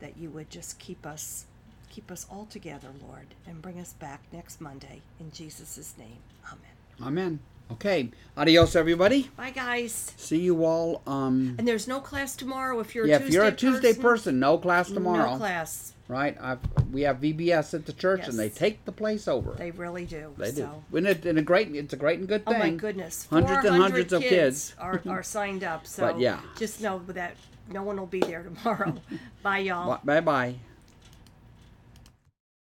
that 0.00 0.16
you 0.16 0.30
would 0.30 0.50
just 0.50 0.78
keep 0.78 1.06
us 1.06 1.46
keep 1.90 2.10
us 2.10 2.26
all 2.28 2.46
together, 2.46 2.88
Lord, 3.06 3.26
and 3.46 3.62
bring 3.62 3.78
us 3.78 3.92
back 3.92 4.20
next 4.32 4.60
Monday 4.60 5.00
in 5.20 5.30
Jesus' 5.30 5.94
name. 5.96 6.18
Amen. 6.44 6.58
Amen. 7.00 7.53
Okay, 7.72 8.10
adios, 8.36 8.76
everybody. 8.76 9.30
Bye 9.36 9.50
guys. 9.50 10.12
See 10.16 10.40
you 10.40 10.64
all. 10.64 11.02
Um, 11.06 11.54
And 11.58 11.66
there's 11.66 11.88
no 11.88 11.98
class 12.00 12.36
tomorrow 12.36 12.78
if 12.80 12.94
you're 12.94 13.06
yeah, 13.06 13.14
a 13.14 13.16
if 13.16 13.22
Tuesday 13.24 13.34
you're 13.36 13.46
a 13.46 13.52
Tuesday 13.52 13.88
person. 13.92 14.02
person, 14.02 14.38
no 14.40 14.58
class 14.58 14.90
tomorrow. 14.90 15.32
No 15.32 15.36
class. 15.38 15.92
Right? 16.06 16.36
I've, 16.38 16.58
we 16.92 17.00
have 17.02 17.20
VBS 17.20 17.72
at 17.72 17.86
the 17.86 17.94
church, 17.94 18.28
and 18.28 18.38
they 18.38 18.50
take 18.50 18.84
the 18.84 18.92
place 18.92 19.26
over. 19.26 19.52
They 19.52 19.70
really 19.70 20.04
do. 20.04 20.34
They 20.36 20.50
do. 20.50 20.56
so. 20.56 20.84
And, 20.94 21.06
it, 21.06 21.24
and 21.24 21.38
a 21.38 21.42
great, 21.42 21.74
it's 21.74 21.94
a 21.94 21.96
great 21.96 22.18
and 22.18 22.28
good 22.28 22.44
thing. 22.44 22.54
Oh 22.56 22.58
my 22.58 22.70
goodness! 22.70 23.26
Hundreds 23.30 23.64
and 23.64 23.68
400 23.76 23.82
hundreds 23.82 24.12
of 24.12 24.20
kids. 24.22 24.74
are, 24.78 25.00
are 25.08 25.22
signed 25.36 25.64
up. 25.64 25.86
So 25.86 26.02
But 26.06 26.20
yeah. 26.20 26.40
just 26.58 26.82
know 26.82 26.98
that 27.08 27.36
no 27.72 27.82
one 27.82 27.96
will 27.98 28.06
be 28.06 28.20
there 28.20 28.42
tomorrow. 28.42 28.94
Bye, 29.42 29.60
y'all. 29.60 29.98
Bye 30.04 30.20
bye. 30.20 30.56